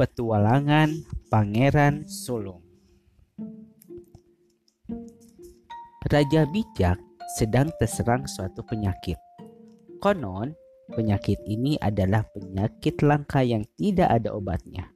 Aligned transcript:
Petualangan 0.00 0.88
Pangeran 1.28 2.08
Sulung 2.08 2.64
Raja 6.08 6.48
bijak 6.48 6.96
sedang 7.36 7.68
terserang 7.76 8.24
suatu 8.24 8.64
penyakit. 8.64 9.20
Konon, 10.00 10.56
penyakit 10.96 11.44
ini 11.44 11.76
adalah 11.76 12.24
penyakit 12.32 13.04
langka 13.04 13.44
yang 13.44 13.68
tidak 13.76 14.08
ada 14.08 14.32
obatnya. 14.32 14.88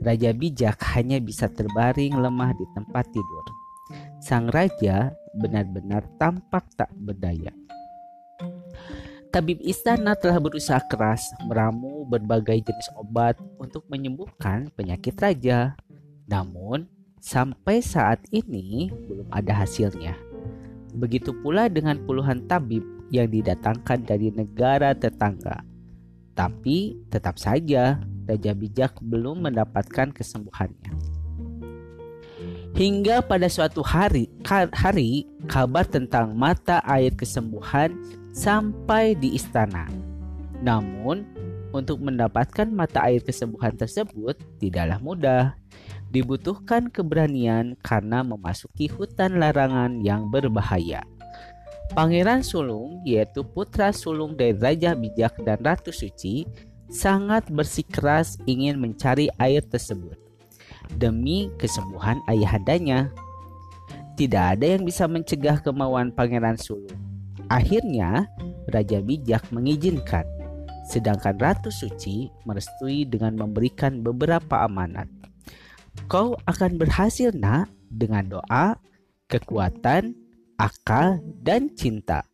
Raja 0.00 0.32
bijak 0.32 0.80
hanya 0.96 1.20
bisa 1.20 1.52
terbaring 1.52 2.16
lemah 2.16 2.56
di 2.56 2.64
tempat 2.72 3.04
tidur. 3.12 3.44
Sang 4.24 4.48
raja 4.48 5.12
benar-benar 5.36 6.08
tampak 6.16 6.64
tak 6.72 6.88
berdaya. 6.96 7.52
Tabib 9.28 9.60
istana 9.60 10.16
telah 10.16 10.40
berusaha 10.40 10.80
keras 10.88 11.20
meramu 11.44 11.99
berbagai 12.10 12.66
jenis 12.66 12.90
obat 12.98 13.38
untuk 13.62 13.86
menyembuhkan 13.86 14.74
penyakit 14.74 15.14
raja. 15.22 15.78
Namun, 16.26 16.90
sampai 17.22 17.78
saat 17.78 18.18
ini 18.34 18.90
belum 18.90 19.30
ada 19.30 19.62
hasilnya. 19.62 20.18
Begitu 20.98 21.30
pula 21.38 21.70
dengan 21.70 22.02
puluhan 22.02 22.50
tabib 22.50 22.82
yang 23.14 23.30
didatangkan 23.30 24.02
dari 24.02 24.34
negara 24.34 24.90
tetangga. 24.90 25.62
Tapi 26.34 26.98
tetap 27.10 27.38
saja 27.38 28.02
Raja 28.26 28.52
Bijak 28.54 28.98
belum 29.02 29.46
mendapatkan 29.46 30.14
kesembuhannya. 30.14 30.94
Hingga 32.70 33.26
pada 33.26 33.50
suatu 33.50 33.82
hari, 33.82 34.30
hari 34.46 35.26
kabar 35.50 35.82
tentang 35.82 36.38
mata 36.38 36.78
air 36.86 37.10
kesembuhan 37.18 37.90
sampai 38.30 39.18
di 39.18 39.34
istana. 39.34 39.90
Namun, 40.62 41.26
untuk 41.70 42.02
mendapatkan 42.02 42.66
mata 42.70 43.06
air 43.06 43.22
kesembuhan 43.22 43.74
tersebut 43.74 44.38
tidaklah 44.58 44.98
mudah. 44.98 45.44
Dibutuhkan 46.10 46.90
keberanian 46.90 47.78
karena 47.86 48.26
memasuki 48.26 48.90
hutan 48.90 49.38
larangan 49.38 50.02
yang 50.02 50.26
berbahaya. 50.26 51.06
Pangeran 51.94 52.42
Sulung, 52.46 53.02
yaitu 53.02 53.42
putra 53.42 53.90
sulung 53.90 54.38
dari 54.38 54.54
Raja 54.54 54.94
Bijak 54.94 55.38
dan 55.42 55.58
Ratu 55.62 55.90
Suci, 55.90 56.46
sangat 56.90 57.46
bersikeras 57.50 58.38
ingin 58.46 58.78
mencari 58.78 59.30
air 59.38 59.62
tersebut 59.62 60.18
demi 60.98 61.50
kesembuhan 61.58 62.18
ayahandanya. 62.26 63.10
Tidak 64.18 64.58
ada 64.58 64.66
yang 64.78 64.82
bisa 64.82 65.06
mencegah 65.06 65.62
kemauan 65.62 66.10
Pangeran 66.14 66.58
Sulung. 66.58 66.94
Akhirnya, 67.50 68.30
Raja 68.70 69.02
Bijak 69.02 69.50
mengizinkan, 69.50 70.26
sedangkan 70.90 71.38
Ratu 71.38 71.70
Suci 71.70 72.26
merestui 72.42 73.06
dengan 73.06 73.38
memberikan 73.38 74.02
beberapa 74.02 74.66
amanat. 74.66 75.06
Kau 76.10 76.34
akan 76.50 76.82
berhasil, 76.82 77.30
Nak, 77.30 77.70
dengan 77.86 78.26
doa, 78.26 78.74
kekuatan, 79.30 80.18
akal, 80.58 81.22
dan 81.38 81.70
cinta. 81.78 82.26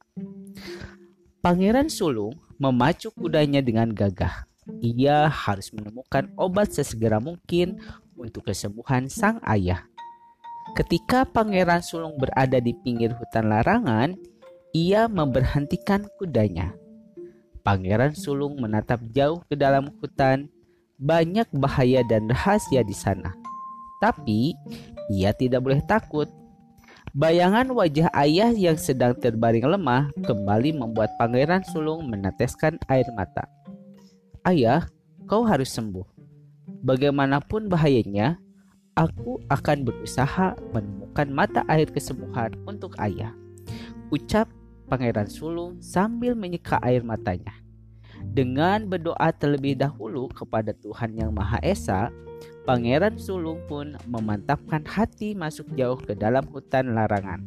Pangeran 1.44 1.92
Sulung 1.92 2.40
memacu 2.56 3.12
kudanya 3.12 3.60
dengan 3.60 3.92
gagah. 3.92 4.48
Ia 4.82 5.28
harus 5.28 5.70
menemukan 5.70 6.32
obat 6.34 6.72
sesegera 6.72 7.20
mungkin 7.20 7.78
untuk 8.16 8.48
kesembuhan 8.48 9.06
sang 9.12 9.38
ayah. 9.46 9.84
Ketika 10.74 11.28
Pangeran 11.28 11.84
Sulung 11.84 12.18
berada 12.18 12.58
di 12.58 12.74
pinggir 12.74 13.14
hutan 13.14 13.52
larangan, 13.52 14.18
ia 14.74 15.06
memberhentikan 15.06 16.08
kudanya. 16.18 16.74
Pangeran 17.66 18.14
Sulung 18.14 18.62
menatap 18.62 19.02
jauh 19.10 19.42
ke 19.50 19.58
dalam 19.58 19.90
hutan. 19.98 20.46
Banyak 21.02 21.50
bahaya 21.50 22.06
dan 22.06 22.30
rahasia 22.30 22.86
di 22.86 22.94
sana. 22.94 23.34
Tapi 23.98 24.54
ia 25.10 25.34
tidak 25.34 25.66
boleh 25.66 25.82
takut. 25.82 26.30
Bayangan 27.10 27.66
wajah 27.74 28.06
ayah 28.14 28.54
yang 28.54 28.78
sedang 28.78 29.18
terbaring 29.18 29.66
lemah 29.66 30.14
kembali 30.22 30.78
membuat 30.78 31.10
Pangeran 31.18 31.66
Sulung 31.66 32.06
meneteskan 32.06 32.78
air 32.86 33.10
mata. 33.18 33.50
Ayah, 34.46 34.86
kau 35.26 35.42
harus 35.42 35.74
sembuh. 35.74 36.06
Bagaimanapun 36.86 37.66
bahayanya, 37.66 38.38
aku 38.94 39.42
akan 39.50 39.82
berusaha 39.82 40.54
menemukan 40.70 41.28
mata 41.34 41.66
air 41.66 41.90
kesembuhan 41.90 42.54
untuk 42.62 42.94
ayah. 43.02 43.34
Ucap 44.14 44.46
Pangeran 44.86 45.26
Sulung 45.26 45.82
sambil 45.82 46.38
menyeka 46.38 46.78
air 46.78 47.02
matanya. 47.02 47.65
Dengan 48.22 48.84
berdoa 48.84 49.32
terlebih 49.32 49.80
dahulu 49.80 50.28
kepada 50.28 50.76
Tuhan 50.76 51.16
Yang 51.16 51.30
Maha 51.32 51.58
Esa, 51.64 52.12
Pangeran 52.66 53.16
Sulung 53.16 53.62
pun 53.70 53.94
memantapkan 54.10 54.82
hati 54.84 55.32
masuk 55.32 55.70
jauh 55.78 55.96
ke 55.96 56.18
dalam 56.18 56.44
hutan 56.50 56.92
larangan. 56.92 57.46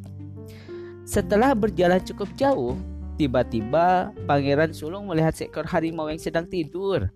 Setelah 1.04 1.52
berjalan 1.54 2.00
cukup 2.02 2.30
jauh, 2.40 2.80
tiba-tiba 3.20 4.16
Pangeran 4.24 4.72
Sulung 4.72 5.12
melihat 5.12 5.36
seekor 5.36 5.68
harimau 5.68 6.08
yang 6.08 6.22
sedang 6.22 6.48
tidur. 6.48 7.12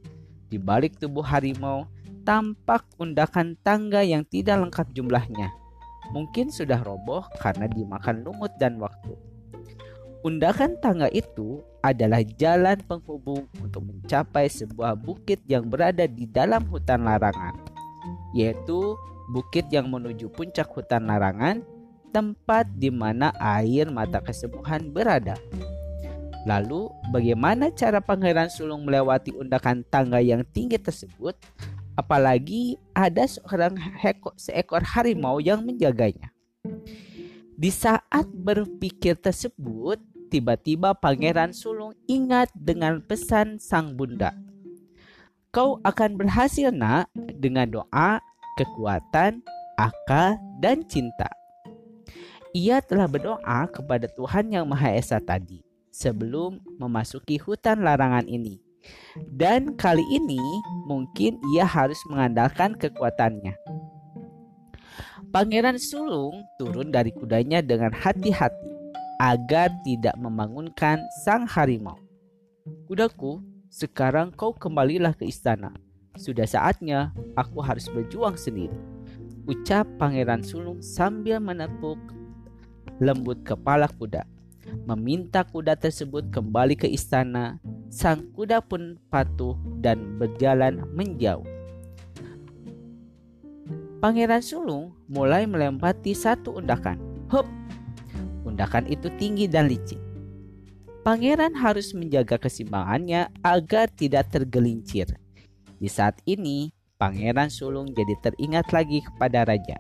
Di 0.52 0.60
balik 0.60 1.00
tubuh 1.00 1.24
harimau 1.24 1.88
tampak 2.24 2.88
undakan 3.00 3.56
tangga 3.64 4.04
yang 4.04 4.24
tidak 4.28 4.60
lengkap 4.68 4.88
jumlahnya. 4.96 5.52
Mungkin 6.12 6.52
sudah 6.52 6.84
roboh 6.84 7.24
karena 7.40 7.68
dimakan 7.72 8.28
lumut 8.28 8.52
dan 8.60 8.80
waktu. 8.80 9.33
Undakan 10.24 10.80
tangga 10.80 11.12
itu 11.12 11.60
adalah 11.84 12.24
jalan 12.40 12.80
penghubung 12.88 13.44
untuk 13.60 13.84
mencapai 13.84 14.48
sebuah 14.48 14.96
bukit 14.96 15.44
yang 15.52 15.68
berada 15.68 16.08
di 16.08 16.24
dalam 16.24 16.64
hutan 16.72 17.04
larangan, 17.04 17.52
yaitu 18.32 18.96
bukit 19.36 19.68
yang 19.68 19.92
menuju 19.92 20.32
puncak 20.32 20.72
hutan 20.72 21.12
larangan, 21.12 21.60
tempat 22.16 22.72
di 22.72 22.88
mana 22.88 23.36
air 23.36 23.92
mata 23.92 24.24
kesembuhan 24.24 24.96
berada. 24.96 25.36
Lalu, 26.48 26.88
bagaimana 27.12 27.68
cara 27.76 28.00
Pangeran 28.00 28.48
Sulung 28.48 28.88
melewati 28.88 29.36
undakan 29.36 29.84
tangga 29.92 30.24
yang 30.24 30.48
tinggi 30.56 30.80
tersebut? 30.80 31.36
Apalagi 32.00 32.80
ada 32.96 33.28
seorang 33.28 33.76
seekor 34.40 34.88
harimau 34.88 35.44
yang 35.44 35.68
menjaganya. 35.68 36.32
Di 37.60 37.70
saat 37.70 38.28
berpikir 38.32 39.20
tersebut, 39.20 40.13
tiba-tiba 40.34 40.98
Pangeran 40.98 41.54
Sulung 41.54 41.94
ingat 42.10 42.50
dengan 42.58 42.98
pesan 43.06 43.62
sang 43.62 43.94
bunda. 43.94 44.34
Kau 45.54 45.78
akan 45.86 46.18
berhasil 46.18 46.74
nak 46.74 47.14
dengan 47.14 47.70
doa, 47.70 48.18
kekuatan, 48.58 49.46
akal, 49.78 50.42
dan 50.58 50.82
cinta. 50.90 51.30
Ia 52.58 52.82
telah 52.82 53.06
berdoa 53.06 53.70
kepada 53.70 54.10
Tuhan 54.10 54.50
Yang 54.50 54.66
Maha 54.66 54.90
Esa 54.98 55.22
tadi 55.22 55.62
sebelum 55.94 56.58
memasuki 56.82 57.38
hutan 57.38 57.86
larangan 57.86 58.26
ini. 58.26 58.58
Dan 59.30 59.78
kali 59.78 60.02
ini 60.10 60.42
mungkin 60.90 61.38
ia 61.54 61.70
harus 61.70 62.02
mengandalkan 62.10 62.74
kekuatannya. 62.74 63.54
Pangeran 65.30 65.78
Sulung 65.78 66.42
turun 66.58 66.90
dari 66.90 67.14
kudanya 67.14 67.62
dengan 67.62 67.94
hati-hati 67.94 68.73
agar 69.24 69.72
tidak 69.88 70.20
membangunkan 70.20 71.00
sang 71.24 71.48
harimau. 71.48 71.96
Kudaku, 72.92 73.40
sekarang 73.72 74.36
kau 74.36 74.52
kembalilah 74.52 75.16
ke 75.16 75.24
istana. 75.24 75.72
Sudah 76.20 76.44
saatnya 76.44 77.16
aku 77.40 77.64
harus 77.64 77.88
berjuang 77.88 78.36
sendiri. 78.36 78.76
Ucap 79.48 79.88
Pangeran 79.96 80.44
Sulung 80.44 80.84
sambil 80.84 81.40
menepuk 81.40 81.96
lembut 83.00 83.40
kepala 83.48 83.88
kuda. 83.88 84.28
Meminta 84.84 85.48
kuda 85.48 85.80
tersebut 85.80 86.28
kembali 86.28 86.76
ke 86.76 86.92
istana. 86.92 87.64
Sang 87.88 88.28
kuda 88.36 88.60
pun 88.60 89.00
patuh 89.08 89.56
dan 89.80 90.20
berjalan 90.20 90.84
menjauh. 90.92 91.48
Pangeran 94.04 94.44
Sulung 94.44 94.92
mulai 95.08 95.48
melempati 95.48 96.12
satu 96.12 96.60
undakan. 96.60 97.00
Hup, 97.32 97.48
Undakan 98.44 98.88
itu 98.92 99.08
tinggi 99.16 99.48
dan 99.48 99.72
licin. 99.72 100.00
Pangeran 101.04 101.52
harus 101.52 101.92
menjaga 101.92 102.40
keseimbangannya 102.40 103.28
agar 103.44 103.92
tidak 103.92 104.32
tergelincir. 104.32 105.08
Di 105.76 105.92
saat 105.92 106.16
ini, 106.24 106.72
Pangeran 106.96 107.52
Sulung 107.52 107.92
jadi 107.92 108.16
teringat 108.24 108.72
lagi 108.72 109.04
kepada 109.04 109.44
raja. 109.44 109.76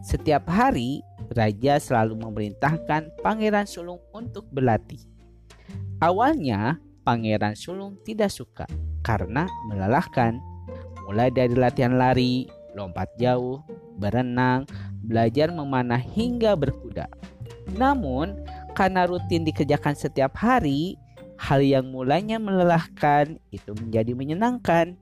Setiap 0.00 0.48
hari, 0.48 1.04
raja 1.36 1.76
selalu 1.76 2.16
memerintahkan 2.24 3.12
Pangeran 3.20 3.68
Sulung 3.68 4.00
untuk 4.16 4.48
berlatih. 4.48 5.02
Awalnya, 6.00 6.80
Pangeran 7.04 7.52
Sulung 7.52 8.00
tidak 8.00 8.32
suka 8.32 8.64
karena 9.04 9.44
melelahkan, 9.68 10.40
mulai 11.04 11.28
dari 11.28 11.52
latihan 11.52 12.00
lari, 12.00 12.48
lompat 12.72 13.12
jauh, 13.20 13.60
berenang, 14.00 14.64
belajar 15.04 15.52
memanah 15.52 16.00
hingga 16.00 16.56
berkuda. 16.56 17.06
Namun, 17.74 18.38
karena 18.78 19.08
rutin 19.10 19.42
dikerjakan 19.42 19.98
setiap 19.98 20.38
hari, 20.38 20.94
hal 21.40 21.60
yang 21.60 21.90
mulanya 21.90 22.38
melelahkan 22.38 23.40
itu 23.50 23.72
menjadi 23.74 24.12
menyenangkan. 24.14 24.94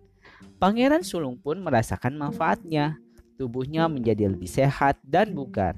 Pangeran 0.58 1.04
Sulung 1.04 1.36
pun 1.36 1.60
merasakan 1.60 2.16
manfaatnya. 2.16 2.96
Tubuhnya 3.34 3.90
menjadi 3.90 4.30
lebih 4.30 4.46
sehat 4.46 4.96
dan 5.02 5.34
bugar. 5.34 5.74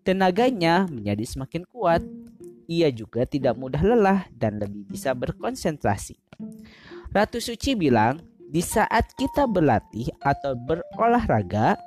Tenaganya 0.00 0.88
menjadi 0.88 1.22
semakin 1.28 1.68
kuat. 1.68 2.00
Ia 2.66 2.90
juga 2.90 3.28
tidak 3.28 3.54
mudah 3.54 3.78
lelah 3.84 4.20
dan 4.34 4.58
lebih 4.58 4.88
bisa 4.88 5.14
berkonsentrasi. 5.14 6.18
Ratu 7.14 7.38
Suci 7.38 7.78
bilang, 7.78 8.18
di 8.50 8.58
saat 8.64 9.12
kita 9.14 9.46
berlatih 9.46 10.10
atau 10.24 10.56
berolahraga, 10.56 11.78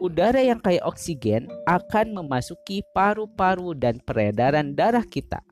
udara 0.00 0.40
yang 0.40 0.62
kaya 0.62 0.80
oksigen 0.86 1.50
akan 1.68 2.16
memasuki 2.16 2.80
paru-paru 2.94 3.76
dan 3.76 4.00
peredaran 4.00 4.72
darah 4.72 5.04
kita 5.04 5.42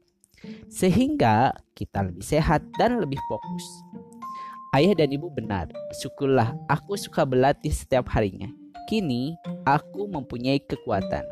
sehingga 0.72 1.52
kita 1.76 2.00
lebih 2.06 2.24
sehat 2.24 2.64
dan 2.80 3.00
lebih 3.00 3.20
fokus. 3.28 3.66
Ayah 4.70 4.94
dan 4.94 5.10
ibu 5.10 5.26
benar, 5.28 5.66
syukurlah 5.98 6.54
aku 6.70 6.94
suka 6.94 7.26
berlatih 7.26 7.74
setiap 7.74 8.06
harinya. 8.14 8.48
Kini 8.86 9.34
aku 9.66 10.06
mempunyai 10.06 10.62
kekuatan, 10.62 11.26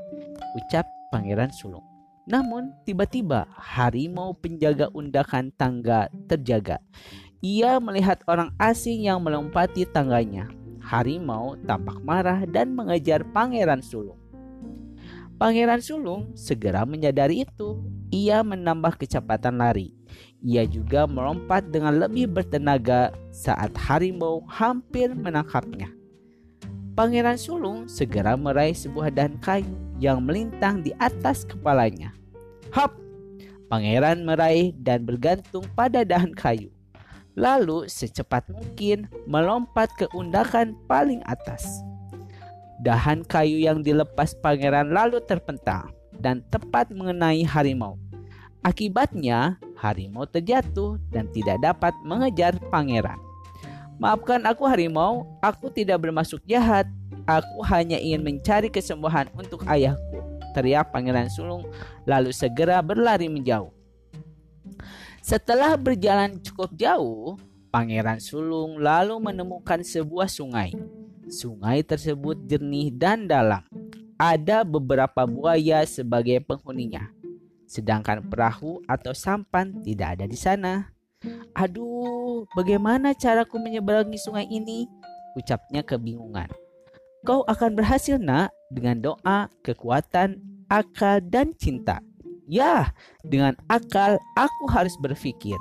ucap 0.58 0.87
Pangeran 1.14 1.50
Sulung. 1.55 1.87
Namun 2.28 2.76
tiba-tiba 2.84 3.49
harimau 3.56 4.37
penjaga 4.37 4.93
undakan 4.93 5.49
tangga 5.56 6.12
terjaga. 6.28 6.76
Ia 7.40 7.78
melihat 7.78 8.20
orang 8.28 8.52
asing 8.58 9.06
yang 9.06 9.22
melompati 9.22 9.87
tangganya. 9.88 10.50
Harimau 10.88 11.61
tampak 11.69 12.00
marah 12.00 12.49
dan 12.49 12.73
mengejar 12.73 13.20
Pangeran 13.37 13.85
Sulung. 13.85 14.17
Pangeran 15.37 15.85
Sulung 15.85 16.32
segera 16.32 16.88
menyadari 16.88 17.44
itu. 17.44 17.79
Ia 18.08 18.40
menambah 18.40 18.96
kecepatan 18.96 19.61
lari. 19.61 19.93
Ia 20.40 20.64
juga 20.64 21.05
melompat 21.05 21.69
dengan 21.69 22.00
lebih 22.00 22.32
bertenaga 22.32 23.12
saat 23.29 23.76
harimau 23.76 24.40
hampir 24.49 25.12
menangkapnya. 25.12 25.93
Pangeran 26.96 27.38
Sulung 27.38 27.87
segera 27.87 28.34
meraih 28.34 28.75
sebuah 28.75 29.12
dahan 29.12 29.38
kayu 29.38 29.76
yang 30.02 30.25
melintang 30.25 30.82
di 30.82 30.91
atas 30.99 31.46
kepalanya. 31.46 32.11
Hop! 32.75 32.96
Pangeran 33.69 34.25
meraih 34.25 34.73
dan 34.81 35.05
bergantung 35.05 35.62
pada 35.76 36.00
dahan 36.02 36.32
kayu. 36.32 36.73
Lalu 37.38 37.87
secepat 37.87 38.50
mungkin 38.50 39.06
melompat 39.31 39.94
ke 39.94 40.11
undakan 40.11 40.75
paling 40.90 41.23
atas. 41.31 41.87
Dahan 42.82 43.23
kayu 43.23 43.62
yang 43.62 43.87
dilepas 43.87 44.35
pangeran 44.43 44.90
lalu 44.90 45.23
terpental 45.23 45.87
dan 46.19 46.43
tepat 46.50 46.90
mengenai 46.90 47.46
harimau. 47.46 47.94
Akibatnya, 48.67 49.55
harimau 49.79 50.26
terjatuh 50.26 50.99
dan 51.14 51.31
tidak 51.31 51.62
dapat 51.62 51.94
mengejar 52.02 52.58
pangeran. 52.75 53.19
Maafkan 54.02 54.43
aku 54.43 54.67
harimau, 54.67 55.26
aku 55.38 55.70
tidak 55.70 56.02
bermaksud 56.02 56.43
jahat. 56.43 56.91
Aku 57.26 57.62
hanya 57.70 58.02
ingin 58.02 58.26
mencari 58.26 58.67
kesembuhan 58.67 59.31
untuk 59.38 59.62
ayahku. 59.70 60.23
Teriak 60.58 60.91
pangeran 60.91 61.31
sulung 61.31 61.67
lalu 62.02 62.34
segera 62.34 62.82
berlari 62.82 63.31
menjauh. 63.31 63.70
Setelah 65.29 65.77
berjalan 65.77 66.41
cukup 66.41 66.73
jauh, 66.73 67.37
pangeran 67.69 68.17
sulung 68.17 68.81
lalu 68.81 69.21
menemukan 69.21 69.85
sebuah 69.85 70.25
sungai. 70.25 70.73
Sungai 71.29 71.85
tersebut 71.85 72.49
jernih 72.49 72.89
dan 72.89 73.29
dalam. 73.29 73.61
Ada 74.17 74.65
beberapa 74.65 75.29
buaya 75.29 75.85
sebagai 75.85 76.41
penghuninya. 76.49 77.13
Sedangkan 77.69 78.25
perahu 78.25 78.81
atau 78.89 79.13
sampan 79.13 79.77
tidak 79.85 80.17
ada 80.17 80.25
di 80.25 80.33
sana. 80.33 80.97
Aduh, 81.53 82.49
bagaimana 82.57 83.13
caraku 83.13 83.61
menyeberangi 83.61 84.17
sungai 84.17 84.49
ini? 84.49 84.89
Ucapnya 85.37 85.85
kebingungan. 85.85 86.49
Kau 87.29 87.45
akan 87.45 87.77
berhasil 87.77 88.17
nak 88.17 88.49
dengan 88.73 89.13
doa, 89.13 89.53
kekuatan, 89.61 90.41
akal, 90.73 91.21
dan 91.21 91.53
cinta. 91.53 92.01
Ya, 92.49 92.97
dengan 93.21 93.53
akal 93.69 94.17
aku 94.33 94.65
harus 94.73 94.97
berpikir. 94.97 95.61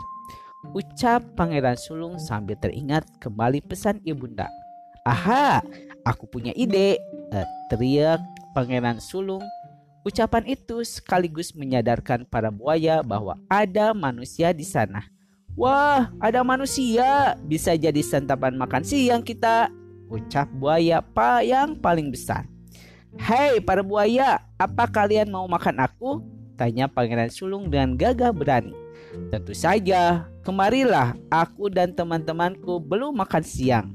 Ucap 0.71 1.19
Pangeran 1.35 1.75
Sulung 1.75 2.15
sambil 2.15 2.55
teringat 2.55 3.03
kembali 3.19 3.59
pesan 3.67 3.99
ibunda. 4.07 4.47
Aha, 5.03 5.59
aku 6.07 6.31
punya 6.31 6.55
ide, 6.55 6.95
uh, 7.35 7.43
teriak 7.67 8.23
Pangeran 8.55 9.03
Sulung. 9.03 9.43
Ucapan 10.07 10.47
itu 10.47 10.79
sekaligus 10.87 11.51
menyadarkan 11.51 12.23
para 12.23 12.47
buaya 12.47 13.03
bahwa 13.03 13.35
ada 13.51 13.91
manusia 13.91 14.55
di 14.55 14.63
sana. 14.63 15.03
Wah, 15.59 16.07
ada 16.23 16.39
manusia, 16.39 17.35
bisa 17.43 17.75
jadi 17.75 17.99
santapan 17.99 18.55
makan 18.55 18.87
siang 18.87 19.27
kita, 19.27 19.67
ucap 20.07 20.47
buaya 20.55 21.03
pa 21.03 21.43
yang 21.43 21.75
paling 21.75 22.07
besar. 22.07 22.47
Hei 23.19 23.59
para 23.59 23.83
buaya, 23.83 24.39
apa 24.55 24.87
kalian 24.87 25.27
mau 25.27 25.43
makan 25.51 25.83
aku? 25.83 26.36
Tanya 26.57 26.89
Pangeran 26.89 27.29
Sulung 27.29 27.69
dengan 27.69 27.93
gagah 27.93 28.33
berani. 28.33 28.73
Tentu 29.29 29.53
saja, 29.53 30.25
kemarilah 30.41 31.13
aku 31.29 31.69
dan 31.69 31.93
teman-temanku 31.93 32.81
belum 32.81 33.13
makan 33.13 33.43
siang. 33.45 33.87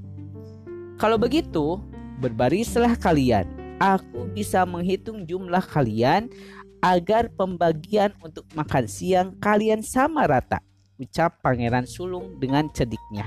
Kalau 0.96 1.18
begitu, 1.18 1.82
berbarislah 2.22 2.94
kalian. 2.94 3.44
Aku 3.82 4.30
bisa 4.30 4.62
menghitung 4.62 5.26
jumlah 5.26 5.66
kalian 5.66 6.30
agar 6.78 7.26
pembagian 7.34 8.14
untuk 8.22 8.46
makan 8.54 8.86
siang 8.86 9.34
kalian 9.42 9.82
sama 9.82 10.22
rata. 10.30 10.62
Ucap 11.02 11.42
Pangeran 11.42 11.82
Sulung 11.82 12.38
dengan 12.38 12.70
cediknya. 12.70 13.26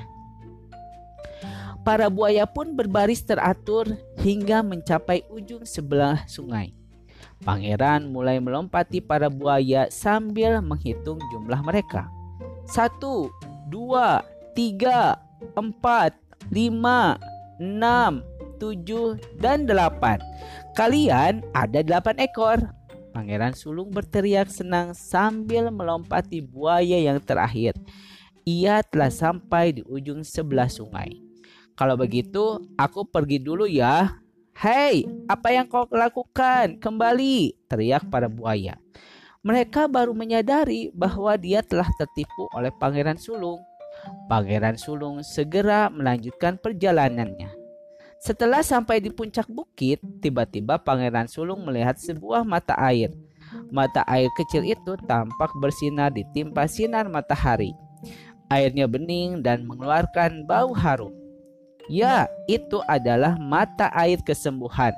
Para 1.84 2.08
buaya 2.08 2.48
pun 2.48 2.72
berbaris 2.74 3.22
teratur 3.22 3.86
hingga 4.24 4.64
mencapai 4.64 5.28
ujung 5.28 5.68
sebelah 5.68 6.24
sungai. 6.26 6.85
Pangeran 7.46 8.10
mulai 8.10 8.42
melompati 8.42 9.00
para 9.06 9.30
buaya 9.30 9.86
sambil 9.94 10.66
menghitung 10.66 11.22
jumlah 11.30 11.62
mereka. 11.62 12.10
Satu, 12.66 13.30
dua, 13.70 14.26
tiga, 14.58 15.22
empat, 15.54 16.18
lima, 16.50 17.22
6, 17.62 18.26
7, 18.58 19.22
dan 19.38 19.70
8. 19.70 20.20
Kalian 20.74 21.46
ada 21.54 21.80
8 21.86 22.18
ekor. 22.18 22.60
Pangeran 23.16 23.56
Sulung 23.56 23.94
berteriak 23.94 24.52
senang 24.52 24.92
sambil 24.92 25.72
melompati 25.72 26.44
buaya 26.44 27.00
yang 27.00 27.22
terakhir. 27.24 27.72
Ia 28.44 28.84
telah 28.84 29.14
sampai 29.14 29.80
di 29.80 29.82
ujung 29.88 30.26
sebelah 30.26 30.68
sungai. 30.68 31.24
Kalau 31.80 31.96
begitu, 31.96 32.60
aku 32.76 33.08
pergi 33.08 33.40
dulu 33.40 33.70
ya. 33.70 34.20
Hei, 34.56 35.04
apa 35.28 35.52
yang 35.52 35.68
kau 35.68 35.84
lakukan? 35.92 36.80
Kembali, 36.80 37.52
teriak 37.68 38.08
para 38.08 38.32
buaya. 38.32 38.80
Mereka 39.44 39.92
baru 39.92 40.16
menyadari 40.16 40.96
bahwa 40.96 41.36
dia 41.36 41.60
telah 41.60 41.92
tertipu 42.00 42.48
oleh 42.56 42.72
Pangeran 42.80 43.20
Sulung. 43.20 43.60
Pangeran 44.32 44.80
Sulung 44.80 45.20
segera 45.28 45.92
melanjutkan 45.92 46.56
perjalanannya. 46.56 47.52
Setelah 48.24 48.64
sampai 48.64 49.04
di 49.04 49.12
puncak 49.12 49.52
bukit, 49.52 50.00
tiba-tiba 50.24 50.80
Pangeran 50.80 51.28
Sulung 51.28 51.68
melihat 51.68 52.00
sebuah 52.00 52.48
mata 52.48 52.80
air. 52.80 53.12
Mata 53.76 54.08
air 54.08 54.32
kecil 54.40 54.64
itu 54.64 54.96
tampak 55.04 55.52
bersinar 55.60 56.16
ditimpa 56.16 56.64
sinar 56.72 57.12
matahari. 57.12 57.76
Airnya 58.48 58.88
bening 58.88 59.44
dan 59.44 59.68
mengeluarkan 59.68 60.48
bau 60.48 60.72
harum. 60.72 61.25
Ya, 61.86 62.26
itu 62.50 62.82
adalah 62.90 63.38
mata 63.38 63.94
air 63.94 64.18
kesembuhan. 64.26 64.94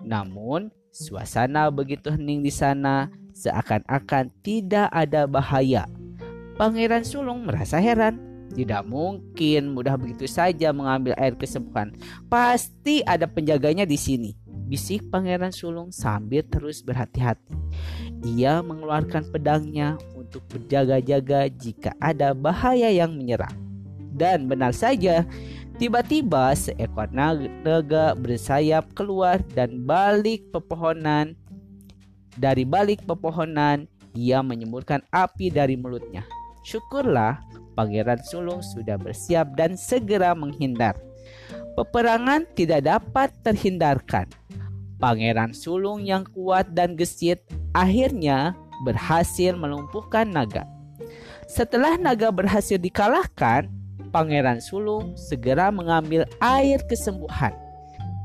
Namun, 0.00 0.72
suasana 0.88 1.68
begitu 1.68 2.08
hening 2.08 2.40
di 2.40 2.48
sana, 2.48 3.12
seakan-akan 3.36 4.32
tidak 4.40 4.88
ada 4.88 5.28
bahaya. 5.28 5.84
Pangeran 6.56 7.04
Sulung 7.04 7.44
merasa 7.48 7.80
heran. 7.80 8.20
Tidak 8.52 8.84
mungkin 8.84 9.72
mudah 9.72 9.96
begitu 9.96 10.28
saja 10.28 10.76
mengambil 10.76 11.16
air 11.16 11.32
kesembuhan. 11.32 11.96
Pasti 12.28 13.00
ada 13.08 13.24
penjaganya 13.24 13.88
di 13.88 13.96
sini. 13.96 14.36
Bisik 14.68 15.08
Pangeran 15.08 15.52
Sulung 15.52 15.88
sambil 15.88 16.44
terus 16.44 16.84
berhati-hati. 16.84 17.56
Ia 18.24 18.60
mengeluarkan 18.60 19.32
pedangnya 19.32 19.96
untuk 20.12 20.44
berjaga-jaga 20.52 21.48
jika 21.48 21.96
ada 21.96 22.36
bahaya 22.36 22.92
yang 22.92 23.16
menyerang. 23.16 23.56
Dan 24.12 24.44
benar 24.44 24.76
saja, 24.76 25.24
tiba-tiba 25.82 26.54
seekor 26.54 27.10
naga 27.10 28.14
bersayap 28.14 28.94
keluar 28.94 29.42
dan 29.50 29.82
balik 29.82 30.46
pepohonan. 30.54 31.34
Dari 32.38 32.62
balik 32.62 33.02
pepohonan, 33.02 33.90
ia 34.14 34.46
menyemburkan 34.46 35.02
api 35.10 35.50
dari 35.50 35.74
mulutnya. 35.74 36.22
Syukurlah 36.62 37.42
Pangeran 37.74 38.22
Sulung 38.22 38.62
sudah 38.62 38.94
bersiap 38.94 39.58
dan 39.58 39.74
segera 39.74 40.38
menghindar. 40.38 40.94
Peperangan 41.74 42.46
tidak 42.54 42.86
dapat 42.86 43.34
terhindarkan. 43.42 44.30
Pangeran 45.02 45.50
Sulung 45.50 45.98
yang 46.06 46.22
kuat 46.30 46.70
dan 46.78 46.94
gesit 46.94 47.42
akhirnya 47.74 48.54
berhasil 48.86 49.58
melumpuhkan 49.58 50.30
naga. 50.30 50.62
Setelah 51.50 51.98
naga 51.98 52.30
berhasil 52.30 52.78
dikalahkan, 52.78 53.81
Pangeran 54.12 54.60
Sulung 54.60 55.16
segera 55.16 55.72
mengambil 55.72 56.28
air 56.38 56.84
kesembuhan. 56.84 57.56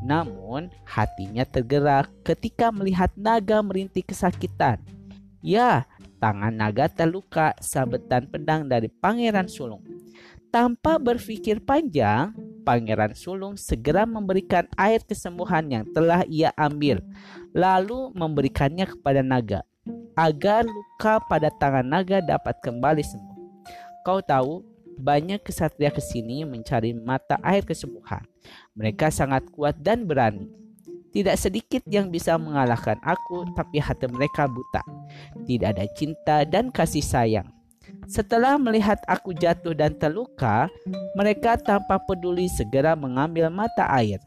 Namun, 0.03 0.67
hatinya 0.83 1.47
tergerak 1.47 2.11
ketika 2.27 2.69
melihat 2.69 3.09
naga 3.15 3.63
merintih 3.63 4.03
kesakitan. 4.03 4.83
Ya, 5.39 5.87
tangan 6.19 6.51
naga 6.51 6.91
terluka 6.91 7.55
sabetan 7.63 8.27
pedang 8.27 8.67
dari 8.67 8.91
Pangeran 8.91 9.47
Sulung. 9.47 9.81
Tanpa 10.51 10.99
berpikir 10.99 11.63
panjang, 11.63 12.35
Pangeran 12.67 13.15
Sulung 13.15 13.55
segera 13.55 14.03
memberikan 14.03 14.67
air 14.75 14.99
kesembuhan 15.03 15.65
yang 15.71 15.85
telah 15.95 16.27
ia 16.27 16.51
ambil, 16.59 16.99
lalu 17.55 18.11
memberikannya 18.11 18.91
kepada 18.91 19.23
naga 19.23 19.63
agar 20.17 20.65
luka 20.65 21.21
pada 21.29 21.47
tangan 21.53 21.85
naga 21.85 22.19
dapat 22.19 22.57
kembali 22.59 23.03
sembuh. 23.05 23.37
Kau 24.03 24.19
tahu, 24.23 24.63
banyak 24.97 25.39
kesatria 25.45 25.93
ke 25.93 26.01
sini 26.01 26.43
mencari 26.43 26.91
mata 26.91 27.37
air 27.45 27.61
kesembuhan. 27.61 28.25
Mereka 28.73 29.13
sangat 29.13 29.45
kuat 29.53 29.77
dan 29.77 30.03
berani. 30.09 30.49
Tidak 31.13 31.33
sedikit 31.39 31.81
yang 31.87 32.11
bisa 32.11 32.35
mengalahkan 32.35 32.99
aku, 33.01 33.47
tapi 33.55 33.79
hati 33.79 34.05
mereka 34.11 34.45
buta. 34.45 34.83
Tidak 35.47 35.67
ada 35.71 35.85
cinta 35.95 36.43
dan 36.43 36.69
kasih 36.69 37.01
sayang. 37.01 37.47
Setelah 38.05 38.59
melihat 38.59 38.99
aku 39.07 39.31
jatuh 39.31 39.71
dan 39.71 39.95
terluka, 39.95 40.67
mereka 41.15 41.55
tanpa 41.55 41.97
peduli 42.03 42.51
segera 42.51 42.93
mengambil 42.93 43.47
mata 43.47 43.87
air. 43.95 44.19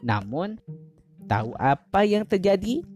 Namun, 0.00 0.56
tahu 1.26 1.52
apa 1.58 2.06
yang 2.06 2.22
terjadi? 2.22 2.86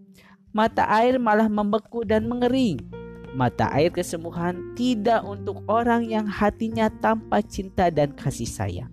Mata 0.55 0.87
air 0.87 1.19
malah 1.19 1.51
membeku 1.51 2.07
dan 2.07 2.29
mengering 2.29 3.02
Mata 3.33 3.73
air 3.73 3.89
kesembuhan 3.89 4.77
tidak 4.77 5.25
untuk 5.25 5.65
orang 5.65 6.05
yang 6.05 6.29
hatinya 6.29 6.93
tanpa 7.01 7.41
cinta 7.41 7.89
dan 7.89 8.13
kasih 8.13 8.45
sayang. 8.45 8.93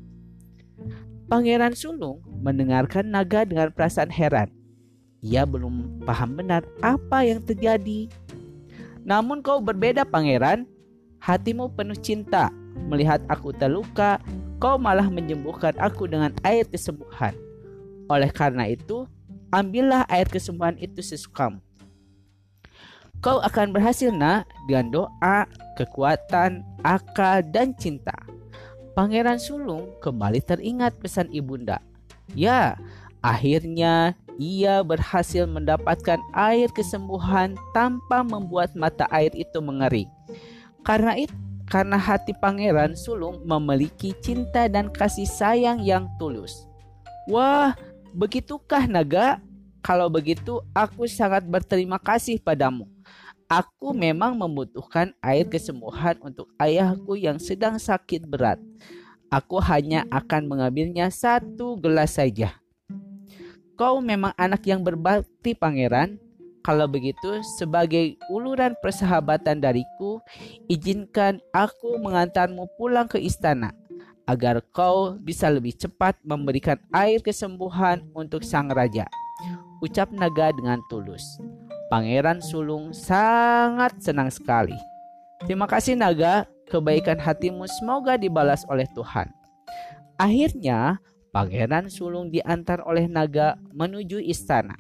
Pangeran 1.27 1.75
Sulung 1.75 2.24
mendengarkan 2.39 3.12
naga 3.12 3.43
dengan 3.43 3.69
perasaan 3.69 4.10
heran. 4.10 4.50
Ia 5.19 5.43
belum 5.43 6.01
paham 6.08 6.39
benar 6.39 6.63
apa 6.79 7.27
yang 7.27 7.43
terjadi. 7.43 8.08
Namun 9.03 9.43
kau 9.43 9.60
berbeda 9.60 10.08
pangeran, 10.08 10.63
hatimu 11.19 11.75
penuh 11.75 12.00
cinta. 12.00 12.50
Melihat 12.88 13.19
aku 13.27 13.51
terluka, 13.51 14.24
kau 14.58 14.79
malah 14.79 15.12
menyembuhkan 15.12 15.75
aku 15.77 16.08
dengan 16.08 16.31
air 16.48 16.63
kesembuhan. 16.63 17.36
Oleh 18.10 18.31
karena 18.31 18.65
itu, 18.72 19.05
ambillah 19.51 20.08
air 20.10 20.25
kesembuhan 20.25 20.79
itu 20.79 21.03
sesukamu. 21.03 21.62
Kau 23.20 23.44
akan 23.44 23.76
berhasil 23.76 24.16
nak 24.16 24.48
dengan 24.72 25.04
doa, 25.04 25.44
kekuatan, 25.76 26.64
akal, 26.88 27.44
dan 27.52 27.76
cinta. 27.76 28.16
Pangeran 28.96 29.36
Sulung 29.36 29.92
kembali 30.00 30.40
teringat 30.40 30.96
pesan 31.04 31.28
ibunda. 31.36 31.84
Ya, 32.32 32.80
akhirnya 33.20 34.16
ia 34.40 34.80
berhasil 34.88 35.44
mendapatkan 35.44 36.24
air 36.32 36.72
kesembuhan 36.72 37.60
tanpa 37.76 38.24
membuat 38.24 38.72
mata 38.72 39.04
air 39.12 39.36
itu 39.36 39.60
mengering. 39.60 40.08
Karena 40.88 41.20
itu, 41.20 41.36
karena 41.68 42.00
hati 42.00 42.32
Pangeran 42.32 42.96
Sulung 42.96 43.44
memiliki 43.44 44.16
cinta 44.24 44.72
dan 44.72 44.88
kasih 44.88 45.28
sayang 45.28 45.84
yang 45.84 46.08
tulus. 46.16 46.66
Wah, 47.28 47.76
begitukah 48.16 48.88
naga? 48.88 49.44
Kalau 49.84 50.08
begitu, 50.08 50.64
aku 50.72 51.04
sangat 51.04 51.44
berterima 51.44 52.00
kasih 52.00 52.40
padamu. 52.40 52.88
Aku 53.50 53.98
memang 53.98 54.38
membutuhkan 54.38 55.10
air 55.25 55.41
kesembuhan 55.50 56.22
untuk 56.22 56.46
ayahku 56.62 57.18
yang 57.18 57.41
sedang 57.41 57.82
sakit 57.82 58.29
berat. 58.29 58.62
Aku 59.34 59.58
hanya 59.58 60.06
akan 60.13 60.46
mengambilnya 60.46 61.10
satu 61.10 61.74
gelas 61.82 62.22
saja. 62.22 62.62
Kau 63.74 64.06
memang 64.06 64.38
anak 64.38 64.70
yang 64.70 64.86
berbakti, 64.86 65.58
pangeran. 65.58 66.22
Kalau 66.62 66.86
begitu, 66.86 67.41
sebagai 67.58 68.22
uluran 68.29 68.77
persahabatan 68.86 69.58
dariku, 69.58 70.22
izinkan 70.70 71.41
aku 71.50 71.98
mengantarmu 71.98 72.70
pulang 72.77 73.10
ke 73.10 73.18
istana 73.18 73.74
agar 74.29 74.62
kau 74.70 75.18
bisa 75.18 75.50
lebih 75.50 75.74
cepat 75.74 76.22
memberikan 76.22 76.77
air 76.94 77.18
kesembuhan 77.18 78.06
untuk 78.13 78.46
sang 78.46 78.70
raja. 78.70 79.10
Ucap 79.82 80.13
naga 80.13 80.53
dengan 80.53 80.77
tulus. 80.86 81.25
Pangeran 81.89 82.38
Sulung 82.38 82.93
sangat 82.93 83.98
senang 83.98 84.29
sekali. 84.29 84.77
Terima 85.41 85.65
kasih 85.65 85.98
naga, 85.98 86.46
kebaikan 86.69 87.17
hatimu 87.17 87.65
semoga 87.65 88.13
dibalas 88.13 88.62
oleh 88.69 88.86
Tuhan. 88.93 89.25
Akhirnya, 90.22 91.01
Pangeran 91.34 91.89
Sulung 91.89 92.29
diantar 92.29 92.86
oleh 92.86 93.10
naga 93.10 93.58
menuju 93.74 94.22
istana. 94.22 94.77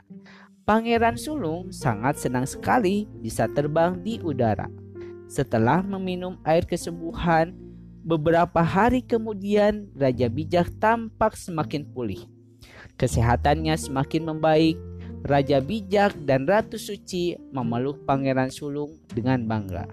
Pangeran 0.69 1.17
Sulung 1.17 1.73
sangat 1.73 2.21
senang 2.21 2.45
sekali 2.45 3.09
bisa 3.25 3.49
terbang 3.57 3.97
di 4.05 4.21
udara. 4.21 4.69
Setelah 5.25 5.81
meminum 5.81 6.37
air 6.45 6.61
kesembuhan, 6.61 7.57
beberapa 8.05 8.61
hari 8.61 9.01
kemudian 9.01 9.89
Raja 9.97 10.29
Bijak 10.29 10.69
tampak 10.77 11.33
semakin 11.33 11.89
pulih. 11.89 12.21
Kesehatannya 13.01 13.73
semakin 13.81 14.29
membaik 14.29 14.77
Raja 15.25 15.59
Bijak 15.59 16.15
dan 16.23 16.47
Ratu 16.47 16.79
Suci 16.79 17.35
memeluk 17.51 18.03
Pangeran 18.07 18.51
Sulung 18.51 18.95
dengan 19.11 19.43
bangga. 19.43 19.87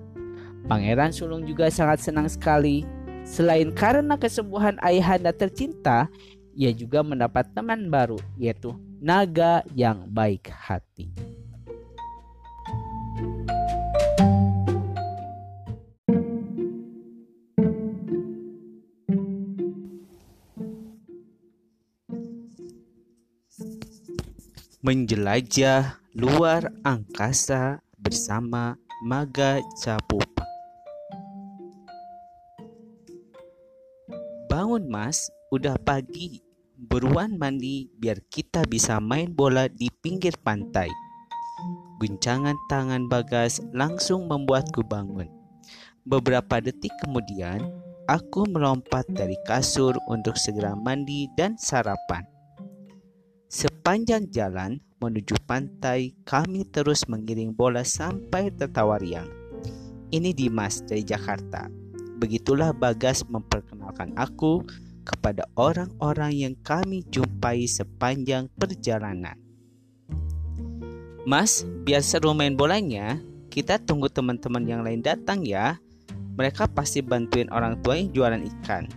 Pangeran 0.66 1.14
Sulung 1.14 1.47
juga 1.47 1.71
sangat 1.71 2.02
senang 2.02 2.30
sekali. 2.30 2.87
Selain 3.26 3.75
karena 3.75 4.14
kesembuhan 4.14 4.78
ayahanda 4.83 5.35
tercinta, 5.35 6.06
ia 6.54 6.71
juga 6.71 7.02
mendapat 7.02 7.50
teman 7.52 7.90
baru, 7.90 8.18
yaitu 8.38 8.71
naga 9.02 9.66
yang 9.75 10.06
baik 10.06 10.47
hati. 10.47 11.11
Menjelajah 24.87 25.99
luar 26.14 26.71
angkasa 26.87 27.83
bersama 27.99 28.78
Maga 29.02 29.59
Capupa. 29.83 30.47
Bangun 34.47 34.87
mas, 34.87 35.26
udah 35.50 35.75
pagi. 35.83 36.38
Beruan 36.78 37.35
mandi 37.35 37.90
biar 37.99 38.23
kita 38.31 38.62
bisa 38.71 39.02
main 39.02 39.35
bola 39.35 39.66
di 39.66 39.90
pinggir 39.90 40.38
pantai. 40.38 40.87
Guncangan 41.99 42.55
tangan 42.71 43.11
Bagas 43.11 43.59
langsung 43.75 44.31
membuatku 44.31 44.87
bangun. 44.87 45.26
Beberapa 46.07 46.62
detik 46.62 46.95
kemudian, 47.02 47.59
aku 48.07 48.47
melompat 48.47 49.02
dari 49.11 49.35
kasur 49.50 49.99
untuk 50.07 50.38
segera 50.38 50.78
mandi 50.78 51.26
dan 51.35 51.59
sarapan. 51.59 52.36
Sepanjang 53.87 54.35
jalan 54.35 54.83
menuju 54.99 55.47
pantai, 55.47 56.11
kami 56.26 56.66
terus 56.66 57.07
mengiring 57.07 57.55
bola 57.55 57.87
sampai 57.87 58.50
tertawa 58.50 58.99
riang. 58.99 59.31
Ini 60.11 60.35
Dimas 60.35 60.83
dari 60.83 61.07
Jakarta. 61.07 61.71
Begitulah 62.19 62.75
Bagas 62.75 63.23
memperkenalkan 63.31 64.11
aku 64.19 64.66
kepada 65.07 65.47
orang-orang 65.55 66.35
yang 66.35 66.55
kami 66.66 67.07
jumpai 67.14 67.71
sepanjang 67.71 68.50
perjalanan. 68.59 69.38
Mas, 71.23 71.62
biar 71.87 72.02
seru 72.02 72.35
main 72.35 72.59
bolanya, 72.59 73.23
kita 73.55 73.78
tunggu 73.78 74.11
teman-teman 74.11 74.66
yang 74.66 74.83
lain 74.83 74.99
datang 74.99 75.47
ya. 75.47 75.78
Mereka 76.35 76.75
pasti 76.75 77.07
bantuin 77.07 77.47
orang 77.55 77.78
tua 77.87 78.02
yang 78.02 78.11
jualan 78.11 78.43
ikan. 78.50 78.90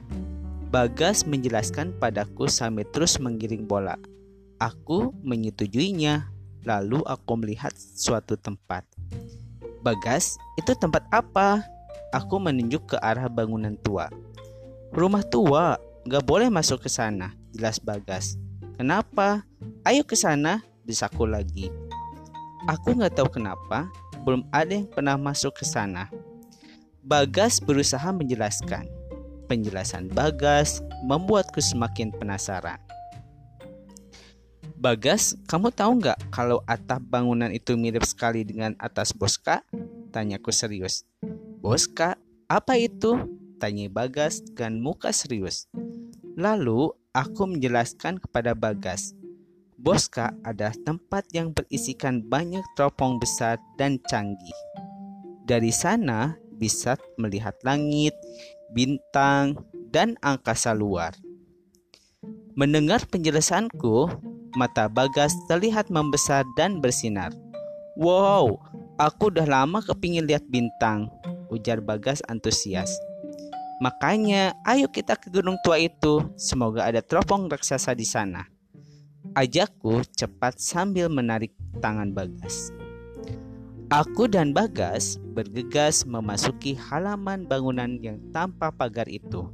Bagas 0.73 1.29
menjelaskan 1.29 1.93
padaku 2.01 2.49
sambil 2.49 2.89
terus 2.89 3.21
menggiring 3.21 3.69
bola. 3.69 3.93
Aku 4.59 5.15
menyetujuinya. 5.23 6.27
Lalu 6.67 6.99
aku 7.07 7.39
melihat 7.39 7.71
suatu 7.73 8.35
tempat. 8.35 8.83
Bagas, 9.79 10.35
itu 10.59 10.75
tempat 10.75 11.07
apa? 11.07 11.63
Aku 12.11 12.35
menunjuk 12.35 12.91
ke 12.91 12.97
arah 12.99 13.31
bangunan 13.31 13.79
tua. 13.79 14.11
Rumah 14.91 15.23
tua, 15.23 15.79
gak 16.03 16.27
boleh 16.27 16.51
masuk 16.51 16.83
ke 16.83 16.91
sana, 16.91 17.31
jelas 17.55 17.79
Bagas. 17.79 18.35
Kenapa? 18.75 19.47
Ayo 19.87 20.03
ke 20.03 20.19
sana, 20.19 20.59
desaku 20.83 21.23
lagi. 21.23 21.71
Aku 22.67 22.99
gak 22.99 23.15
tahu 23.15 23.39
kenapa, 23.39 23.87
belum 24.27 24.43
ada 24.51 24.75
yang 24.75 24.91
pernah 24.91 25.15
masuk 25.15 25.55
ke 25.55 25.63
sana. 25.63 26.11
Bagas 26.99 27.63
berusaha 27.63 28.11
menjelaskan. 28.11 28.83
Penjelasan 29.47 30.11
Bagas 30.11 30.83
membuatku 31.07 31.63
semakin 31.63 32.11
penasaran. 32.11 32.83
Bagas, 34.79 35.35
kamu 35.51 35.75
tahu 35.75 35.99
nggak 35.99 36.31
kalau 36.31 36.63
atap 36.63 37.03
bangunan 37.03 37.51
itu 37.51 37.75
mirip 37.75 38.07
sekali 38.07 38.47
dengan 38.47 38.79
atas 38.79 39.11
Boska? 39.11 39.59
Tanyaku 40.15 40.55
serius. 40.55 41.03
Boska? 41.59 42.15
Apa 42.47 42.79
itu? 42.79 43.27
Tanya 43.59 43.91
Bagas 43.91 44.39
dengan 44.39 44.79
muka 44.79 45.11
serius. 45.11 45.67
Lalu 46.39 46.95
aku 47.11 47.43
menjelaskan 47.43 48.23
kepada 48.23 48.55
Bagas. 48.55 49.11
Boska 49.75 50.31
adalah 50.47 50.71
tempat 50.87 51.27
yang 51.35 51.51
berisikan 51.51 52.23
banyak 52.23 52.63
teropong 52.79 53.19
besar 53.19 53.59
dan 53.75 53.99
canggih. 54.07 54.55
Dari 55.43 55.75
sana 55.75 56.39
bisa 56.55 56.95
melihat 57.19 57.59
langit, 57.67 58.15
bintang, 58.71 59.59
dan 59.91 60.15
angkasa 60.23 60.71
luar. 60.71 61.11
Mendengar 62.55 63.03
penjelasanku, 63.11 64.07
mata 64.57 64.89
Bagas 64.89 65.33
terlihat 65.49 65.91
membesar 65.93 66.45
dan 66.57 66.79
bersinar. 66.79 67.33
Wow, 67.99 68.61
aku 68.95 69.29
udah 69.29 69.45
lama 69.45 69.83
kepingin 69.83 70.25
lihat 70.25 70.47
bintang, 70.47 71.11
ujar 71.51 71.83
Bagas 71.83 72.23
antusias. 72.31 72.89
Makanya, 73.79 74.55
ayo 74.67 74.91
kita 74.91 75.15
ke 75.15 75.31
gunung 75.31 75.55
tua 75.63 75.79
itu. 75.79 76.23
Semoga 76.35 76.87
ada 76.87 76.99
teropong 76.99 77.47
raksasa 77.47 77.95
di 77.95 78.03
sana. 78.03 78.47
Ajakku 79.35 80.03
cepat 80.15 80.59
sambil 80.59 81.07
menarik 81.07 81.55
tangan 81.79 82.11
Bagas. 82.11 82.71
Aku 83.89 84.29
dan 84.29 84.53
Bagas 84.53 85.17
bergegas 85.33 86.05
memasuki 86.05 86.77
halaman 86.77 87.49
bangunan 87.49 87.97
yang 88.03 88.21
tanpa 88.29 88.69
pagar 88.69 89.09
itu. 89.09 89.49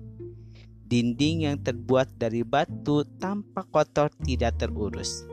Dinding 0.85 1.49
yang 1.49 1.57
terbuat 1.59 2.13
dari 2.21 2.45
batu 2.45 3.01
tampak 3.17 3.65
kotor 3.73 4.13
tidak 4.21 4.61
terurus. 4.61 5.25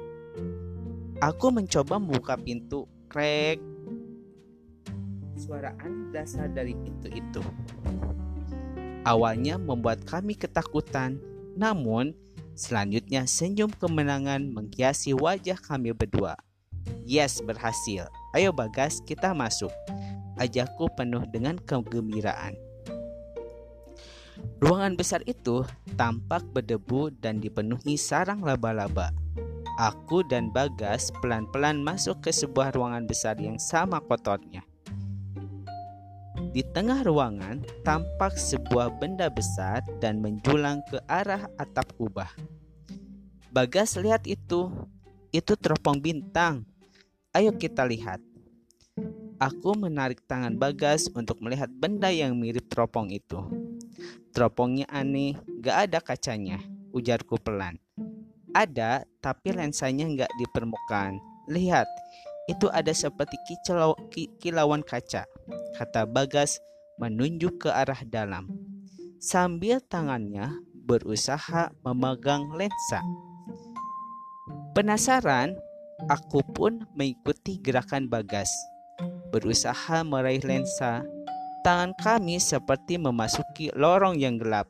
Aku 1.21 1.53
mencoba 1.53 2.01
membuka 2.01 2.35
pintu 2.41 2.89
krek. 3.13 3.61
Suara 5.37 5.77
aneh 5.79 6.09
dasar 6.11 6.49
dari 6.49 6.73
pintu 6.73 7.13
itu 7.13 7.43
awalnya 9.03 9.59
membuat 9.59 10.03
kami 10.07 10.39
ketakutan, 10.39 11.19
namun 11.59 12.15
selanjutnya 12.55 13.27
senyum 13.27 13.71
kemenangan 13.71 14.51
menghiasi 14.51 15.15
wajah 15.15 15.59
kami 15.59 15.91
berdua. 15.95 16.39
Yes, 17.07 17.43
berhasil. 17.43 18.11
Ayo 18.35 18.51
Bagas, 18.55 19.03
kita 19.03 19.35
masuk. 19.35 19.71
Ajakku 20.39 20.91
penuh 20.99 21.23
dengan 21.31 21.59
kegembiraan. 21.59 22.55
Ruangan 24.63 24.95
besar 24.95 25.21
itu 25.27 25.67
tampak 25.99 26.47
berdebu 26.55 27.13
dan 27.21 27.43
dipenuhi 27.43 27.99
sarang 27.99 28.41
laba-laba. 28.41 29.11
Aku 29.81 30.21
dan 30.29 30.53
Bagas 30.53 31.09
pelan-pelan 31.25 31.81
masuk 31.81 32.21
ke 32.21 32.31
sebuah 32.31 32.77
ruangan 32.77 33.09
besar 33.09 33.41
yang 33.41 33.57
sama 33.57 34.05
kotornya. 34.05 34.61
Di 36.53 36.61
tengah 36.61 37.01
ruangan 37.01 37.65
tampak 37.81 38.37
sebuah 38.37 39.01
benda 39.01 39.33
besar 39.33 39.81
dan 40.05 40.21
menjulang 40.21 40.85
ke 40.93 41.01
arah 41.09 41.49
atap 41.57 41.89
kubah. 41.97 42.29
Bagas 43.49 43.97
lihat 43.97 44.29
itu. 44.29 44.69
Itu 45.33 45.57
teropong 45.57 45.97
bintang. 45.97 46.69
Ayo 47.33 47.57
kita 47.57 47.89
lihat. 47.89 48.21
Aku 49.41 49.73
menarik 49.73 50.21
tangan 50.29 50.61
Bagas 50.61 51.09
untuk 51.17 51.41
melihat 51.41 51.73
benda 51.73 52.13
yang 52.13 52.37
mirip 52.37 52.69
teropong 52.69 53.09
itu. 53.09 53.41
Teropongnya 54.33 54.89
aneh, 54.89 55.37
gak 55.61 55.89
ada 55.89 55.99
kacanya, 56.01 56.59
ujarku 56.97 57.37
pelan. 57.41 57.77
Ada, 58.53 59.05
tapi 59.21 59.53
lensanya 59.53 60.09
gak 60.25 60.33
di 60.37 60.47
permukaan. 60.53 61.21
Lihat, 61.49 61.89
itu 62.51 62.67
ada 62.73 62.91
seperti 62.91 63.39
kicau, 63.47 63.95
kilauan 64.41 64.83
kaca, 64.83 65.29
kata 65.79 66.03
Bagas 66.09 66.59
menunjuk 66.99 67.67
ke 67.67 67.71
arah 67.71 68.03
dalam. 68.09 68.51
Sambil 69.23 69.79
tangannya 69.79 70.51
berusaha 70.83 71.71
memegang 71.87 72.51
lensa. 72.59 73.01
Penasaran, 74.75 75.55
aku 76.11 76.43
pun 76.43 76.83
mengikuti 76.99 77.63
gerakan 77.63 78.11
Bagas. 78.11 78.51
Berusaha 79.31 80.03
meraih 80.03 80.43
lensa, 80.43 81.07
tangan 81.63 81.95
kami 81.97 82.43
seperti 82.43 82.99
memasuki 82.99 83.71
lorong 83.73 84.19
yang 84.19 84.37
gelap. 84.37 84.67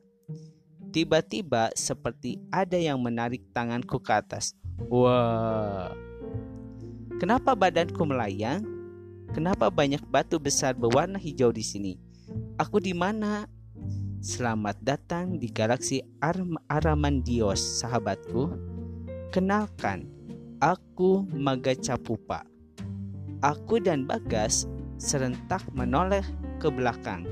Tiba-tiba 0.93 1.73
seperti 1.73 2.37
ada 2.53 2.77
yang 2.77 3.01
menarik 3.01 3.49
tanganku 3.57 3.97
ke 3.97 4.13
atas. 4.13 4.53
Wah, 4.93 5.97
Kenapa 7.23 7.55
badanku 7.55 8.03
melayang? 8.03 8.67
Kenapa 9.31 9.71
banyak 9.71 10.03
batu 10.11 10.43
besar 10.43 10.75
berwarna 10.75 11.23
hijau 11.23 11.55
di 11.55 11.63
sini? 11.63 11.95
Aku 12.59 12.83
di 12.83 12.91
mana? 12.91 13.47
Selamat 14.19 14.83
datang 14.83 15.39
di 15.39 15.47
galaksi 15.47 16.03
Ar 16.19 16.43
Aramandios, 16.67 17.63
sahabatku. 17.79 18.59
Kenalkan, 19.31 20.11
aku 20.59 21.23
Maga 21.31 21.79
Capupa. 21.79 22.43
Aku 23.39 23.79
dan 23.79 24.03
Bagas 24.03 24.67
serentak 24.99 25.63
menoleh 25.71 26.27
ke 26.63 26.71
belakang, 26.71 27.27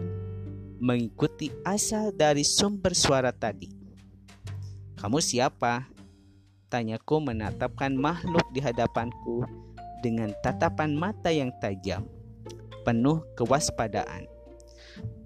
mengikuti 0.83 1.55
asal 1.63 2.11
dari 2.11 2.43
sumber 2.43 2.99
suara 2.99 3.31
tadi. 3.31 3.71
Kamu 4.99 5.23
siapa? 5.23 5.87
Tanyaku 6.67 7.23
menatapkan 7.23 7.95
makhluk 7.95 8.43
di 8.51 8.59
hadapanku 8.59 9.47
dengan 10.03 10.35
tatapan 10.43 10.99
mata 10.99 11.31
yang 11.31 11.55
tajam, 11.63 12.11
penuh 12.83 13.23
kewaspadaan. 13.39 14.27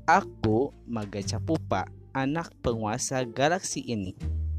Aku, 0.04 0.76
Maga 0.84 1.24
Capupa, 1.24 1.88
anak 2.12 2.52
penguasa 2.60 3.24
galaksi 3.24 3.80
ini, 3.88 4.12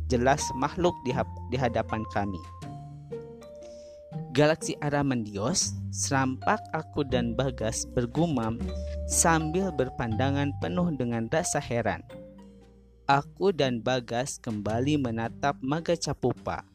jelas 0.10 0.42
makhluk 0.58 0.98
di, 1.06 1.14
di 1.54 1.58
hadapan 1.62 2.02
kami. 2.10 2.42
Galaksi 4.36 4.76
Aramandios, 4.84 5.80
serampak 5.95 6.60
aku 6.76 7.08
dan 7.08 7.39
Bagas 7.39 7.88
bergumam 7.88 8.60
sambil 9.08 9.71
berpandangan 9.71 10.52
penuh 10.60 10.91
dengan 10.91 11.32
rasa 11.32 11.63
heran. 11.63 12.04
Aku 13.08 13.56
dan 13.56 13.80
Bagas 13.80 14.36
kembali 14.43 15.00
menatap 15.00 15.56
Maga 15.63 15.95
Capupa, 15.95 16.67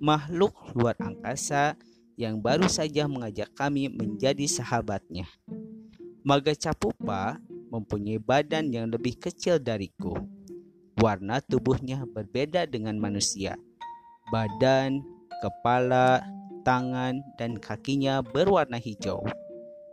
makhluk 0.00 0.56
luar 0.72 0.96
angkasa 1.04 1.76
yang 2.16 2.40
baru 2.40 2.64
saja 2.64 3.04
mengajak 3.04 3.52
kami 3.52 3.92
menjadi 3.92 4.48
sahabatnya. 4.48 5.28
Maga 6.24 6.56
Capupa 6.56 7.36
mempunyai 7.68 8.24
badan 8.24 8.72
yang 8.72 8.88
lebih 8.88 9.20
kecil 9.20 9.60
dariku. 9.60 10.16
Warna 10.96 11.44
tubuhnya 11.44 12.08
berbeda 12.08 12.64
dengan 12.64 12.96
manusia. 12.96 13.60
Badan, 14.32 15.04
kepala, 15.44 16.24
tangan, 16.64 17.20
dan 17.36 17.58
kakinya 17.58 18.22
berwarna 18.22 18.78
hijau. 18.78 19.22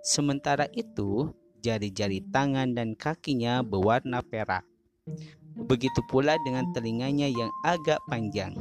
Sementara 0.06 0.70
itu, 0.72 1.30
jari-jari 1.60 2.24
tangan 2.32 2.72
dan 2.72 2.96
kakinya 2.96 3.60
berwarna 3.62 4.24
perak. 4.24 4.64
Begitu 5.68 6.00
pula 6.08 6.40
dengan 6.48 6.64
telinganya 6.72 7.28
yang 7.28 7.52
agak 7.68 8.00
panjang. 8.08 8.56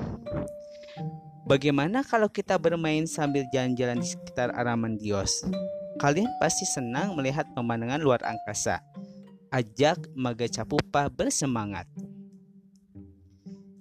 Bagaimana 1.48 2.04
kalau 2.04 2.28
kita 2.28 2.60
bermain 2.60 3.08
sambil 3.08 3.46
jalan-jalan 3.54 4.04
di 4.04 4.08
sekitar 4.12 4.52
Aramandios? 4.52 5.46
Kalian 5.96 6.28
pasti 6.42 6.68
senang 6.68 7.16
melihat 7.16 7.48
pemandangan 7.56 8.04
luar 8.04 8.20
angkasa. 8.20 8.84
Ajak 9.48 9.96
Maga 10.12 10.44
Capupa 10.44 11.08
bersemangat. 11.08 11.88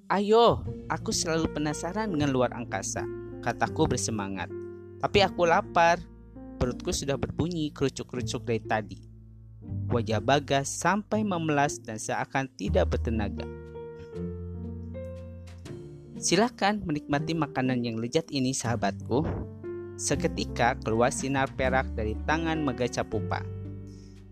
Ayo, 0.08 0.64
aku 0.88 1.12
selalu 1.12 1.52
penasaran 1.52 2.08
dengan 2.08 2.32
luar 2.32 2.56
angkasa, 2.56 3.04
kataku 3.48 3.88
bersemangat. 3.88 4.52
Tapi 5.00 5.24
aku 5.24 5.48
lapar, 5.48 6.04
perutku 6.60 6.92
sudah 6.92 7.16
berbunyi 7.16 7.72
kerucuk-kerucuk 7.72 8.44
dari 8.44 8.60
tadi. 8.60 9.00
Wajah 9.88 10.20
Bagas 10.20 10.68
sampai 10.68 11.24
memelas 11.24 11.80
dan 11.80 11.96
seakan 11.96 12.52
tidak 12.60 12.92
bertenaga. 12.92 13.48
Silahkan 16.20 16.82
menikmati 16.84 17.32
makanan 17.32 17.88
yang 17.88 17.96
lezat 17.96 18.28
ini 18.36 18.52
sahabatku. 18.52 19.24
Seketika 19.96 20.76
keluar 20.84 21.10
sinar 21.10 21.48
perak 21.56 21.88
dari 21.96 22.20
tangan 22.28 22.60
Mega 22.60 22.86
Capupa. 22.90 23.42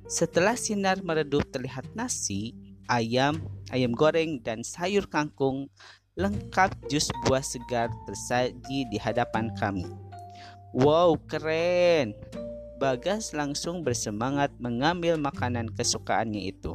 Setelah 0.05 0.59
sinar 0.59 1.01
meredup 1.01 1.47
terlihat 1.49 1.87
nasi, 1.97 2.53
ayam, 2.85 3.41
ayam 3.73 3.95
goreng, 3.95 4.43
dan 4.43 4.61
sayur 4.61 5.09
kangkung 5.09 5.71
lengkap 6.15 6.71
jus 6.87 7.11
buah 7.27 7.43
segar 7.43 7.91
tersaji 8.07 8.87
di 8.87 8.95
hadapan 8.95 9.51
kami. 9.59 9.83
Wow, 10.71 11.19
keren! 11.27 12.15
Bagas 12.79 13.35
langsung 13.35 13.83
bersemangat 13.83 14.51
mengambil 14.59 15.19
makanan 15.19 15.71
kesukaannya 15.75 16.51
itu. 16.55 16.71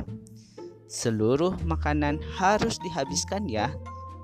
Seluruh 0.89 1.57
makanan 1.65 2.21
harus 2.37 2.77
dihabiskan 2.81 3.49
ya, 3.49 3.73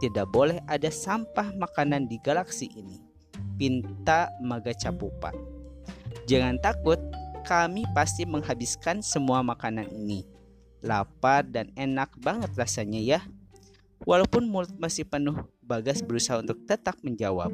tidak 0.05 0.29
boleh 0.33 0.61
ada 0.69 0.93
sampah 0.93 1.53
makanan 1.57 2.09
di 2.09 2.21
galaksi 2.21 2.69
ini. 2.77 3.01
Pinta 3.57 4.29
Maga 4.45 4.77
Capupa. 4.77 5.33
Jangan 6.29 6.61
takut, 6.61 7.01
kami 7.49 7.89
pasti 7.97 8.29
menghabiskan 8.29 9.01
semua 9.01 9.41
makanan 9.41 9.89
ini. 9.97 10.29
Lapar 10.85 11.45
dan 11.49 11.73
enak 11.73 12.13
banget 12.21 12.53
rasanya 12.53 13.01
ya. 13.01 13.21
Walaupun 14.07 14.47
mulut 14.47 14.71
masih 14.79 15.03
penuh, 15.03 15.35
Bagas 15.67 15.99
berusaha 15.99 16.39
untuk 16.39 16.63
tetap 16.63 16.95
menjawab. 17.03 17.51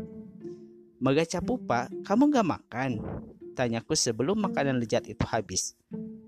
Magaca 1.01 1.41
pupa, 1.41 1.88
kamu 2.05 2.29
gak 2.29 2.45
makan? 2.45 3.01
Tanyaku 3.57 3.97
sebelum 3.97 4.37
makanan 4.37 4.77
lezat 4.77 5.09
itu 5.09 5.25
habis. 5.25 5.73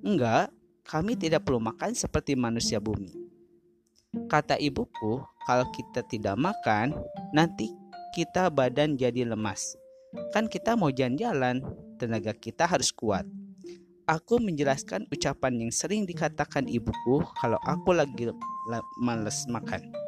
Enggak, 0.01 0.49
kami 0.89 1.13
tidak 1.13 1.45
perlu 1.45 1.61
makan 1.61 1.93
seperti 1.93 2.33
manusia 2.41 2.81
bumi. 2.81 3.13
Kata 4.25 4.57
ibuku, 4.57 5.21
kalau 5.45 5.69
kita 5.77 6.01
tidak 6.09 6.41
makan, 6.41 6.97
nanti 7.37 7.69
kita 8.17 8.49
badan 8.49 8.97
jadi 8.97 9.29
lemas. 9.29 9.77
Kan 10.33 10.49
kita 10.49 10.73
mau 10.73 10.89
jalan-jalan, 10.89 11.61
tenaga 12.01 12.33
kita 12.33 12.65
harus 12.65 12.89
kuat. 12.97 13.29
Aku 14.09 14.41
menjelaskan 14.41 15.05
ucapan 15.13 15.69
yang 15.69 15.73
sering 15.73 16.09
dikatakan 16.09 16.65
ibuku 16.65 17.21
kalau 17.37 17.61
aku 17.69 17.93
lagi 17.93 18.33
males 19.05 19.45
makan. 19.53 20.04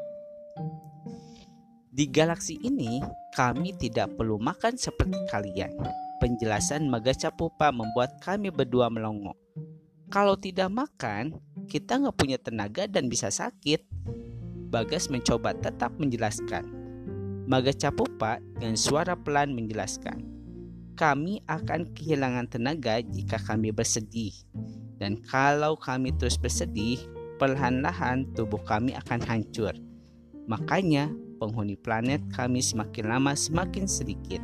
Di 1.96 2.04
galaksi 2.12 2.60
ini, 2.60 3.00
kami 3.32 3.72
tidak 3.80 4.20
perlu 4.20 4.36
makan 4.36 4.76
seperti 4.76 5.16
kalian. 5.32 5.72
Penjelasan 6.20 6.92
Magaca 6.92 7.32
Pupa 7.32 7.72
membuat 7.72 8.20
kami 8.20 8.52
berdua 8.52 8.92
melongo. 8.92 9.32
Kalau 10.12 10.36
tidak 10.36 10.68
makan, 10.68 11.40
kita 11.72 11.96
nggak 11.96 12.16
punya 12.20 12.36
tenaga 12.36 12.84
dan 12.84 13.08
bisa 13.08 13.32
sakit. 13.32 13.80
Bagas 14.68 15.08
mencoba 15.08 15.56
tetap 15.56 15.96
menjelaskan. 15.96 16.68
Magaca 17.48 17.88
Pupa 17.94 18.44
dengan 18.60 18.76
suara 18.76 19.16
pelan 19.16 19.56
menjelaskan. 19.56 20.20
Kami 21.00 21.44
akan 21.48 21.96
kehilangan 21.96 22.48
tenaga 22.52 23.00
jika 23.00 23.40
kami 23.40 23.72
bersedih. 23.72 24.36
Dan 25.00 25.20
kalau 25.24 25.76
kami 25.80 26.12
terus 26.16 26.36
bersedih, 26.40 27.00
perlahan-lahan 27.36 28.28
tubuh 28.32 28.60
kami 28.64 28.96
akan 28.96 29.20
hancur. 29.24 29.85
Makanya 30.46 31.10
penghuni 31.42 31.74
planet 31.74 32.22
kami 32.32 32.62
semakin 32.62 33.10
lama 33.10 33.34
semakin 33.34 33.84
sedikit. 33.90 34.40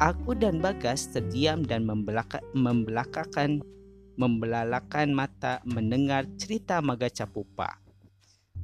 Aku 0.00 0.32
dan 0.32 0.64
Bagas 0.64 1.12
terdiam 1.12 1.60
dan 1.60 1.84
membelaka, 1.84 2.40
membelakakan 2.56 3.60
membelalakan 4.16 5.16
mata 5.16 5.64
mendengar 5.64 6.28
cerita 6.36 6.80
Maga 6.80 7.08
Capupa. 7.08 7.80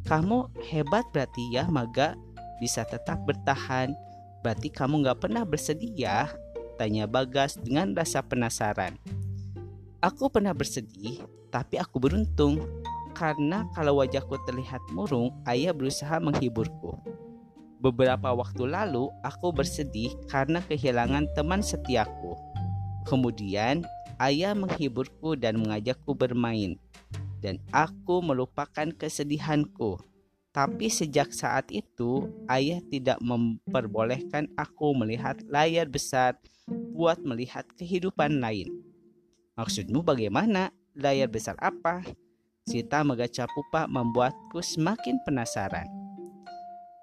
Kamu 0.05 0.53
hebat 0.69 1.09
berarti 1.13 1.53
ya 1.53 1.65
Maga, 1.69 2.17
bisa 2.61 2.85
tetap 2.85 3.25
bertahan. 3.25 3.93
Berarti 4.45 4.69
kamu 4.71 5.03
gak 5.03 5.27
pernah 5.27 5.43
bersedih 5.43 5.93
ya? 5.97 6.31
Tanya 6.77 7.09
Bagas 7.09 7.57
dengan 7.57 7.97
rasa 7.97 8.21
penasaran. 8.21 8.95
Aku 10.05 10.29
pernah 10.29 10.53
bersedih, 10.53 11.25
tapi 11.49 11.81
aku 11.81 11.97
beruntung 11.99 12.61
karena 13.17 13.65
kalau 13.73 14.05
wajahku 14.05 14.37
terlihat 14.45 14.85
murung, 14.93 15.33
ayah 15.49 15.73
berusaha 15.73 16.21
menghiburku. 16.21 17.01
Beberapa 17.81 18.37
waktu 18.37 18.69
lalu, 18.69 19.09
aku 19.25 19.57
bersedih 19.57 20.13
karena 20.29 20.61
kehilangan 20.61 21.25
teman 21.33 21.65
setiaku. 21.65 22.37
Kemudian, 23.09 23.89
ayah 24.21 24.53
menghiburku 24.53 25.33
dan 25.41 25.57
mengajakku 25.57 26.13
bermain, 26.13 26.77
dan 27.41 27.57
aku 27.73 28.21
melupakan 28.21 28.93
kesedihanku. 28.93 29.97
Tapi 30.53 30.89
sejak 30.89 31.37
saat 31.37 31.69
itu, 31.69 32.33
ayah 32.49 32.81
tidak 32.89 33.21
memperbolehkan 33.21 34.49
aku 34.57 34.97
melihat 34.97 35.37
layar 35.53 35.85
besar 35.85 36.37
buat 36.97 37.21
melihat 37.21 37.69
kehidupan 37.77 38.41
lain. 38.41 38.73
Maksudmu 39.61 40.01
bagaimana? 40.01 40.73
Layar 40.97 41.29
besar 41.29 41.61
apa? 41.61 42.01
Sita 42.67 43.07
Megaca 43.07 43.47
Pupa 43.47 43.87
membuatku 43.87 44.59
semakin 44.59 45.23
penasaran. 45.23 45.87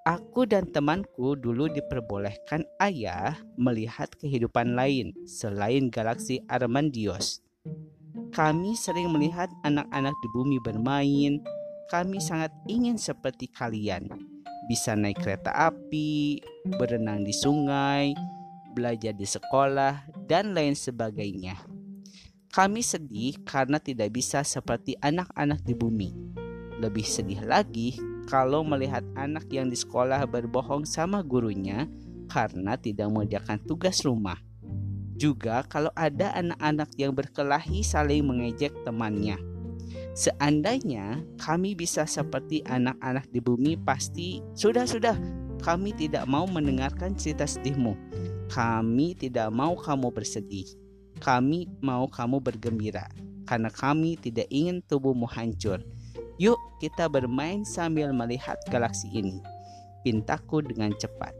Aku 0.04 0.44
dan 0.44 0.68
temanku 0.68 1.40
dulu 1.40 1.72
diperbolehkan 1.72 2.68
ayah 2.84 3.32
melihat 3.56 4.12
kehidupan 4.20 4.76
lain 4.76 5.16
selain 5.24 5.88
galaksi 5.88 6.44
Armandios. 6.52 7.40
Kami 8.36 8.76
sering 8.76 9.08
melihat 9.08 9.48
anak-anak 9.64 10.12
di 10.12 10.28
bumi 10.36 10.60
bermain. 10.60 11.40
Kami 11.88 12.20
sangat 12.20 12.52
ingin 12.68 13.00
seperti 13.00 13.48
kalian, 13.48 14.12
bisa 14.68 14.92
naik 14.92 15.16
kereta 15.24 15.48
api, 15.72 16.44
berenang 16.76 17.24
di 17.24 17.32
sungai, 17.32 18.12
belajar 18.76 19.16
di 19.16 19.24
sekolah, 19.24 20.12
dan 20.28 20.52
lain 20.52 20.76
sebagainya. 20.76 21.73
Kami 22.54 22.86
sedih 22.86 23.42
karena 23.42 23.82
tidak 23.82 24.14
bisa 24.14 24.46
seperti 24.46 24.94
anak-anak 25.02 25.66
di 25.66 25.74
bumi. 25.74 26.14
Lebih 26.78 27.02
sedih 27.02 27.42
lagi 27.42 27.98
kalau 28.30 28.62
melihat 28.62 29.02
anak 29.18 29.50
yang 29.50 29.66
di 29.66 29.74
sekolah 29.74 30.22
berbohong 30.30 30.86
sama 30.86 31.26
gurunya 31.26 31.90
karena 32.30 32.78
tidak 32.78 33.10
mengerjakan 33.10 33.58
tugas 33.66 34.06
rumah. 34.06 34.38
Juga 35.18 35.66
kalau 35.66 35.90
ada 35.98 36.30
anak-anak 36.30 36.94
yang 36.94 37.10
berkelahi 37.10 37.82
saling 37.82 38.22
mengejek 38.22 38.70
temannya. 38.86 39.34
Seandainya 40.14 41.26
kami 41.42 41.74
bisa 41.74 42.06
seperti 42.06 42.62
anak-anak 42.70 43.26
di 43.34 43.42
bumi 43.42 43.74
pasti 43.82 44.38
sudah-sudah 44.54 45.18
kami 45.58 45.90
tidak 45.90 46.22
mau 46.30 46.46
mendengarkan 46.46 47.18
cerita 47.18 47.50
sedihmu. 47.50 47.98
Kami 48.46 49.18
tidak 49.18 49.50
mau 49.50 49.74
kamu 49.74 50.14
bersedih. 50.14 50.83
Kami 51.24 51.72
mau 51.80 52.04
kamu 52.04 52.36
bergembira 52.36 53.08
karena 53.48 53.72
kami 53.72 54.20
tidak 54.20 54.44
ingin 54.52 54.84
tubuhmu 54.84 55.24
hancur. 55.24 55.80
Yuk 56.36 56.60
kita 56.84 57.08
bermain 57.08 57.64
sambil 57.64 58.12
melihat 58.12 58.60
galaksi 58.68 59.08
ini. 59.08 59.40
Pintaku 60.04 60.60
dengan 60.60 60.92
cepat. 61.00 61.32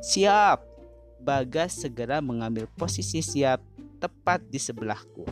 Siap. 0.00 0.64
Bagas 1.20 1.84
segera 1.84 2.24
mengambil 2.24 2.64
posisi 2.80 3.20
siap 3.20 3.60
tepat 4.00 4.40
di 4.48 4.56
sebelahku. 4.56 5.26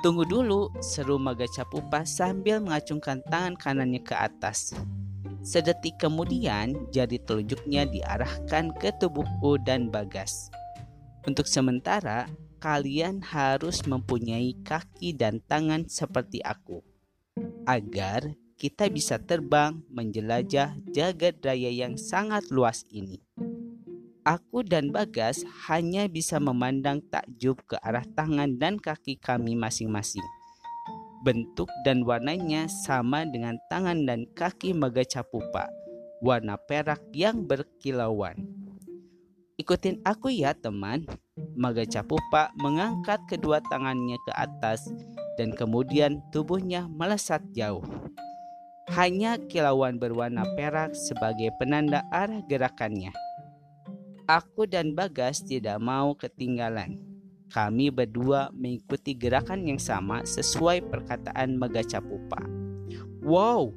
Tunggu 0.00 0.24
dulu, 0.26 0.72
seru 0.82 1.20
Maga 1.20 1.46
Capupa 1.46 2.02
sambil 2.02 2.58
mengacungkan 2.60 3.22
tangan 3.30 3.54
kanannya 3.56 4.00
ke 4.02 4.16
atas. 4.16 4.74
Sedetik 5.44 6.00
kemudian, 6.00 6.88
jari 6.88 7.20
telunjuknya 7.20 7.84
diarahkan 7.88 8.72
ke 8.80 8.90
tubuhku 8.96 9.60
dan 9.60 9.92
Bagas. 9.92 10.48
Untuk 11.24 11.48
sementara, 11.48 12.28
kalian 12.60 13.24
harus 13.24 13.80
mempunyai 13.88 14.56
kaki 14.60 15.16
dan 15.16 15.40
tangan 15.44 15.88
seperti 15.88 16.44
aku 16.44 16.84
agar 17.64 18.36
kita 18.60 18.92
bisa 18.92 19.16
terbang 19.16 19.80
menjelajah 19.88 20.76
jagat 20.92 21.40
raya 21.40 21.72
yang 21.72 21.96
sangat 21.96 22.44
luas 22.52 22.84
ini. 22.92 23.24
Aku 24.24 24.64
dan 24.64 24.88
Bagas 24.88 25.44
hanya 25.68 26.08
bisa 26.08 26.40
memandang 26.40 27.04
takjub 27.12 27.60
ke 27.68 27.76
arah 27.84 28.08
tangan 28.16 28.56
dan 28.56 28.80
kaki 28.80 29.20
kami 29.20 29.52
masing-masing. 29.52 30.24
Bentuk 31.20 31.68
dan 31.84 32.04
warnanya 32.04 32.68
sama 32.68 33.28
dengan 33.28 33.60
tangan 33.68 34.08
dan 34.08 34.24
kaki 34.32 34.72
Magaca 34.72 35.20
Pupa, 35.24 35.68
warna 36.24 36.56
perak 36.56 37.04
yang 37.12 37.44
berkilauan. 37.44 38.53
Ikutin 39.54 40.02
aku 40.02 40.34
ya 40.34 40.50
teman. 40.50 41.06
Magaca 41.54 42.02
Pupa 42.02 42.50
mengangkat 42.58 43.22
kedua 43.30 43.62
tangannya 43.70 44.18
ke 44.26 44.32
atas 44.34 44.90
dan 45.38 45.54
kemudian 45.54 46.18
tubuhnya 46.34 46.90
melesat 46.90 47.38
jauh. 47.54 47.86
Hanya 48.90 49.38
kilauan 49.46 50.02
berwarna 50.02 50.42
perak 50.58 50.98
sebagai 50.98 51.54
penanda 51.62 52.02
arah 52.10 52.42
gerakannya. 52.50 53.14
Aku 54.26 54.66
dan 54.66 54.98
Bagas 54.98 55.46
tidak 55.46 55.78
mau 55.78 56.18
ketinggalan. 56.18 56.98
Kami 57.54 57.94
berdua 57.94 58.50
mengikuti 58.50 59.14
gerakan 59.14 59.70
yang 59.70 59.78
sama 59.78 60.26
sesuai 60.26 60.90
perkataan 60.90 61.54
Magaca 61.54 62.02
Pupa. 62.02 62.42
Wow, 63.22 63.70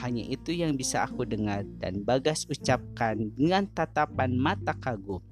hanya 0.00 0.24
itu 0.24 0.52
yang 0.52 0.76
bisa 0.76 1.08
aku 1.08 1.24
dengar 1.24 1.64
dan 1.80 2.04
Bagas 2.04 2.44
ucapkan 2.44 3.32
dengan 3.34 3.64
tatapan 3.72 4.36
mata 4.36 4.76
kagum. 4.76 5.24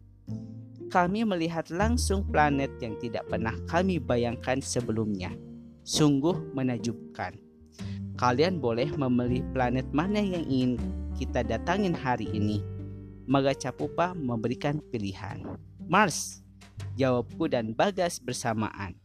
Kami 0.89 1.27
melihat 1.27 1.69
langsung 1.69 2.25
planet 2.31 2.71
yang 2.81 2.97
tidak 3.03 3.27
pernah 3.29 3.53
kami 3.69 4.01
bayangkan 4.01 4.63
sebelumnya 4.63 5.35
sungguh 5.87 6.51
menajubkan. 6.51 7.39
Kalian 8.19 8.59
boleh 8.59 8.91
memilih 8.99 9.47
planet 9.55 9.87
mana 9.95 10.19
yang 10.19 10.43
ingin 10.51 10.83
kita 11.15 11.47
datangin 11.47 11.95
hari 11.95 12.27
ini. 12.35 12.61
Maga 13.27 13.55
Capupa 13.55 14.15
memberikan 14.15 14.83
pilihan. 14.91 15.43
Mars, 15.87 16.43
jawabku 16.99 17.47
dan 17.51 17.75
Bagas 17.75 18.19
bersamaan. 18.19 18.99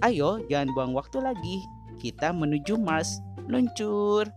Ayo, 0.00 0.42
jangan 0.50 0.70
buang 0.74 0.92
waktu 0.94 1.18
lagi. 1.22 1.58
Kita 2.00 2.32
menuju 2.34 2.78
Mars. 2.78 3.20
Luncur. 3.44 4.30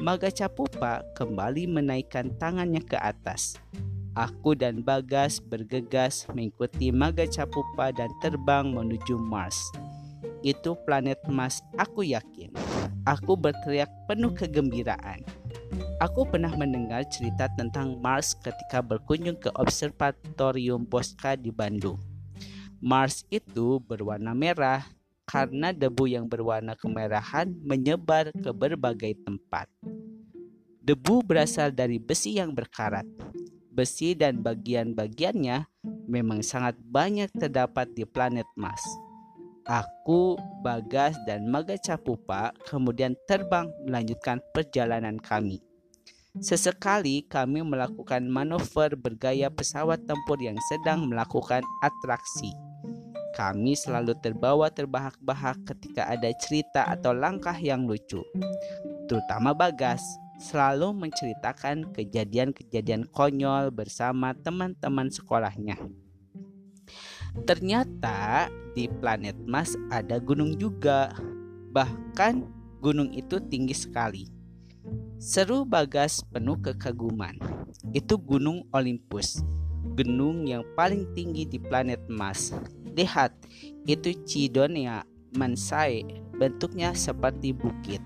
Maga 0.00 0.32
Capupa 0.32 1.04
kembali 1.12 1.68
menaikkan 1.68 2.32
tangannya 2.40 2.80
ke 2.80 2.96
atas. 2.96 3.60
Aku 4.16 4.56
dan 4.56 4.80
Bagas 4.80 5.44
bergegas 5.44 6.24
mengikuti 6.32 6.88
Maga 6.88 7.28
Capupa 7.28 7.92
dan 7.92 8.08
terbang 8.24 8.72
menuju 8.72 9.20
Mars. 9.20 9.60
itu 10.40 10.72
planet 10.88 11.20
Mars, 11.28 11.60
aku 11.76 12.00
yakin. 12.00 12.48
Aku 13.04 13.36
berteriak 13.36 13.92
penuh 14.08 14.32
kegembiraan. 14.32 15.20
Aku 16.00 16.24
pernah 16.24 16.56
mendengar 16.56 17.04
cerita 17.12 17.52
tentang 17.60 18.00
Mars 18.00 18.32
ketika 18.40 18.80
berkunjung 18.80 19.36
ke 19.36 19.52
Observatorium 19.52 20.88
Bosca 20.88 21.36
di 21.36 21.52
Bandung. 21.52 22.00
Mars 22.80 23.28
itu 23.28 23.76
berwarna 23.84 24.32
merah 24.32 24.80
karena 25.30 25.70
debu 25.70 26.10
yang 26.10 26.26
berwarna 26.26 26.74
kemerahan 26.74 27.54
menyebar 27.62 28.34
ke 28.34 28.50
berbagai 28.50 29.14
tempat. 29.22 29.70
Debu 30.82 31.22
berasal 31.22 31.70
dari 31.70 32.02
besi 32.02 32.34
yang 32.34 32.50
berkarat. 32.50 33.06
Besi 33.70 34.18
dan 34.18 34.42
bagian-bagiannya 34.42 35.70
memang 36.10 36.42
sangat 36.42 36.74
banyak 36.82 37.30
terdapat 37.30 37.86
di 37.94 38.02
planet 38.02 38.48
Mars. 38.58 38.82
Aku, 39.70 40.34
Bagas, 40.66 41.14
dan 41.30 41.46
Maga 41.46 41.78
Capupa 41.78 42.50
kemudian 42.66 43.14
terbang 43.30 43.70
melanjutkan 43.86 44.42
perjalanan 44.50 45.14
kami. 45.22 45.62
Sesekali 46.42 47.22
kami 47.30 47.62
melakukan 47.62 48.26
manuver 48.26 48.98
bergaya 48.98 49.46
pesawat 49.46 50.02
tempur 50.10 50.42
yang 50.42 50.58
sedang 50.74 51.06
melakukan 51.06 51.62
atraksi. 51.86 52.50
Kami 53.40 53.72
selalu 53.72 54.20
terbawa 54.20 54.68
terbahak-bahak 54.68 55.64
ketika 55.64 56.04
ada 56.04 56.28
cerita 56.36 56.84
atau 56.84 57.16
langkah 57.16 57.56
yang 57.56 57.88
lucu. 57.88 58.20
Terutama 59.08 59.56
Bagas, 59.56 60.04
selalu 60.36 60.92
menceritakan 60.92 61.88
kejadian-kejadian 61.96 63.08
konyol 63.08 63.72
bersama 63.72 64.36
teman-teman 64.36 65.08
sekolahnya. 65.08 65.80
Ternyata 67.48 68.52
di 68.76 68.92
planet 68.92 69.40
Mars 69.48 69.72
ada 69.88 70.20
gunung 70.20 70.60
juga. 70.60 71.08
Bahkan 71.72 72.44
gunung 72.84 73.08
itu 73.16 73.40
tinggi 73.40 73.72
sekali. 73.72 74.28
Seru 75.16 75.64
Bagas 75.64 76.20
penuh 76.28 76.60
kekaguman. 76.60 77.40
Itu 77.96 78.20
Gunung 78.20 78.68
Olympus, 78.76 79.40
gunung 79.96 80.44
yang 80.44 80.60
paling 80.76 81.08
tinggi 81.16 81.48
di 81.48 81.56
planet 81.56 82.04
Mars. 82.12 82.52
Lihat, 82.94 83.32
itu 83.86 84.12
Cidonia 84.26 85.06
Mansai, 85.36 86.02
bentuknya 86.34 86.90
seperti 86.92 87.54
bukit. 87.54 88.02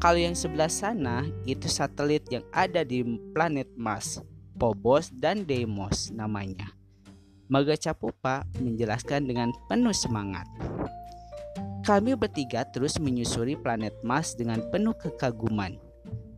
Kalau 0.00 0.16
yang 0.16 0.32
sebelah 0.32 0.72
sana 0.72 1.28
itu 1.44 1.68
satelit 1.68 2.24
yang 2.32 2.42
ada 2.56 2.80
di 2.82 3.04
planet 3.36 3.68
Mars, 3.76 4.18
Phobos 4.56 5.12
dan 5.12 5.44
Deimos 5.44 6.08
namanya. 6.10 6.72
Maga 7.50 7.76
Capupa 7.76 8.46
menjelaskan 8.62 9.26
dengan 9.28 9.50
penuh 9.68 9.92
semangat. 9.92 10.46
Kami 11.84 12.14
bertiga 12.14 12.62
terus 12.64 12.96
menyusuri 12.96 13.58
planet 13.58 13.92
Mars 14.06 14.38
dengan 14.38 14.62
penuh 14.70 14.94
kekaguman. 14.94 15.74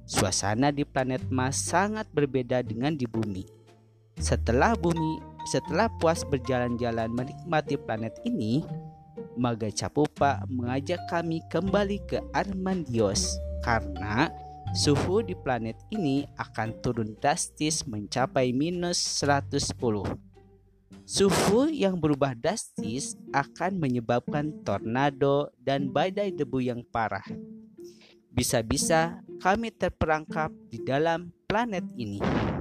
Suasana 0.08 0.72
di 0.72 0.82
planet 0.82 1.22
Mars 1.30 1.60
sangat 1.60 2.08
berbeda 2.10 2.64
dengan 2.64 2.96
di 2.96 3.06
bumi. 3.06 3.44
Setelah 4.18 4.74
bumi, 4.74 5.20
setelah 5.46 5.90
puas 5.98 6.22
berjalan-jalan 6.22 7.10
menikmati 7.10 7.74
planet 7.74 8.14
ini, 8.22 8.62
Maga 9.36 9.72
Capupa 9.72 10.44
mengajak 10.48 11.00
kami 11.08 11.40
kembali 11.48 11.98
ke 12.04 12.20
Armandios 12.36 13.40
karena 13.64 14.28
suhu 14.76 15.24
di 15.24 15.32
planet 15.32 15.76
ini 15.92 16.28
akan 16.36 16.76
turun 16.84 17.16
drastis 17.20 17.84
mencapai 17.88 18.52
minus 18.52 19.00
110. 19.24 19.72
Suhu 21.02 21.66
yang 21.72 21.98
berubah 21.98 22.36
drastis 22.36 23.18
akan 23.34 23.80
menyebabkan 23.80 24.52
tornado 24.62 25.50
dan 25.58 25.90
badai 25.90 26.30
debu 26.30 26.62
yang 26.62 26.80
parah. 26.88 27.24
Bisa-bisa 28.32 29.20
kami 29.42 29.68
terperangkap 29.74 30.54
di 30.70 30.80
dalam 30.80 31.34
planet 31.44 31.84
ini. 31.98 32.51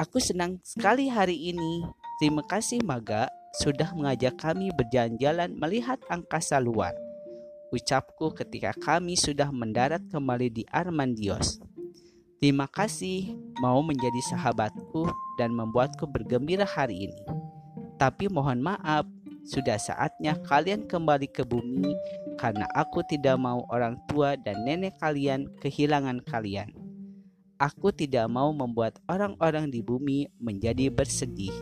Aku 0.00 0.16
senang 0.16 0.56
sekali 0.64 1.12
hari 1.12 1.52
ini. 1.52 1.84
Terima 2.16 2.40
kasih 2.40 2.80
Maga 2.80 3.28
sudah 3.60 3.92
mengajak 3.92 4.32
kami 4.40 4.72
berjalan-jalan 4.72 5.52
melihat 5.52 6.00
angkasa 6.08 6.56
luar. 6.56 6.96
Ucapku 7.68 8.32
ketika 8.32 8.72
kami 8.80 9.12
sudah 9.12 9.52
mendarat 9.52 10.00
kembali 10.08 10.48
di 10.48 10.64
Armandios. 10.72 11.60
Terima 12.40 12.64
kasih 12.64 13.36
mau 13.60 13.84
menjadi 13.84 14.24
sahabatku 14.32 15.04
dan 15.36 15.52
membuatku 15.52 16.08
bergembira 16.08 16.64
hari 16.64 17.12
ini. 17.12 17.20
Tapi 18.00 18.32
mohon 18.32 18.64
maaf, 18.64 19.04
sudah 19.44 19.76
saatnya 19.76 20.32
kalian 20.48 20.88
kembali 20.88 21.28
ke 21.28 21.44
bumi 21.44 21.92
karena 22.40 22.64
aku 22.72 23.04
tidak 23.04 23.36
mau 23.36 23.68
orang 23.68 24.00
tua 24.08 24.32
dan 24.40 24.64
nenek 24.64 24.96
kalian 24.96 25.44
kehilangan 25.60 26.24
kalian. 26.24 26.79
Aku 27.60 27.92
tidak 27.92 28.24
mau 28.32 28.48
membuat 28.56 28.96
orang-orang 29.04 29.68
di 29.68 29.84
bumi 29.84 30.32
menjadi 30.40 30.88
bersedih. 30.88 31.52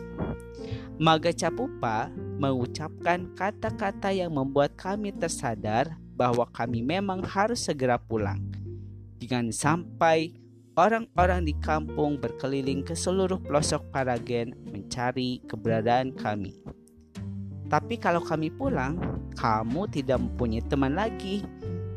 Maga 0.95 1.35
Capupa 1.35 2.07
mengucapkan 2.39 3.35
kata-kata 3.35 4.15
yang 4.15 4.31
membuat 4.31 4.79
kami 4.79 5.11
tersadar 5.11 5.99
bahwa 6.15 6.47
kami 6.55 6.79
memang 6.79 7.19
harus 7.27 7.67
segera 7.67 7.99
pulang. 7.99 8.39
Jangan 9.19 9.51
sampai 9.51 10.39
Orang-orang 10.79 11.43
di 11.43 11.51
kampung 11.59 12.15
berkeliling 12.23 12.87
ke 12.87 12.95
seluruh 12.95 13.35
pelosok 13.43 13.91
Paragen 13.91 14.55
mencari 14.71 15.43
keberadaan 15.43 16.15
kami. 16.15 16.55
Tapi 17.67 17.99
kalau 17.99 18.23
kami 18.23 18.47
pulang, 18.47 18.95
kamu 19.35 19.91
tidak 19.91 20.23
mempunyai 20.23 20.63
teman 20.63 20.95
lagi. 20.95 21.43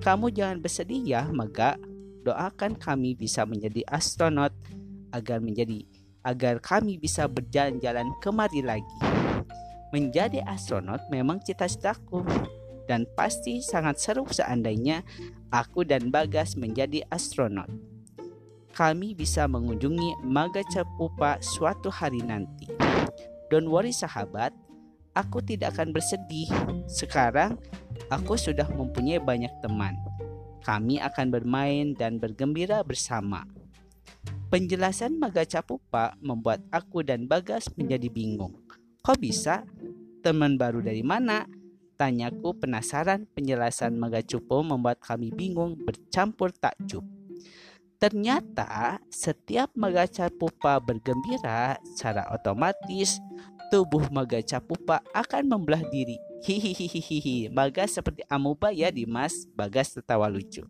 Kamu 0.02 0.34
jangan 0.34 0.58
bersedih 0.58 0.98
ya, 0.98 1.22
Maga. 1.30 1.78
Doakan 2.22 2.78
kami 2.78 3.18
bisa 3.18 3.42
menjadi 3.42 3.82
astronot 3.90 4.54
agar 5.11 5.42
menjadi 5.42 5.82
agar 6.22 6.62
kami 6.62 6.96
bisa 7.02 7.26
berjalan-jalan 7.26 8.14
kemari 8.22 8.62
lagi. 8.62 8.98
Menjadi 9.90 10.40
astronot 10.46 11.02
memang 11.11 11.42
cita-citaku 11.42 12.22
dan 12.87 13.04
pasti 13.18 13.58
sangat 13.61 13.98
seru 13.98 14.24
seandainya 14.30 15.02
aku 15.50 15.82
dan 15.82 16.08
Bagas 16.14 16.54
menjadi 16.54 17.02
astronot 17.11 17.92
kami 18.72 19.12
bisa 19.12 19.44
mengunjungi 19.44 20.24
Magacapupa 20.24 21.38
suatu 21.44 21.92
hari 21.92 22.24
nanti. 22.24 22.72
Don't 23.52 23.68
worry 23.68 23.92
sahabat, 23.92 24.56
aku 25.12 25.44
tidak 25.44 25.76
akan 25.76 25.92
bersedih. 25.92 26.48
Sekarang 26.88 27.61
aku 28.08 28.40
sudah 28.40 28.64
mempunyai 28.72 29.20
banyak 29.20 29.52
teman. 29.61 29.92
Kami 30.62 31.03
akan 31.03 31.27
bermain 31.35 31.90
dan 31.98 32.22
bergembira 32.22 32.87
bersama. 32.87 33.42
Penjelasan 34.46 35.18
Magacapupa 35.18 36.14
membuat 36.22 36.62
aku 36.70 37.03
dan 37.03 37.27
Bagas 37.27 37.66
menjadi 37.75 38.07
bingung. 38.07 38.55
Kok 39.03 39.18
bisa? 39.18 39.66
Teman 40.22 40.55
baru 40.55 40.79
dari 40.79 41.03
mana? 41.03 41.51
Tanyaku 41.98 42.62
penasaran 42.62 43.27
penjelasan 43.35 43.98
Magacupo 43.98 44.62
membuat 44.62 45.03
kami 45.03 45.35
bingung 45.35 45.75
bercampur 45.83 46.55
takjub. 46.55 47.03
Ternyata 48.03 48.98
setiap 49.14 49.70
magaca 49.79 50.27
pupa 50.27 50.83
bergembira 50.83 51.79
secara 51.87 52.27
otomatis 52.35 53.22
tubuh 53.72 54.04
magaca 54.12 54.61
pupa 54.61 55.00
akan 55.16 55.48
membelah 55.48 55.80
diri. 55.88 56.20
Hihihihihi, 56.44 57.48
Bagas 57.48 57.96
seperti 57.96 58.20
amuba 58.28 58.68
ya 58.68 58.92
Dimas, 58.92 59.48
Bagas 59.56 59.96
tertawa 59.96 60.28
lucu. 60.28 60.68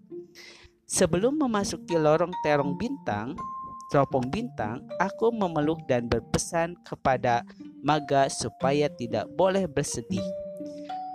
Sebelum 0.87 1.35
memasuki 1.35 1.99
lorong 1.99 2.31
terong 2.47 2.79
bintang, 2.79 3.35
teropong 3.91 4.31
bintang, 4.31 4.87
aku 5.03 5.35
memeluk 5.35 5.83
dan 5.91 6.07
berpesan 6.07 6.79
kepada 6.87 7.43
Maga 7.83 8.31
supaya 8.31 8.87
tidak 8.87 9.27
boleh 9.35 9.67
bersedih. 9.67 10.23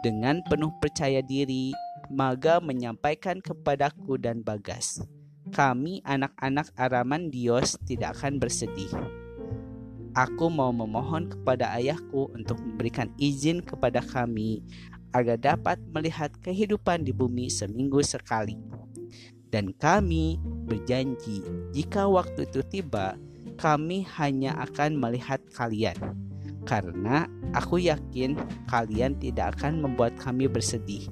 Dengan 0.03 0.43
penuh 0.43 0.75
percaya 0.83 1.23
diri, 1.23 1.71
Maga 2.11 2.59
menyampaikan 2.59 3.39
kepadaku 3.39 4.19
dan 4.19 4.43
Bagas 4.43 4.99
kami 5.47 6.03
anak-anak 6.03 6.75
Araman 6.75 7.31
Dios 7.31 7.79
tidak 7.87 8.19
akan 8.19 8.35
bersedih. 8.35 8.91
Aku 10.17 10.49
mau 10.49 10.73
memohon 10.73 11.29
kepada 11.29 11.77
ayahku 11.77 12.33
untuk 12.33 12.57
memberikan 12.57 13.13
izin 13.21 13.61
kepada 13.61 14.01
kami 14.01 14.65
agar 15.13 15.37
dapat 15.37 15.77
melihat 15.93 16.33
kehidupan 16.41 17.05
di 17.05 17.13
bumi 17.13 17.53
seminggu 17.53 18.01
sekali. 18.01 18.57
Dan 19.53 19.77
kami 19.77 20.41
berjanji 20.65 21.45
jika 21.69 22.09
waktu 22.09 22.49
itu 22.49 22.65
tiba, 22.65 23.13
kami 23.61 24.09
hanya 24.17 24.57
akan 24.65 24.97
melihat 24.97 25.37
kalian. 25.53 25.95
Karena 26.65 27.29
aku 27.53 27.77
yakin 27.77 28.35
kalian 28.65 29.21
tidak 29.21 29.53
akan 29.61 29.85
membuat 29.85 30.17
kami 30.17 30.49
bersedih, 30.49 31.05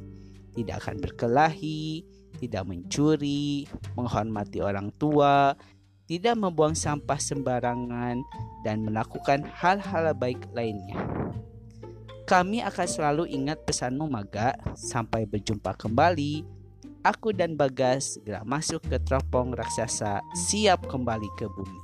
tidak 0.57 0.81
akan 0.81 0.97
berkelahi, 0.97 2.01
tidak 2.41 2.67
mencuri, 2.67 3.69
menghormati 3.95 4.59
orang 4.59 4.91
tua, 4.99 5.55
tidak 6.05 6.37
membuang 6.37 6.77
sampah 6.77 7.17
sembarangan, 7.17 8.21
dan 8.61 8.85
melakukan 8.85 9.45
hal-hal 9.45 10.13
baik 10.17 10.41
lainnya. 10.53 10.97
Kami 12.25 12.65
akan 12.65 12.87
selalu 12.89 13.29
ingat 13.29 13.61
pesanmu 13.69 14.09
Maga. 14.09 14.57
Sampai 14.73 15.29
berjumpa 15.29 15.77
kembali. 15.77 16.41
Aku 17.05 17.29
dan 17.29 17.53
Bagas 17.53 18.17
segera 18.17 18.41
masuk 18.41 18.81
ke 18.81 18.97
teropong 18.97 19.53
raksasa 19.53 20.25
siap 20.33 20.89
kembali 20.89 21.29
ke 21.37 21.45
bumi. 21.45 21.81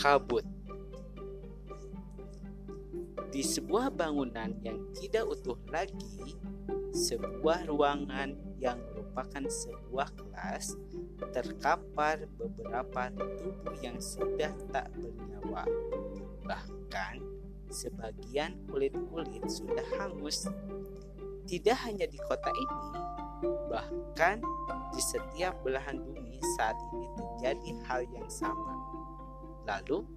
Kabut 0.00 0.55
Di 3.36 3.44
sebuah 3.44 3.92
bangunan 3.92 4.48
yang 4.64 4.80
tidak 4.96 5.28
utuh 5.28 5.60
lagi, 5.68 6.40
sebuah 6.96 7.68
ruangan 7.68 8.32
yang 8.56 8.80
merupakan 8.80 9.44
sebuah 9.44 10.08
kelas 10.16 10.72
terkapar 11.36 12.24
beberapa 12.40 13.12
tubuh 13.12 13.76
yang 13.84 14.00
sudah 14.00 14.48
tak 14.72 14.88
bernyawa. 14.96 15.68
Bahkan 16.48 17.20
sebagian 17.68 18.56
kulit-kulit 18.72 19.44
sudah 19.52 19.84
hangus. 20.00 20.48
Tidak 21.44 21.76
hanya 21.84 22.08
di 22.08 22.16
kota 22.16 22.48
ini, 22.48 22.88
bahkan 23.68 24.40
di 24.96 25.00
setiap 25.04 25.60
belahan 25.60 26.00
bumi 26.00 26.40
saat 26.56 26.80
ini 26.96 27.04
terjadi 27.20 27.70
hal 27.84 28.00
yang 28.16 28.28
sama. 28.32 28.72
Lalu, 29.68 30.08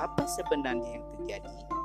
apa 0.00 0.24
sebenarnya 0.24 0.96
yang 0.96 1.04
terjadi? 1.12 1.83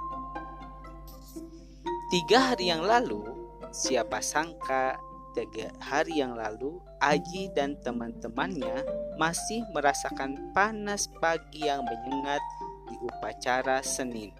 Tiga 2.09 2.41
hari 2.41 2.73
yang 2.73 2.81
lalu, 2.81 3.21
Siapa 3.69 4.17
sangka 4.17 4.97
tiga 5.37 5.69
hari 5.77 6.25
yang 6.25 6.33
lalu 6.33 6.81
Aji 6.97 7.53
dan 7.53 7.77
teman-temannya 7.85 8.81
masih 9.21 9.61
merasakan 9.77 10.49
panas 10.57 11.05
pagi 11.21 11.69
yang 11.69 11.85
menyengat 11.85 12.41
di 12.89 12.97
upacara 12.97 13.85
Senin. 13.85 14.33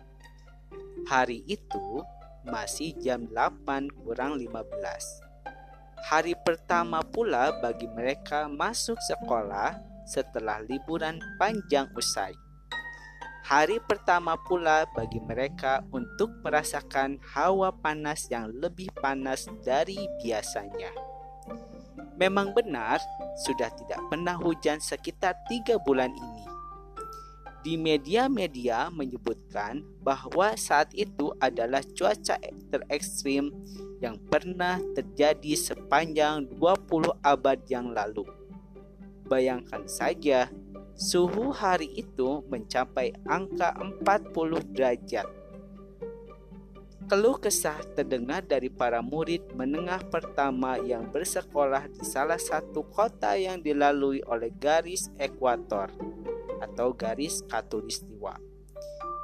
Hari 1.06 1.46
itu 1.46 2.02
masih 2.42 2.98
jam 2.98 3.30
8 3.30 3.86
kurang 4.02 4.42
15. 4.42 4.50
Hari 6.10 6.34
pertama 6.42 7.06
pula 7.06 7.54
bagi 7.62 7.86
mereka 7.86 8.50
masuk 8.50 8.98
sekolah 8.98 9.78
setelah 10.10 10.58
liburan 10.66 11.22
panjang 11.38 11.86
usai 11.94 12.34
hari 13.50 13.82
pertama 13.82 14.38
pula 14.38 14.86
bagi 14.94 15.18
mereka 15.18 15.82
untuk 15.90 16.30
merasakan 16.46 17.18
hawa 17.34 17.74
panas 17.74 18.30
yang 18.30 18.54
lebih 18.54 18.94
panas 19.02 19.50
dari 19.66 19.98
biasanya. 20.22 20.94
Memang 22.22 22.54
benar, 22.54 23.02
sudah 23.42 23.74
tidak 23.74 24.06
pernah 24.06 24.38
hujan 24.38 24.78
sekitar 24.78 25.34
tiga 25.50 25.82
bulan 25.82 26.14
ini. 26.14 26.46
Di 27.66 27.74
media-media 27.74 28.94
menyebutkan 28.94 29.82
bahwa 30.06 30.54
saat 30.54 30.94
itu 30.94 31.34
adalah 31.42 31.82
cuaca 31.98 32.38
terekstrim 32.70 33.50
yang 33.98 34.22
pernah 34.30 34.78
terjadi 34.94 35.58
sepanjang 35.58 36.46
20 36.54 37.18
abad 37.26 37.58
yang 37.66 37.98
lalu. 37.98 38.30
Bayangkan 39.26 39.90
saja 39.90 40.54
suhu 41.00 41.56
hari 41.56 41.88
itu 41.96 42.44
mencapai 42.52 43.16
angka 43.24 43.72
40 44.04 44.76
derajat. 44.76 45.28
Keluh 47.10 47.42
kesah 47.42 47.80
terdengar 47.98 48.46
dari 48.46 48.70
para 48.70 49.02
murid 49.02 49.56
menengah 49.58 50.04
pertama 50.12 50.78
yang 50.78 51.10
bersekolah 51.10 51.90
di 51.90 52.06
salah 52.06 52.38
satu 52.38 52.86
kota 52.86 53.34
yang 53.34 53.64
dilalui 53.64 54.22
oleh 54.28 54.54
garis 54.54 55.10
ekuator 55.18 55.90
atau 56.62 56.94
garis 56.94 57.42
katulistiwa. 57.48 58.38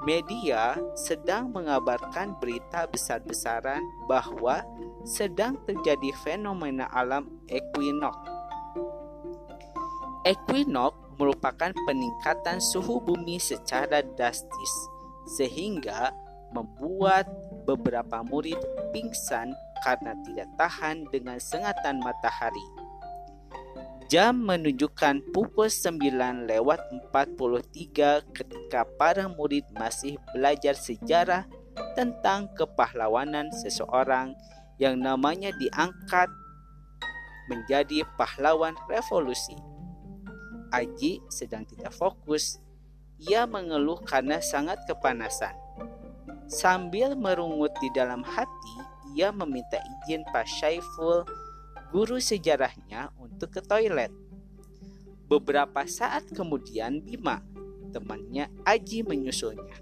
Media 0.02 0.80
sedang 0.98 1.54
mengabarkan 1.54 2.40
berita 2.42 2.90
besar-besaran 2.90 3.84
bahwa 4.10 4.66
sedang 5.06 5.60
terjadi 5.68 6.10
fenomena 6.26 6.90
alam 6.90 7.30
equinox. 7.52 8.18
Equinox 10.26 11.05
merupakan 11.16 11.72
peningkatan 11.88 12.60
suhu 12.60 13.00
bumi 13.04 13.40
secara 13.40 14.04
drastis 14.16 14.74
sehingga 15.38 16.14
membuat 16.54 17.28
beberapa 17.66 18.24
murid 18.24 18.58
pingsan 18.94 19.52
karena 19.84 20.16
tidak 20.24 20.50
tahan 20.56 21.04
dengan 21.12 21.42
sengatan 21.42 22.00
matahari. 22.00 22.64
Jam 24.06 24.46
menunjukkan 24.46 25.34
pukul 25.34 25.66
9 25.66 26.46
lewat 26.46 26.78
43 27.10 28.22
ketika 28.38 28.86
para 29.02 29.26
murid 29.26 29.66
masih 29.74 30.22
belajar 30.30 30.78
sejarah 30.78 31.50
tentang 31.98 32.46
kepahlawanan 32.54 33.50
seseorang 33.50 34.38
yang 34.78 35.02
namanya 35.02 35.50
diangkat 35.58 36.30
menjadi 37.50 38.06
pahlawan 38.14 38.78
revolusi. 38.86 39.58
Aji 40.76 41.24
sedang 41.32 41.64
tidak 41.64 41.96
fokus. 41.96 42.60
Ia 43.24 43.48
mengeluh 43.48 44.04
karena 44.04 44.44
sangat 44.44 44.84
kepanasan. 44.84 45.56
Sambil 46.52 47.16
merungut 47.16 47.72
di 47.80 47.88
dalam 47.96 48.20
hati, 48.28 48.76
ia 49.16 49.32
meminta 49.32 49.80
izin 49.80 50.28
Pak 50.36 50.44
Syaiful, 50.44 51.24
guru 51.96 52.20
sejarahnya, 52.20 53.16
untuk 53.16 53.56
ke 53.56 53.64
toilet. 53.64 54.12
Beberapa 55.32 55.88
saat 55.88 56.28
kemudian 56.36 57.00
Bima, 57.00 57.40
temannya 57.96 58.52
Aji 58.68 59.08
menyusulnya. 59.08 59.80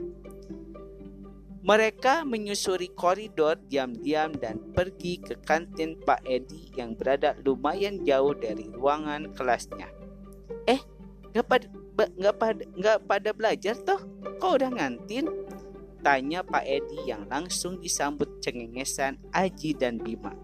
Mereka 1.64 2.28
menyusuri 2.28 2.92
koridor 2.94 3.58
diam-diam 3.66 4.36
dan 4.36 4.62
pergi 4.78 5.18
ke 5.24 5.42
kantin 5.42 5.98
Pak 5.98 6.22
Edi 6.28 6.70
yang 6.76 6.94
berada 6.94 7.40
lumayan 7.42 8.04
jauh 8.04 8.36
dari 8.36 8.68
ruangan 8.68 9.32
kelasnya 9.32 10.03
nggak 11.34 11.46
pada 11.50 11.66
nggak 12.14 12.36
pada 12.38 12.64
nggak 12.78 12.98
pada 13.10 13.30
belajar 13.34 13.76
toh? 13.82 13.98
Kok 14.38 14.54
udah 14.62 14.70
ngantin? 14.70 15.26
Tanya 16.06 16.46
Pak 16.46 16.68
Edi 16.68 17.10
yang 17.10 17.26
langsung 17.32 17.80
disambut 17.80 18.28
cengengesan 18.44 19.18
Aji 19.34 19.74
dan 19.74 19.98
Bima. 19.98 20.36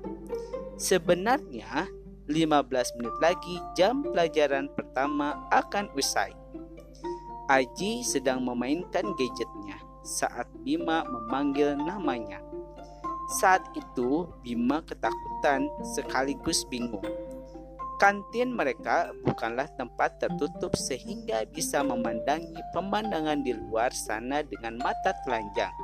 Sebenarnya 0.80 1.86
15 2.32 2.96
menit 2.96 3.16
lagi 3.20 3.60
jam 3.76 4.02
pelajaran 4.02 4.72
pertama 4.72 5.36
akan 5.52 5.92
usai. 6.00 6.32
Aji 7.52 8.08
sedang 8.08 8.40
memainkan 8.42 9.04
gadgetnya 9.20 9.78
saat 10.02 10.48
Bima 10.64 11.04
memanggil 11.06 11.76
namanya. 11.76 12.40
Saat 13.38 13.68
itu 13.76 14.32
Bima 14.42 14.80
ketakutan 14.82 15.68
sekaligus 15.94 16.64
bingung 16.66 17.29
Kantin 18.00 18.56
mereka 18.56 19.12
bukanlah 19.28 19.68
tempat 19.76 20.24
tertutup 20.24 20.72
sehingga 20.80 21.44
bisa 21.52 21.84
memandangi 21.84 22.56
pemandangan 22.72 23.44
di 23.44 23.52
luar 23.52 23.92
sana 23.92 24.40
dengan 24.40 24.80
mata 24.80 25.12
telanjang. 25.28 25.76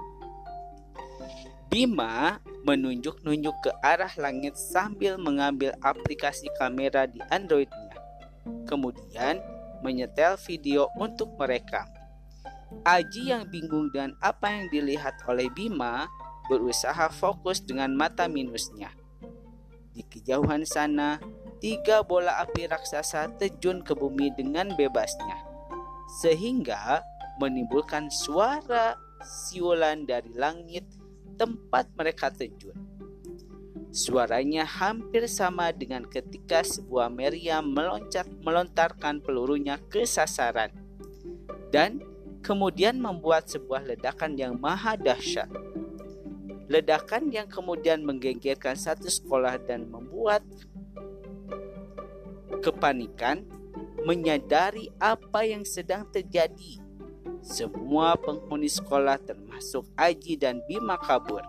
Bima 1.67 2.39
menunjuk-nunjuk 2.63 3.51
ke 3.59 3.71
arah 3.83 4.15
langit 4.15 4.55
sambil 4.55 5.19
mengambil 5.19 5.75
aplikasi 5.83 6.47
kamera 6.55 7.03
di 7.03 7.19
Androidnya. 7.27 7.99
Kemudian 8.63 9.43
menyetel 9.83 10.39
video 10.47 10.87
untuk 10.95 11.35
mereka. 11.35 11.83
Aji 12.87 13.35
yang 13.35 13.43
bingung 13.51 13.91
dengan 13.91 14.15
apa 14.23 14.55
yang 14.55 14.71
dilihat 14.71 15.19
oleh 15.27 15.51
Bima 15.51 16.07
berusaha 16.47 17.11
fokus 17.11 17.59
dengan 17.59 17.91
mata 17.91 18.31
minusnya. 18.31 18.95
Di 19.91 20.03
kejauhan 20.07 20.63
sana, 20.63 21.19
tiga 21.59 22.03
bola 22.05 22.41
api 22.43 22.67
raksasa 22.67 23.31
terjun 23.39 23.81
ke 23.81 23.95
bumi 23.95 24.31
dengan 24.35 24.73
bebasnya, 24.73 25.39
sehingga 26.21 27.03
menimbulkan 27.39 28.07
suara 28.11 28.95
siulan 29.23 30.07
dari 30.07 30.31
langit 30.35 30.85
tempat 31.35 31.91
mereka 31.95 32.31
terjun. 32.31 32.75
Suaranya 33.95 34.67
hampir 34.67 35.23
sama 35.31 35.71
dengan 35.71 36.03
ketika 36.03 36.59
sebuah 36.67 37.07
meriam 37.07 37.63
meloncat 37.63 38.27
melontarkan 38.43 39.23
pelurunya 39.23 39.79
ke 39.87 40.03
sasaran 40.03 40.67
dan 41.71 42.03
kemudian 42.43 42.99
membuat 42.99 43.47
sebuah 43.47 43.87
ledakan 43.87 44.35
yang 44.35 44.59
maha 44.59 44.99
dahsyat. 44.99 45.47
Ledakan 46.67 47.31
yang 47.31 47.47
kemudian 47.47 48.03
menggegerkan 48.03 48.75
satu 48.75 49.07
sekolah 49.07 49.61
dan 49.63 49.87
membuat 49.87 50.43
kepanikan, 52.61 53.43
menyadari 54.05 54.91
apa 55.01 55.43
yang 55.43 55.65
sedang 55.65 56.05
terjadi. 56.11 56.79
Semua 57.45 58.17
penghuni 58.17 58.69
sekolah 58.69 59.21
termasuk 59.21 59.85
Aji 59.97 60.37
dan 60.37 60.61
Bima 60.65 60.97
kabur. 60.97 61.41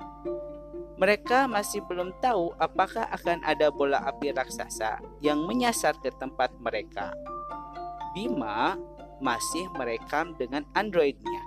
Mereka 0.96 1.44
masih 1.44 1.84
belum 1.84 2.16
tahu 2.24 2.56
apakah 2.56 3.04
akan 3.12 3.44
ada 3.44 3.68
bola 3.68 4.00
api 4.08 4.32
raksasa 4.32 4.96
yang 5.20 5.44
menyasar 5.44 5.92
ke 6.00 6.08
tempat 6.16 6.48
mereka. 6.56 7.12
Bima 8.16 8.80
masih 9.20 9.68
merekam 9.76 10.32
dengan 10.40 10.64
androidnya 10.72 11.40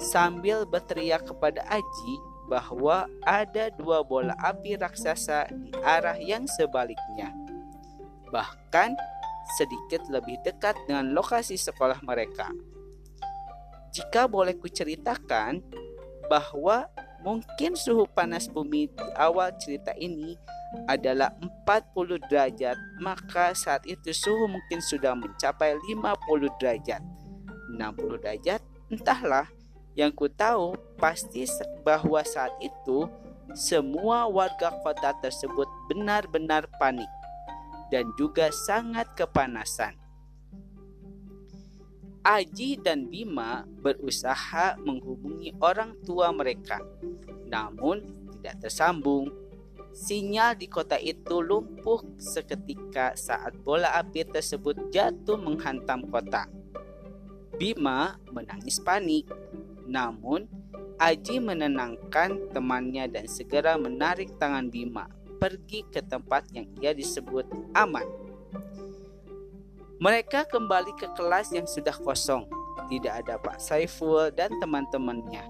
sambil 0.00 0.64
berteriak 0.64 1.26
kepada 1.26 1.64
Aji 1.68 2.14
bahwa 2.48 3.04
ada 3.28 3.68
dua 3.76 4.00
bola 4.00 4.32
api 4.40 4.80
raksasa 4.80 5.52
di 5.52 5.72
arah 5.84 6.16
yang 6.16 6.48
sebaliknya. 6.48 7.47
Bahkan 8.32 8.94
sedikit 9.56 10.04
lebih 10.12 10.36
dekat 10.44 10.76
dengan 10.84 11.16
lokasi 11.16 11.56
sekolah 11.56 12.04
mereka. 12.04 12.52
Jika 13.88 14.28
boleh 14.28 14.52
kuceritakan 14.60 15.64
bahwa 16.28 16.92
mungkin 17.24 17.72
suhu 17.72 18.04
panas 18.04 18.46
bumi 18.46 18.92
di 18.92 19.06
awal 19.16 19.56
cerita 19.56 19.96
ini 19.96 20.36
adalah 20.84 21.32
40 21.40 22.20
derajat, 22.28 22.76
maka 23.00 23.56
saat 23.56 23.88
itu 23.88 24.12
suhu 24.12 24.44
mungkin 24.44 24.84
sudah 24.84 25.16
mencapai 25.16 25.80
50 25.88 26.52
derajat. 26.60 27.00
60 27.72 28.20
derajat, 28.20 28.60
entahlah. 28.92 29.48
Yang 29.96 30.12
ku 30.14 30.26
tahu 30.30 30.78
pasti 31.00 31.48
bahwa 31.82 32.22
saat 32.22 32.52
itu 32.60 33.08
semua 33.56 34.28
warga 34.28 34.70
kota 34.84 35.10
tersebut 35.24 35.66
benar-benar 35.90 36.68
panik 36.78 37.08
dan 37.88 38.08
juga 38.16 38.52
sangat 38.52 39.12
kepanasan. 39.16 39.96
Aji 42.24 42.76
dan 42.84 43.08
Bima 43.08 43.64
berusaha 43.80 44.76
menghubungi 44.84 45.56
orang 45.64 45.96
tua 46.04 46.28
mereka, 46.28 46.76
namun 47.48 48.04
tidak 48.36 48.68
tersambung. 48.68 49.32
Sinyal 49.96 50.54
di 50.60 50.68
kota 50.68 51.00
itu 51.00 51.40
lumpuh 51.40 52.04
seketika 52.20 53.16
saat 53.16 53.56
bola 53.64 53.96
api 53.96 54.28
tersebut 54.28 54.92
jatuh 54.92 55.40
menghantam 55.40 56.04
kota. 56.06 56.46
Bima 57.56 58.20
menangis 58.28 58.76
panik, 58.78 59.26
namun 59.88 60.46
Aji 60.98 61.38
menenangkan 61.38 62.50
temannya 62.50 63.06
dan 63.06 63.30
segera 63.30 63.78
menarik 63.78 64.34
tangan 64.34 64.66
Bima 64.66 65.06
pergi 65.38 65.86
ke 65.88 66.02
tempat 66.02 66.50
yang 66.52 66.66
ia 66.82 66.92
disebut 66.92 67.46
aman. 67.72 68.04
Mereka 69.98 70.46
kembali 70.46 70.94
ke 70.94 71.10
kelas 71.18 71.50
yang 71.50 71.66
sudah 71.66 71.94
kosong. 71.94 72.46
Tidak 72.86 73.10
ada 73.10 73.34
Pak 73.38 73.58
Saiful 73.58 74.30
dan 74.30 74.54
teman-temannya. 74.62 75.42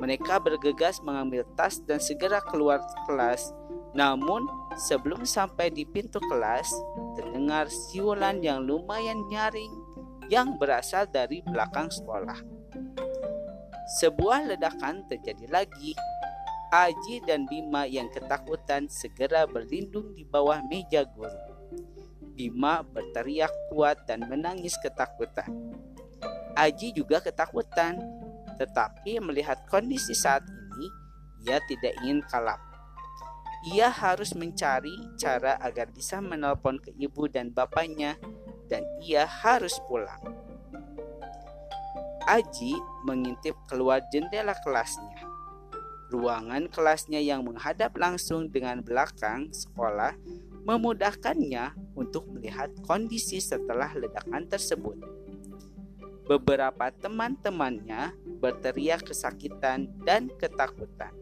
Mereka 0.00 0.40
bergegas 0.40 1.02
mengambil 1.04 1.44
tas 1.58 1.82
dan 1.84 2.00
segera 2.00 2.40
keluar 2.40 2.80
kelas. 3.04 3.52
Namun, 3.92 4.46
sebelum 4.88 5.26
sampai 5.26 5.68
di 5.68 5.84
pintu 5.84 6.22
kelas, 6.32 6.70
terdengar 7.18 7.68
siulan 7.68 8.40
yang 8.40 8.64
lumayan 8.64 9.20
nyaring 9.28 9.72
yang 10.32 10.56
berasal 10.56 11.08
dari 11.08 11.44
belakang 11.44 11.88
sekolah. 11.92 12.40
Sebuah 14.00 14.48
ledakan 14.48 15.08
terjadi 15.08 15.48
lagi. 15.48 15.96
Aji 16.68 17.24
dan 17.24 17.48
Bima 17.48 17.88
yang 17.88 18.12
ketakutan 18.12 18.92
segera 18.92 19.48
berlindung 19.48 20.12
di 20.12 20.20
bawah 20.20 20.60
meja 20.68 21.00
guru. 21.00 21.32
Bima 22.36 22.84
berteriak 22.84 23.48
kuat 23.72 24.04
dan 24.04 24.28
menangis 24.28 24.76
ketakutan. 24.84 25.48
Aji 26.52 26.92
juga 26.92 27.24
ketakutan, 27.24 27.96
tetapi 28.60 29.16
melihat 29.16 29.64
kondisi 29.72 30.12
saat 30.12 30.44
ini, 30.44 30.88
ia 31.48 31.56
tidak 31.64 31.96
ingin 32.04 32.20
kalap. 32.28 32.60
Ia 33.72 33.88
harus 33.88 34.36
mencari 34.36 34.92
cara 35.16 35.56
agar 35.64 35.88
bisa 35.88 36.20
menelpon 36.20 36.84
ke 36.84 36.92
ibu 37.00 37.32
dan 37.32 37.48
bapaknya, 37.48 38.20
dan 38.68 38.84
ia 39.00 39.24
harus 39.24 39.80
pulang. 39.88 40.20
Aji 42.28 42.76
mengintip 43.08 43.56
keluar 43.72 44.04
jendela 44.12 44.52
kelasnya. 44.60 45.27
Ruangan 46.08 46.72
kelasnya 46.72 47.20
yang 47.20 47.44
menghadap 47.44 47.92
langsung 48.00 48.48
dengan 48.48 48.80
belakang 48.80 49.52
sekolah 49.52 50.16
memudahkannya 50.64 51.76
untuk 51.92 52.24
melihat 52.32 52.72
kondisi 52.84 53.40
setelah 53.44 53.92
ledakan 53.92 54.48
tersebut. 54.48 54.96
Beberapa 56.24 56.88
teman-temannya 56.92 58.16
berteriak 58.40 59.04
kesakitan 59.04 59.88
dan 60.04 60.32
ketakutan. 60.36 61.12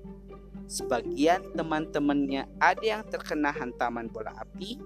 Sebagian 0.67 1.55
teman-temannya 1.55 2.51
ada 2.59 2.83
yang 2.83 3.03
terkena 3.07 3.55
hantaman 3.55 4.11
bola 4.11 4.35
api, 4.35 4.83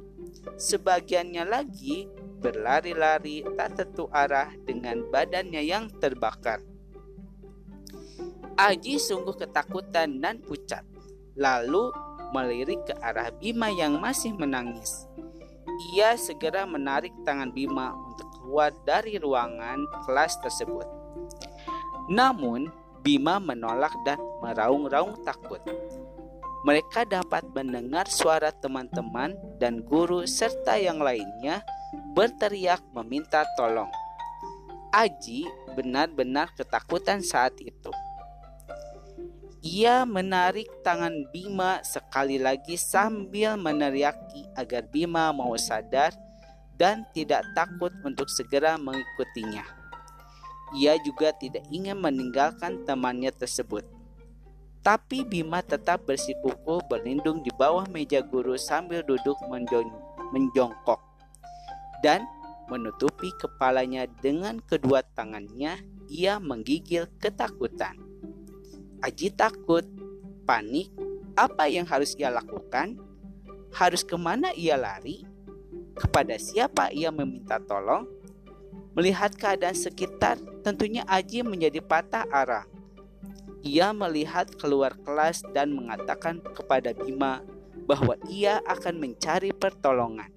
sebagiannya 0.61 1.44
lagi 1.48 2.05
berlari-lari 2.40 3.44
tak 3.57 3.80
tentu 3.80 4.09
arah 4.12 4.53
dengan 4.64 5.09
badannya 5.09 5.61
yang 5.64 5.88
terbakar. 6.01 6.69
Aji 8.60 9.00
sungguh 9.00 9.36
ketakutan 9.40 10.20
dan 10.20 10.40
pucat. 10.44 10.84
Lalu 11.38 11.88
melirik 12.30 12.84
ke 12.86 12.94
arah 13.00 13.32
Bima 13.32 13.72
yang 13.72 13.98
masih 13.98 14.36
menangis. 14.36 15.08
Ia 15.96 16.14
segera 16.20 16.68
menarik 16.68 17.14
tangan 17.24 17.50
Bima 17.50 17.96
untuk 17.96 18.28
keluar 18.36 18.70
dari 18.84 19.16
ruangan 19.16 19.80
kelas 20.04 20.36
tersebut. 20.44 20.84
Namun, 22.12 22.68
Bima 23.00 23.40
menolak 23.40 23.96
dan 24.04 24.20
meraung-raung 24.44 25.24
takut. 25.24 25.64
Mereka 26.68 27.08
dapat 27.08 27.48
mendengar 27.56 28.04
suara 28.12 28.52
teman-teman 28.52 29.32
dan 29.56 29.80
guru 29.80 30.28
serta 30.28 30.76
yang 30.76 31.00
lainnya 31.00 31.64
berteriak 32.12 32.84
meminta 32.92 33.48
tolong. 33.56 33.88
Aji 34.92 35.48
benar-benar 35.72 36.52
ketakutan 36.52 37.24
saat 37.24 37.56
itu. 37.64 37.88
Ia 39.61 40.08
menarik 40.08 40.72
tangan 40.80 41.28
Bima 41.28 41.84
sekali 41.84 42.40
lagi 42.40 42.80
sambil 42.80 43.61
meneriaki 43.61 44.48
agar 44.56 44.88
Bima 44.88 45.36
mau 45.36 45.52
sadar 45.61 46.16
dan 46.80 47.04
tidak 47.12 47.44
takut 47.52 47.92
untuk 48.00 48.24
segera 48.32 48.80
mengikutinya. 48.80 49.61
Ia 50.80 50.96
juga 51.04 51.36
tidak 51.36 51.68
ingin 51.68 52.00
meninggalkan 52.00 52.88
temannya 52.88 53.28
tersebut. 53.36 53.84
Tapi 54.80 55.28
Bima 55.28 55.61
tetap 55.61 56.08
bersikukuh 56.08 56.80
berlindung 56.88 57.44
di 57.44 57.52
bawah 57.52 57.84
meja 57.92 58.24
guru 58.24 58.56
sambil 58.56 59.04
duduk 59.04 59.36
menjongkok 60.32 61.04
dan 62.00 62.24
menutupi 62.72 63.28
kepalanya 63.36 64.08
dengan 64.24 64.56
kedua 64.64 65.04
tangannya. 65.04 65.76
Ia 66.08 66.40
menggigil 66.40 67.12
ketakutan. 67.20 68.09
Aji 69.01 69.32
takut, 69.32 69.84
panik. 70.44 70.92
Apa 71.32 71.72
yang 71.72 71.88
harus 71.88 72.12
ia 72.20 72.28
lakukan? 72.28 73.01
Harus 73.72 74.05
ke 74.05 74.12
mana 74.20 74.53
ia 74.53 74.76
lari? 74.76 75.24
Kepada 75.96 76.36
siapa 76.36 76.92
ia 76.92 77.09
meminta 77.09 77.57
tolong? 77.57 78.05
Melihat 78.92 79.32
keadaan 79.38 79.72
sekitar, 79.72 80.36
tentunya 80.61 81.01
Aji 81.09 81.40
menjadi 81.40 81.80
patah 81.80 82.28
arah. 82.28 82.68
Ia 83.64 83.92
melihat 83.96 84.53
keluar 84.57 84.96
kelas 85.01 85.44
dan 85.57 85.72
mengatakan 85.72 86.40
kepada 86.53 86.92
Bima 86.92 87.40
bahwa 87.88 88.20
ia 88.28 88.61
akan 88.68 89.01
mencari 89.01 89.53
pertolongan. 89.57 90.28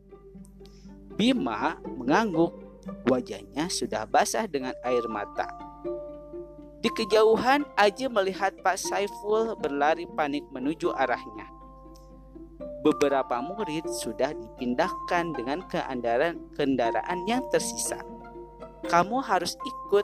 Bima 1.19 1.79
mengangguk, 1.83 2.63
wajahnya 3.07 3.67
sudah 3.67 4.07
basah 4.07 4.47
dengan 4.47 4.71
air 4.83 5.03
mata. 5.11 5.72
Di 6.83 6.91
kejauhan, 6.91 7.63
Aji 7.79 8.11
melihat 8.11 8.59
Pak 8.59 8.75
Saiful 8.75 9.55
berlari 9.55 10.03
panik 10.19 10.43
menuju 10.51 10.91
arahnya. 10.91 11.47
Beberapa 12.83 13.39
murid 13.39 13.87
sudah 13.87 14.35
dipindahkan 14.35 15.31
dengan 15.31 15.63
keandaran 15.71 16.43
kendaraan 16.59 17.23
yang 17.23 17.39
tersisa. 17.55 18.03
Kamu 18.91 19.23
harus 19.23 19.55
ikut, 19.63 20.03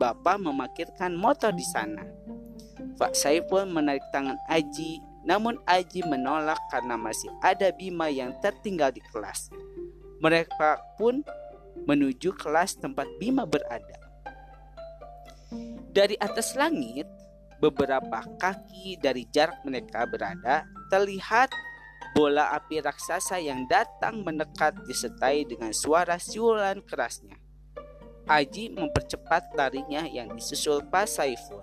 Bapak 0.00 0.40
memakirkan 0.40 1.12
motor 1.12 1.52
di 1.52 1.62
sana. 1.76 2.08
Pak 2.96 3.12
Saiful 3.12 3.68
menarik 3.68 4.08
tangan 4.08 4.40
Aji, 4.48 5.04
namun 5.28 5.60
Aji 5.68 6.08
menolak 6.08 6.58
karena 6.72 6.96
masih 6.96 7.28
ada 7.44 7.68
Bima 7.76 8.08
yang 8.08 8.32
tertinggal 8.40 8.88
di 8.96 9.04
kelas. 9.12 9.52
Mereka 10.24 10.96
pun 10.96 11.20
menuju 11.84 12.32
kelas 12.32 12.80
tempat 12.80 13.04
Bima 13.20 13.44
berada. 13.44 14.03
Dari 15.94 16.18
atas 16.18 16.58
langit, 16.58 17.06
beberapa 17.62 18.26
kaki 18.40 18.98
dari 18.98 19.24
jarak 19.30 19.62
mereka 19.62 20.04
berada, 20.04 20.66
terlihat 20.90 21.48
bola 22.14 22.54
api 22.54 22.82
raksasa 22.82 23.42
yang 23.42 23.66
datang 23.66 24.22
mendekat 24.22 24.74
disertai 24.86 25.48
dengan 25.48 25.74
suara 25.74 26.20
siulan 26.20 26.82
kerasnya. 26.84 27.38
Aji 28.24 28.72
mempercepat 28.72 29.52
larinya 29.52 30.08
yang 30.08 30.32
disusul 30.32 30.80
Pak 30.88 31.04
Saiful. 31.04 31.60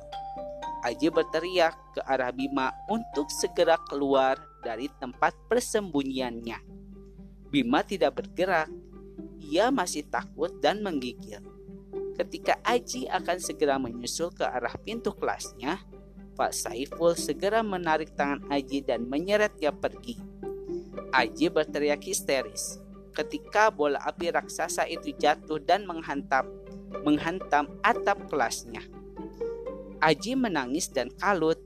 Aji 0.85 1.09
berteriak 1.09 1.73
ke 1.93 2.01
arah 2.05 2.29
Bima 2.29 2.69
untuk 2.89 3.29
segera 3.33 3.77
keluar 3.89 4.37
dari 4.61 4.89
tempat 5.01 5.33
persembunyiannya. 5.49 6.61
Bima 7.49 7.81
tidak 7.81 8.21
bergerak. 8.21 8.69
Ia 9.41 9.73
masih 9.73 10.05
takut 10.05 10.53
dan 10.61 10.85
menggigil. 10.85 11.41
Ketika 12.17 12.59
Aji 12.65 13.07
akan 13.07 13.37
segera 13.39 13.79
menyusul 13.79 14.31
ke 14.35 14.43
arah 14.43 14.75
pintu 14.81 15.15
kelasnya, 15.15 15.79
Pak 16.35 16.51
Saiful 16.51 17.15
segera 17.15 17.61
menarik 17.61 18.15
tangan 18.15 18.45
Aji 18.51 18.83
dan 18.83 19.07
menyeretnya 19.07 19.71
pergi. 19.71 20.19
Aji 21.11 21.51
berteriak 21.51 22.03
histeris 22.07 22.79
ketika 23.11 23.67
bola 23.67 23.99
api 24.07 24.31
raksasa 24.31 24.87
itu 24.87 25.11
jatuh 25.19 25.59
dan 25.59 25.83
menghantam 25.83 26.47
menghantam 27.03 27.71
atap 27.83 28.27
kelasnya. 28.27 28.83
Aji 30.03 30.35
menangis 30.35 30.91
dan 30.91 31.07
kalut. 31.19 31.59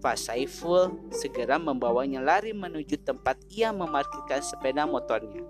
Pak 0.00 0.16
Saiful 0.16 1.12
segera 1.12 1.60
membawanya 1.60 2.24
lari 2.24 2.56
menuju 2.56 3.04
tempat 3.04 3.36
ia 3.52 3.68
memarkirkan 3.68 4.40
sepeda 4.40 4.88
motornya. 4.88 5.44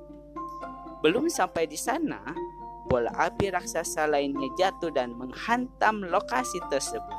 Belum 1.07 1.31
sampai 1.31 1.71
di 1.71 1.79
sana, 1.79 2.19
bola 2.91 3.15
api 3.15 3.55
raksasa 3.55 4.11
lainnya 4.11 4.51
jatuh 4.59 4.91
dan 4.91 5.15
menghantam 5.15 6.03
lokasi 6.03 6.59
tersebut. 6.67 7.15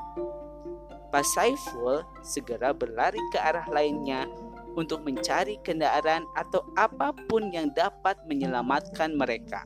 Pak 1.07 1.23
Saiful 1.31 2.03
segera 2.19 2.75
berlari 2.75 3.19
ke 3.31 3.39
arah 3.39 3.67
lainnya 3.71 4.27
untuk 4.75 5.03
mencari 5.07 5.59
kendaraan 5.63 6.27
atau 6.35 6.63
apa 6.75 7.15
pun 7.31 7.51
yang 7.55 7.71
dapat 7.71 8.19
menyelamatkan 8.27 9.15
mereka. 9.15 9.63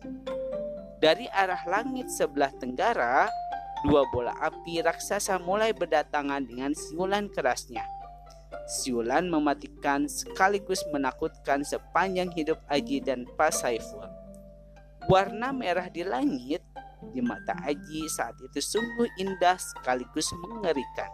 Dari 1.02 1.30
arah 1.34 1.62
langit 1.70 2.10
sebelah 2.10 2.50
tenggara, 2.58 3.30
dua 3.86 4.06
bola 4.10 4.34
api 4.42 4.82
raksasa 4.82 5.38
mulai 5.42 5.74
berdatangan 5.74 6.46
dengan 6.46 6.74
siulan 6.74 7.30
kerasnya. 7.30 7.86
Siulan 8.66 9.30
mematikan 9.30 10.10
sekaligus 10.10 10.82
menakutkan 10.90 11.62
sepanjang 11.62 12.34
hidup 12.34 12.58
Aji 12.66 12.98
dan 13.06 13.30
Pak 13.38 13.54
Saiful. 13.54 14.15
Warna 15.06 15.54
merah 15.54 15.86
di 15.86 16.02
langit 16.02 16.66
di 17.14 17.22
mata 17.22 17.54
Aji 17.62 18.10
saat 18.10 18.34
itu 18.42 18.58
sungguh 18.58 19.06
indah 19.22 19.54
sekaligus 19.60 20.34
mengerikan. 20.42 21.12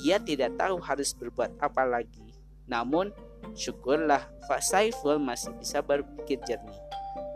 Ia 0.00 0.16
tidak 0.20 0.56
tahu 0.56 0.80
harus 0.80 1.12
berbuat 1.12 1.60
apa 1.60 1.84
lagi. 1.84 2.24
Namun, 2.64 3.12
syukurlah 3.52 4.24
Pak 4.48 4.64
Saiful 4.64 5.20
masih 5.20 5.52
bisa 5.60 5.84
berpikir 5.84 6.40
jernih. 6.48 6.80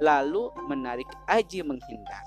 Lalu 0.00 0.48
menarik 0.64 1.08
Aji 1.28 1.60
menghindar. 1.60 2.24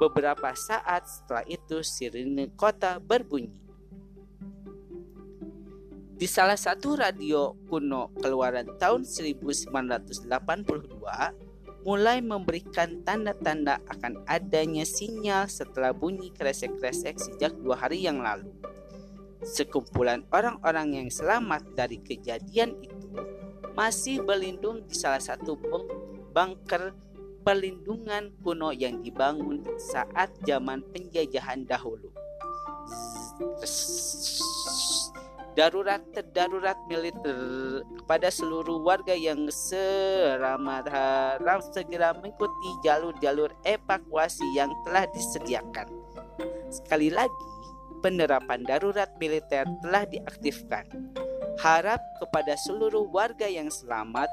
Beberapa 0.00 0.56
saat 0.56 1.04
setelah 1.04 1.44
itu 1.44 1.84
sirine 1.84 2.48
kota 2.56 2.96
berbunyi. 2.96 3.60
Di 6.16 6.28
salah 6.28 6.56
satu 6.56 6.96
radio 6.96 7.56
kuno 7.68 8.12
keluaran 8.20 8.76
tahun 8.76 9.04
1982, 9.04 9.72
mulai 11.80 12.20
memberikan 12.20 13.00
tanda-tanda 13.02 13.80
akan 13.88 14.20
adanya 14.28 14.84
sinyal 14.84 15.48
setelah 15.48 15.96
bunyi 15.96 16.28
kresek-kresek 16.32 17.16
sejak 17.16 17.56
dua 17.60 17.80
hari 17.80 18.04
yang 18.04 18.20
lalu. 18.20 18.52
Sekumpulan 19.40 20.28
orang-orang 20.28 21.00
yang 21.00 21.08
selamat 21.08 21.64
dari 21.72 21.96
kejadian 22.04 22.76
itu 22.84 23.08
masih 23.72 24.20
berlindung 24.20 24.84
di 24.84 24.92
salah 24.92 25.22
satu 25.22 25.56
bunker 26.36 26.92
perlindungan 27.40 28.36
kuno 28.44 28.68
yang 28.76 29.00
dibangun 29.00 29.64
saat 29.80 30.36
zaman 30.44 30.84
penjajahan 30.92 31.64
dahulu 31.64 32.12
darurat 35.58 36.02
darurat 36.30 36.78
militer 36.86 37.82
kepada 38.02 38.30
seluruh 38.30 38.82
warga 38.86 39.14
yang 39.14 39.50
seramat 39.50 40.86
harap 40.86 41.60
segera 41.74 42.14
mengikuti 42.14 42.70
jalur-jalur 42.86 43.50
evakuasi 43.66 44.46
yang 44.54 44.70
telah 44.86 45.06
disediakan. 45.10 45.88
Sekali 46.70 47.10
lagi, 47.10 47.46
penerapan 48.02 48.62
darurat 48.62 49.10
militer 49.18 49.66
telah 49.82 50.06
diaktifkan. 50.06 50.86
Harap 51.60 52.00
kepada 52.22 52.56
seluruh 52.56 53.10
warga 53.12 53.44
yang 53.44 53.68
selamat 53.68 54.30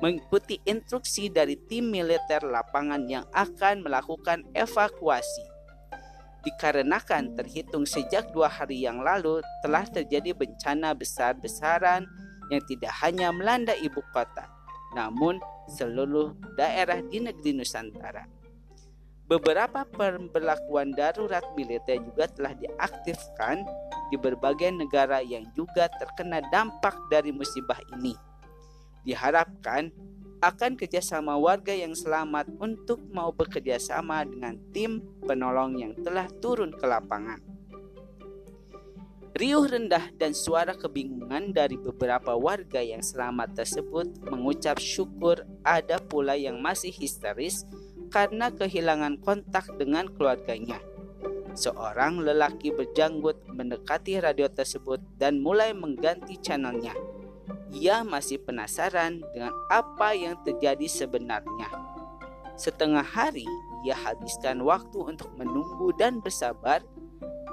mengikuti 0.00 0.58
instruksi 0.66 1.30
dari 1.30 1.54
tim 1.68 1.92
militer 1.92 2.42
lapangan 2.42 3.06
yang 3.06 3.22
akan 3.30 3.86
melakukan 3.86 4.42
evakuasi 4.56 5.51
dikarenakan 6.42 7.38
terhitung 7.38 7.86
sejak 7.86 8.30
dua 8.34 8.50
hari 8.50 8.82
yang 8.82 9.00
lalu 9.00 9.38
telah 9.62 9.86
terjadi 9.86 10.34
bencana 10.34 10.94
besar-besaran 10.94 12.06
yang 12.50 12.62
tidak 12.66 12.92
hanya 13.00 13.30
melanda 13.30 13.72
ibu 13.78 14.02
kota, 14.10 14.50
namun 14.98 15.38
seluruh 15.70 16.34
daerah 16.58 17.00
di 17.00 17.22
negeri 17.22 17.56
Nusantara. 17.56 18.26
Beberapa 19.30 19.86
pemberlakuan 19.88 20.92
darurat 20.92 21.46
militer 21.56 21.96
juga 22.04 22.28
telah 22.28 22.52
diaktifkan 22.58 23.64
di 24.12 24.20
berbagai 24.20 24.68
negara 24.74 25.24
yang 25.24 25.48
juga 25.56 25.88
terkena 25.96 26.44
dampak 26.52 26.92
dari 27.08 27.32
musibah 27.32 27.80
ini. 27.96 28.12
Diharapkan 29.08 29.88
akan 30.42 30.74
kerjasama 30.74 31.38
warga 31.38 31.70
yang 31.70 31.94
selamat 31.94 32.50
untuk 32.58 32.98
mau 33.14 33.30
bekerja 33.30 33.78
sama 33.78 34.26
dengan 34.26 34.58
tim 34.74 34.98
penolong 35.22 35.78
yang 35.78 35.94
telah 36.02 36.26
turun 36.42 36.74
ke 36.74 36.82
lapangan. 36.82 37.38
Riuh 39.32 39.64
rendah 39.64 40.12
dan 40.18 40.34
suara 40.34 40.74
kebingungan 40.76 41.54
dari 41.54 41.78
beberapa 41.78 42.36
warga 42.36 42.82
yang 42.82 43.00
selamat 43.00 43.64
tersebut 43.64 44.28
mengucap 44.28 44.76
syukur 44.76 45.46
ada 45.64 45.96
pula 46.02 46.36
yang 46.36 46.60
masih 46.60 46.92
histeris 46.92 47.64
karena 48.12 48.52
kehilangan 48.52 49.22
kontak 49.22 49.64
dengan 49.80 50.10
keluarganya. 50.10 50.82
Seorang 51.54 52.20
lelaki 52.20 52.74
berjanggut 52.74 53.40
mendekati 53.46 54.20
radio 54.20 54.50
tersebut 54.52 55.00
dan 55.16 55.40
mulai 55.40 55.72
mengganti 55.72 56.36
channelnya 56.36 56.92
ia 57.72 58.04
masih 58.04 58.38
penasaran 58.42 59.22
dengan 59.32 59.52
apa 59.72 60.14
yang 60.14 60.38
terjadi 60.44 60.86
sebenarnya. 60.86 61.68
Setengah 62.56 63.04
hari 63.04 63.48
ia 63.82 63.96
habiskan 63.98 64.62
waktu 64.62 64.98
untuk 65.16 65.32
menunggu 65.34 65.90
dan 65.98 66.22
bersabar 66.22 66.84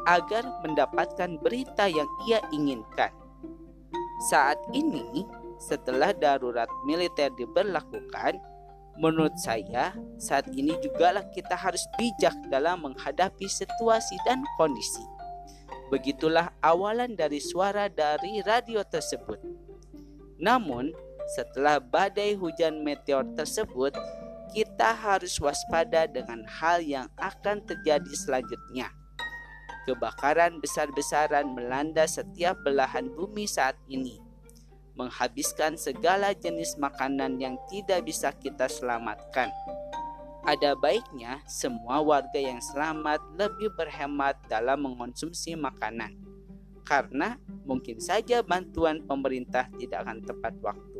agar 0.05 0.45
mendapatkan 0.61 1.37
berita 1.41 1.89
yang 1.89 2.07
ia 2.29 2.39
inginkan. 2.53 3.11
Saat 4.29 4.59
ini, 4.75 5.25
setelah 5.57 6.11
darurat 6.11 6.67
militer 6.83 7.31
diberlakukan, 7.35 8.37
menurut 8.99 9.33
saya 9.39 9.95
saat 10.19 10.45
ini 10.51 10.75
jugalah 10.83 11.23
kita 11.31 11.55
harus 11.55 11.81
bijak 11.95 12.35
dalam 12.51 12.83
menghadapi 12.83 13.47
situasi 13.47 14.19
dan 14.27 14.43
kondisi. 14.59 15.03
Begitulah 15.89 16.53
awalan 16.61 17.17
dari 17.17 17.41
suara 17.41 17.89
dari 17.89 18.45
radio 18.45 18.85
tersebut. 18.85 19.41
Namun, 20.39 20.95
setelah 21.35 21.77
badai 21.77 22.33
hujan 22.33 22.81
meteor 22.81 23.27
tersebut, 23.35 23.93
kita 24.49 24.97
harus 24.97 25.37
waspada 25.37 26.09
dengan 26.09 26.41
hal 26.47 26.81
yang 26.81 27.05
akan 27.21 27.61
terjadi 27.67 28.13
selanjutnya. 28.17 28.89
Kebakaran 29.85 30.57
besar-besaran 30.57 31.53
melanda 31.53 32.07
setiap 32.09 32.57
belahan 32.65 33.11
bumi 33.13 33.45
saat 33.45 33.77
ini, 33.91 34.17
menghabiskan 34.97 35.77
segala 35.77 36.33
jenis 36.33 36.79
makanan 36.81 37.37
yang 37.37 37.59
tidak 37.69 38.07
bisa 38.07 38.33
kita 38.33 38.65
selamatkan. 38.65 39.53
Ada 40.47 40.73
baiknya 40.79 41.43
semua 41.45 42.01
warga 42.01 42.39
yang 42.39 42.63
selamat 42.63 43.21
lebih 43.37 43.69
berhemat 43.75 44.39
dalam 44.49 44.81
mengonsumsi 44.87 45.53
makanan 45.53 46.28
karena 46.89 47.37
mungkin 47.69 48.01
saja 48.01 48.41
bantuan 48.41 49.05
pemerintah 49.05 49.69
tidak 49.77 50.09
akan 50.09 50.25
tepat 50.25 50.57
waktu. 50.65 50.99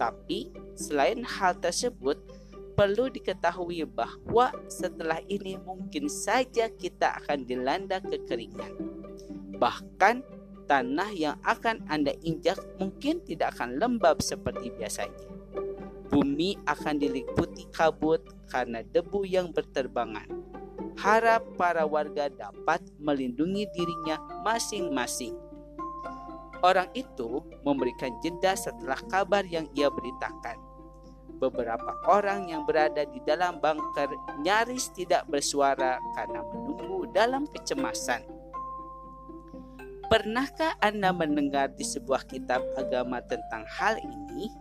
Tapi 0.00 0.48
selain 0.72 1.20
hal 1.20 1.60
tersebut, 1.60 2.16
perlu 2.72 3.12
diketahui 3.12 3.84
bahwa 3.84 4.48
setelah 4.72 5.20
ini 5.28 5.60
mungkin 5.60 6.08
saja 6.08 6.72
kita 6.72 7.20
akan 7.20 7.44
dilanda 7.44 8.00
kekeringan. 8.00 8.72
Bahkan 9.60 10.24
tanah 10.64 11.12
yang 11.12 11.36
akan 11.44 11.84
Anda 11.92 12.16
injak 12.24 12.56
mungkin 12.80 13.20
tidak 13.20 13.60
akan 13.60 13.76
lembab 13.76 14.24
seperti 14.24 14.72
biasanya. 14.72 15.28
Bumi 16.08 16.56
akan 16.64 16.96
diliputi 16.96 17.68
kabut 17.68 18.24
karena 18.48 18.80
debu 18.80 19.28
yang 19.28 19.52
berterbangan 19.52 20.26
harap 21.00 21.40
para 21.56 21.88
warga 21.88 22.28
dapat 22.28 22.84
melindungi 23.00 23.64
dirinya 23.72 24.20
masing-masing. 24.44 25.32
Orang 26.60 26.92
itu 26.92 27.40
memberikan 27.64 28.12
jeda 28.20 28.52
setelah 28.52 29.00
kabar 29.08 29.40
yang 29.48 29.64
ia 29.72 29.88
beritakan. 29.88 30.60
Beberapa 31.40 31.96
orang 32.04 32.52
yang 32.52 32.68
berada 32.68 33.08
di 33.08 33.16
dalam 33.24 33.56
bunker 33.64 34.12
nyaris 34.44 34.92
tidak 34.92 35.24
bersuara 35.24 35.96
karena 36.12 36.44
menunggu 36.52 37.08
dalam 37.16 37.48
kecemasan. 37.48 38.20
Pernahkah 40.12 40.76
Anda 40.84 41.16
mendengar 41.16 41.72
di 41.80 41.86
sebuah 41.86 42.28
kitab 42.28 42.60
agama 42.76 43.24
tentang 43.24 43.64
hal 43.64 43.96
ini? 44.04 44.52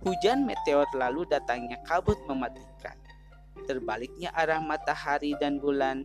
Hujan 0.00 0.48
meteor 0.48 0.88
lalu 0.96 1.28
datangnya 1.28 1.76
kabut 1.84 2.16
mematikan. 2.24 3.01
Terbaliknya 3.64 4.34
arah 4.34 4.58
matahari 4.58 5.34
dan 5.38 5.62
bulan. 5.62 6.04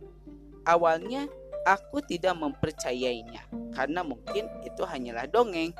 Awalnya 0.68 1.26
aku 1.68 2.00
tidak 2.04 2.36
mempercayainya 2.38 3.44
karena 3.76 4.00
mungkin 4.00 4.48
itu 4.64 4.82
hanyalah 4.84 5.28
dongeng. 5.28 5.76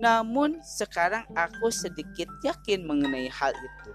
Namun 0.00 0.64
sekarang 0.64 1.28
aku 1.36 1.68
sedikit 1.68 2.26
yakin 2.40 2.88
mengenai 2.88 3.28
hal 3.28 3.52
itu. 3.52 3.92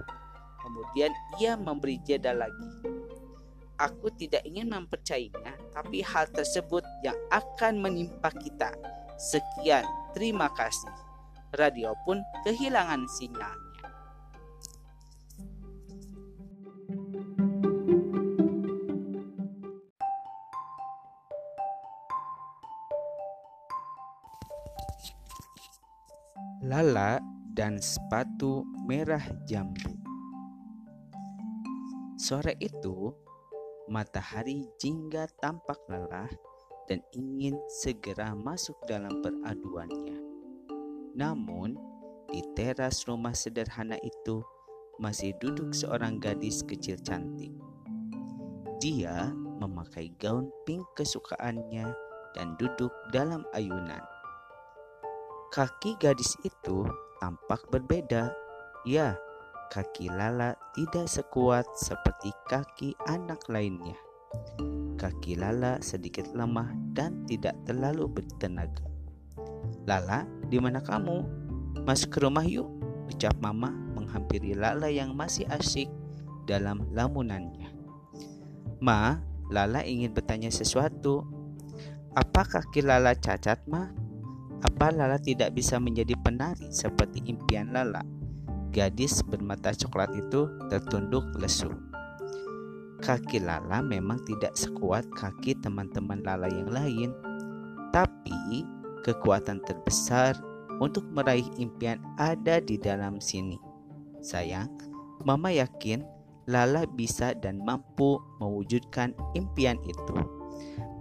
Kemudian 0.62 1.12
ia 1.42 1.58
memberi 1.58 1.98
jeda 2.06 2.34
lagi. 2.34 2.70
Aku 3.76 4.08
tidak 4.16 4.46
ingin 4.48 4.72
mempercayainya, 4.72 5.52
tapi 5.76 6.00
hal 6.00 6.32
tersebut 6.32 6.86
yang 7.04 7.18
akan 7.28 7.84
menimpa 7.84 8.32
kita. 8.32 8.72
Sekian, 9.20 9.84
terima 10.16 10.48
kasih. 10.56 10.96
Radio 11.60 11.92
pun 12.08 12.24
kehilangan 12.48 13.04
sinyal. 13.20 13.65
Lala 26.66 27.22
dan 27.54 27.78
sepatu 27.78 28.66
merah 28.90 29.22
jambu. 29.46 29.94
Sore 32.18 32.58
itu, 32.58 33.14
matahari 33.86 34.66
jingga 34.82 35.30
tampak 35.38 35.78
lelah 35.86 36.26
dan 36.90 37.06
ingin 37.14 37.54
segera 37.70 38.34
masuk 38.34 38.74
dalam 38.90 39.14
peraduannya. 39.22 40.18
Namun, 41.14 41.78
di 42.34 42.42
teras 42.58 43.06
rumah 43.06 43.38
sederhana 43.38 44.02
itu 44.02 44.42
masih 44.98 45.38
duduk 45.38 45.70
seorang 45.70 46.18
gadis 46.18 46.66
kecil 46.66 46.98
cantik. 47.06 47.54
Dia 48.82 49.30
memakai 49.62 50.10
gaun 50.18 50.50
pink 50.66 50.82
kesukaannya 50.98 51.94
dan 52.34 52.58
duduk 52.58 52.90
dalam 53.14 53.46
ayunan. 53.54 54.15
Kaki 55.54 55.98
gadis 56.02 56.36
itu 56.42 56.88
tampak 57.22 57.66
berbeda. 57.70 58.34
Ya, 58.86 59.18
kaki 59.74 60.14
Lala 60.14 60.54
tidak 60.78 61.10
sekuat 61.10 61.66
seperti 61.78 62.30
kaki 62.50 62.94
anak 63.10 63.42
lainnya. 63.50 63.98
Kaki 64.96 65.38
Lala 65.38 65.82
sedikit 65.82 66.30
lemah 66.34 66.70
dan 66.94 67.26
tidak 67.26 67.58
terlalu 67.66 68.08
bertenaga. 68.10 68.86
Lala, 69.86 70.26
di 70.50 70.58
mana 70.62 70.82
kamu? 70.82 71.26
Masuk 71.86 72.18
ke 72.18 72.20
rumah 72.24 72.46
yuk, 72.46 72.70
ucap 73.10 73.38
Mama 73.42 73.70
menghampiri 73.70 74.58
Lala 74.58 74.90
yang 74.90 75.14
masih 75.14 75.46
asyik 75.50 75.90
dalam 76.50 76.86
lamunannya. 76.94 77.70
Ma, 78.82 79.18
Lala 79.50 79.86
ingin 79.86 80.14
bertanya 80.14 80.50
sesuatu. 80.50 81.26
Apa 82.16 82.48
kaki 82.48 82.82
Lala 82.82 83.14
cacat, 83.14 83.62
Ma? 83.68 84.05
Apa 84.66 84.90
Lala 84.90 85.22
tidak 85.22 85.54
bisa 85.54 85.78
menjadi 85.78 86.18
penari 86.26 86.74
seperti 86.74 87.22
impian 87.30 87.70
Lala? 87.70 88.02
Gadis 88.74 89.22
bermata 89.22 89.70
coklat 89.70 90.10
itu 90.18 90.50
tertunduk 90.74 91.22
lesu. 91.38 91.70
Kaki 92.98 93.46
Lala 93.46 93.86
memang 93.86 94.26
tidak 94.26 94.58
sekuat 94.58 95.06
kaki 95.14 95.54
teman-teman 95.62 96.26
Lala 96.26 96.50
yang 96.50 96.74
lain, 96.74 97.14
tapi 97.94 98.66
kekuatan 99.06 99.62
terbesar 99.70 100.34
untuk 100.82 101.06
meraih 101.14 101.46
impian 101.62 102.02
ada 102.18 102.58
di 102.58 102.82
dalam 102.82 103.22
sini. 103.22 103.62
Sayang, 104.26 104.74
Mama 105.30 105.54
yakin 105.54 106.02
Lala 106.50 106.90
bisa 106.90 107.38
dan 107.38 107.62
mampu 107.62 108.18
mewujudkan 108.42 109.14
impian 109.38 109.78
itu. 109.86 110.18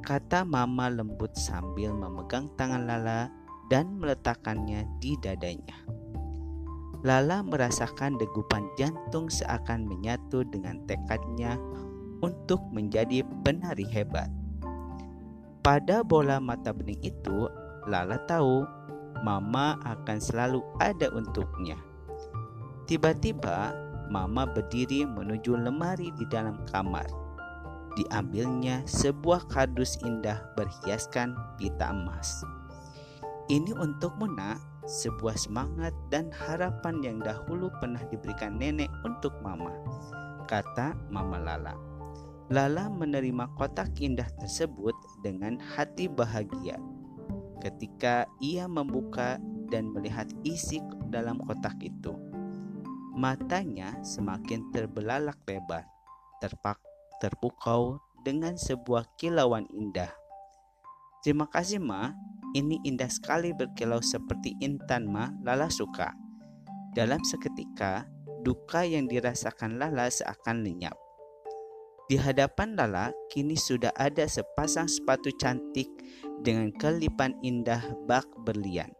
Kata 0.04 0.44
Mama 0.44 0.92
lembut 0.92 1.32
sambil 1.32 1.96
memegang 1.96 2.52
tangan 2.60 2.84
Lala 2.84 3.32
dan 3.72 3.96
meletakkannya 4.00 4.84
di 5.00 5.16
dadanya. 5.20 5.76
Lala 7.04 7.44
merasakan 7.44 8.16
degupan 8.16 8.64
jantung 8.80 9.28
seakan 9.28 9.84
menyatu 9.84 10.40
dengan 10.48 10.80
tekadnya 10.88 11.60
untuk 12.24 12.64
menjadi 12.72 13.20
penari 13.44 13.84
hebat. 13.84 14.32
Pada 15.60 16.00
bola 16.00 16.40
mata 16.40 16.72
bening 16.72 17.00
itu, 17.04 17.48
Lala 17.84 18.16
tahu 18.24 18.64
Mama 19.20 19.80
akan 19.84 20.18
selalu 20.20 20.60
ada 20.80 21.08
untuknya. 21.12 21.76
Tiba-tiba, 22.88 23.72
Mama 24.12 24.44
berdiri 24.44 25.08
menuju 25.08 25.56
lemari 25.56 26.12
di 26.16 26.28
dalam 26.28 26.60
kamar. 26.68 27.08
Diambilnya 27.96 28.84
sebuah 28.84 29.48
kardus 29.48 29.96
indah 30.04 30.40
berhiaskan 30.56 31.32
pita 31.56 31.88
emas. 31.92 32.44
Ini 33.44 33.76
untukmu 33.76 34.24
nak, 34.24 34.56
sebuah 34.88 35.36
semangat 35.36 35.92
dan 36.08 36.32
harapan 36.32 37.04
yang 37.04 37.18
dahulu 37.20 37.68
pernah 37.76 38.00
diberikan 38.08 38.56
nenek 38.56 38.88
untuk 39.04 39.36
mama, 39.44 39.68
kata 40.48 40.96
mama 41.12 41.36
Lala. 41.36 41.76
Lala 42.48 42.88
menerima 42.88 43.52
kotak 43.56 44.00
indah 44.00 44.28
tersebut 44.40 44.96
dengan 45.20 45.60
hati 45.60 46.08
bahagia. 46.08 46.80
Ketika 47.60 48.24
ia 48.40 48.64
membuka 48.64 49.36
dan 49.68 49.92
melihat 49.92 50.28
isi 50.44 50.80
dalam 51.12 51.36
kotak 51.44 51.76
itu, 51.84 52.16
matanya 53.12 53.92
semakin 54.00 54.72
terbelalak 54.72 55.36
lebar, 55.44 55.84
terpak, 56.40 56.80
terpukau 57.20 58.00
dengan 58.24 58.56
sebuah 58.56 59.04
kilauan 59.20 59.68
indah. 59.68 60.23
Terima 61.24 61.48
kasih, 61.48 61.80
Ma, 61.80 62.12
ini 62.52 62.76
indah 62.84 63.08
sekali 63.08 63.56
berkilau 63.56 64.04
seperti 64.04 64.52
intan 64.60 65.08
ma 65.08 65.32
Lala 65.40 65.72
suka. 65.72 66.12
Dalam 66.92 67.24
seketika, 67.24 68.04
duka 68.44 68.84
yang 68.84 69.08
dirasakan 69.08 69.80
Lala 69.80 70.12
seakan 70.12 70.60
lenyap. 70.60 70.92
Di 72.12 72.20
hadapan 72.20 72.76
Lala 72.76 73.08
kini 73.32 73.56
sudah 73.56 73.88
ada 73.96 74.28
sepasang 74.28 74.84
sepatu 74.84 75.32
cantik 75.40 75.88
dengan 76.44 76.68
kelipan 76.76 77.32
indah 77.40 77.80
bak 78.04 78.28
berlian. 78.44 78.92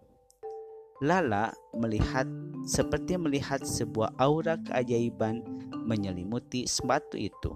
Lala 1.05 1.53
melihat 1.77 2.25
seperti 2.65 3.21
melihat 3.21 3.61
sebuah 3.61 4.17
aura 4.17 4.57
keajaiban 4.65 5.45
menyelimuti 5.85 6.65
sepatu 6.65 7.21
itu. 7.21 7.53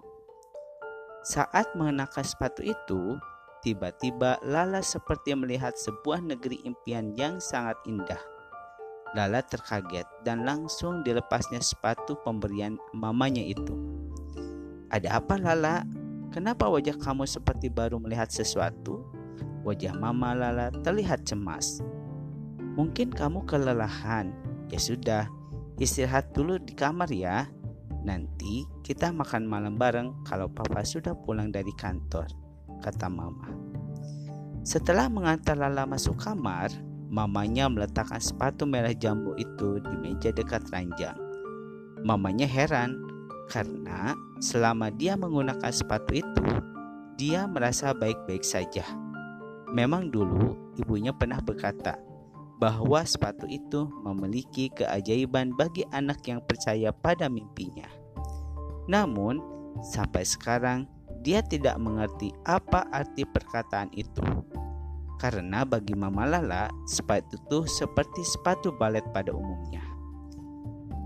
Saat 1.25 1.73
mengenakan 1.73 2.21
sepatu 2.21 2.61
itu, 2.61 3.17
Tiba-tiba 3.59 4.39
Lala 4.47 4.79
seperti 4.79 5.35
melihat 5.35 5.75
sebuah 5.75 6.23
negeri 6.23 6.63
impian 6.63 7.11
yang 7.19 7.43
sangat 7.43 7.75
indah. 7.91 8.23
Lala 9.19 9.43
terkaget 9.43 10.07
dan 10.23 10.47
langsung 10.47 11.03
dilepasnya 11.03 11.59
sepatu 11.59 12.15
pemberian 12.23 12.79
mamanya 12.95 13.43
itu. 13.43 13.75
Ada 14.95 15.19
apa 15.19 15.43
Lala? 15.43 15.83
Kenapa 16.31 16.71
wajah 16.71 16.95
kamu 17.03 17.27
seperti 17.27 17.67
baru 17.67 17.99
melihat 17.99 18.31
sesuatu? 18.31 19.03
Wajah 19.67 19.91
mama 19.99 20.39
Lala 20.39 20.71
terlihat 20.87 21.27
cemas. 21.27 21.83
Mungkin 22.79 23.11
kamu 23.11 23.43
kelelahan. 23.43 24.31
Ya 24.71 24.79
sudah, 24.79 25.27
istirahat 25.83 26.31
dulu 26.31 26.63
di 26.63 26.79
kamar 26.79 27.11
ya. 27.11 27.51
Nanti 28.07 28.71
kita 28.87 29.11
makan 29.11 29.51
malam 29.51 29.75
bareng 29.75 30.15
kalau 30.23 30.47
papa 30.47 30.87
sudah 30.87 31.19
pulang 31.19 31.51
dari 31.51 31.75
kantor 31.75 32.48
kata 32.81 33.11
mama. 33.11 33.51
Setelah 34.67 35.09
mengantar 35.09 35.57
Lala 35.57 35.89
masuk 35.89 36.21
kamar, 36.21 36.69
mamanya 37.09 37.73
meletakkan 37.73 38.21
sepatu 38.21 38.69
merah 38.69 38.93
jambu 38.93 39.33
itu 39.41 39.81
di 39.81 39.95
meja 39.97 40.29
dekat 40.29 40.69
ranjang. 40.69 41.17
Mamanya 42.05 42.45
heran 42.45 43.01
karena 43.49 44.13
selama 44.45 44.93
dia 44.93 45.17
menggunakan 45.17 45.73
sepatu 45.73 46.21
itu, 46.21 46.45
dia 47.17 47.49
merasa 47.49 47.97
baik-baik 47.97 48.45
saja. 48.45 48.85
Memang 49.73 50.13
dulu 50.13 50.77
ibunya 50.77 51.11
pernah 51.17 51.41
berkata 51.41 51.97
bahwa 52.59 53.01
sepatu 53.07 53.47
itu 53.49 53.89
memiliki 54.03 54.69
keajaiban 54.75 55.55
bagi 55.55 55.87
anak 55.95 56.21
yang 56.27 56.43
percaya 56.45 56.91
pada 56.91 57.31
mimpinya. 57.31 57.87
Namun, 58.91 59.39
sampai 59.81 60.27
sekarang 60.27 60.91
dia 61.23 61.43
tidak 61.43 61.77
mengerti 61.83 62.31
apa 62.47 62.87
arti 62.95 63.27
perkataan 63.27 63.91
itu. 63.95 64.23
Karena 65.19 65.67
bagi 65.67 65.99
Mama 65.99 66.23
Lala, 66.23 66.71
sepatu 66.87 67.35
itu 67.35 67.59
seperti 67.67 68.23
sepatu 68.23 68.71
balet 68.71 69.03
pada 69.11 69.35
umumnya. 69.35 69.83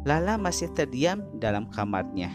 Lala 0.04 0.36
masih 0.36 0.68
terdiam 0.76 1.24
dalam 1.40 1.64
kamarnya. 1.72 2.28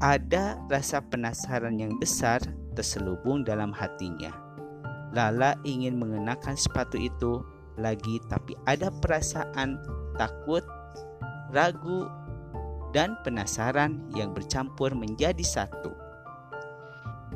Ada 0.00 0.56
rasa 0.70 1.02
penasaran 1.04 1.76
yang 1.76 1.98
besar 2.00 2.40
terselubung 2.72 3.44
dalam 3.44 3.74
hatinya. 3.74 4.30
Lala 5.12 5.58
ingin 5.66 5.98
mengenakan 5.98 6.54
sepatu 6.54 6.96
itu 6.96 7.42
lagi, 7.76 8.22
tapi 8.30 8.54
ada 8.64 8.88
perasaan 8.88 9.76
takut, 10.16 10.62
ragu, 11.50 12.06
dan 12.96 13.18
penasaran 13.26 14.00
yang 14.16 14.32
bercampur 14.32 14.94
menjadi 14.94 15.44
satu. 15.44 16.07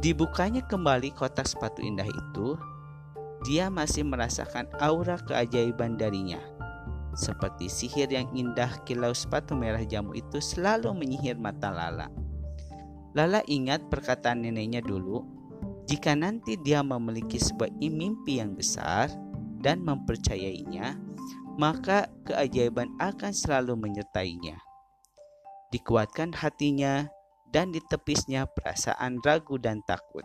Dibukanya 0.03 0.66
kembali 0.66 1.14
kotak 1.14 1.46
sepatu 1.46 1.78
indah 1.78 2.11
itu, 2.11 2.59
dia 3.46 3.70
masih 3.70 4.03
merasakan 4.03 4.66
aura 4.82 5.14
keajaiban 5.14 5.94
darinya. 5.94 6.42
Seperti 7.14 7.70
sihir 7.70 8.11
yang 8.11 8.26
indah 8.34 8.82
kilau 8.82 9.14
sepatu 9.14 9.55
merah 9.55 9.86
jamu 9.86 10.11
itu 10.18 10.42
selalu 10.42 10.90
menyihir 10.90 11.38
mata 11.38 11.70
Lala. 11.70 12.11
Lala 13.14 13.46
ingat 13.46 13.86
perkataan 13.94 14.42
neneknya 14.42 14.82
dulu, 14.82 15.22
jika 15.86 16.18
nanti 16.18 16.59
dia 16.59 16.82
memiliki 16.82 17.38
sebuah 17.38 17.70
mimpi 17.78 18.42
yang 18.42 18.59
besar 18.59 19.07
dan 19.62 19.86
mempercayainya, 19.86 20.98
maka 21.62 22.11
keajaiban 22.26 22.90
akan 22.98 23.30
selalu 23.30 23.78
menyertainya. 23.78 24.59
Dikuatkan 25.70 26.34
hatinya 26.34 27.07
dan 27.53 27.70
ditepisnya 27.70 28.48
perasaan 28.48 29.20
ragu 29.20 29.61
dan 29.61 29.84
takut. 29.84 30.24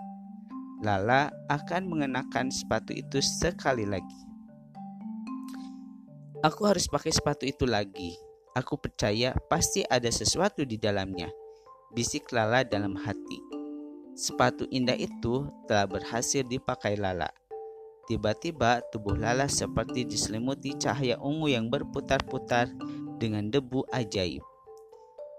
Lala 0.81 1.29
akan 1.51 1.91
mengenakan 1.91 2.49
sepatu 2.49 2.95
itu 2.95 3.19
sekali 3.19 3.83
lagi. 3.83 4.19
Aku 6.45 6.63
harus 6.69 6.87
pakai 6.87 7.11
sepatu 7.11 7.43
itu 7.43 7.67
lagi. 7.67 8.15
Aku 8.55 8.79
percaya 8.79 9.35
pasti 9.51 9.83
ada 9.85 10.07
sesuatu 10.09 10.63
di 10.63 10.79
dalamnya. 10.79 11.29
Bisik 11.93 12.31
Lala 12.33 12.61
dalam 12.61 12.93
hati. 12.93 13.39
Sepatu 14.17 14.65
indah 14.69 14.97
itu 14.97 15.45
telah 15.69 15.85
berhasil 15.85 16.41
dipakai 16.45 16.97
Lala. 16.97 17.29
Tiba-tiba 18.07 18.81
tubuh 18.89 19.17
Lala 19.17 19.49
seperti 19.51 20.07
diselimuti 20.07 20.77
cahaya 20.77 21.19
ungu 21.19 21.51
yang 21.51 21.67
berputar-putar 21.67 22.71
dengan 23.17 23.49
debu 23.49 23.83
ajaib. 23.91 24.56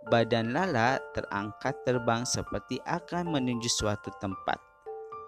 Badan 0.09 0.57
Lala 0.57 0.97
terangkat 1.13 1.85
terbang 1.85 2.25
seperti 2.25 2.81
akan 2.89 3.29
menuju 3.29 3.69
suatu 3.69 4.09
tempat. 4.17 4.57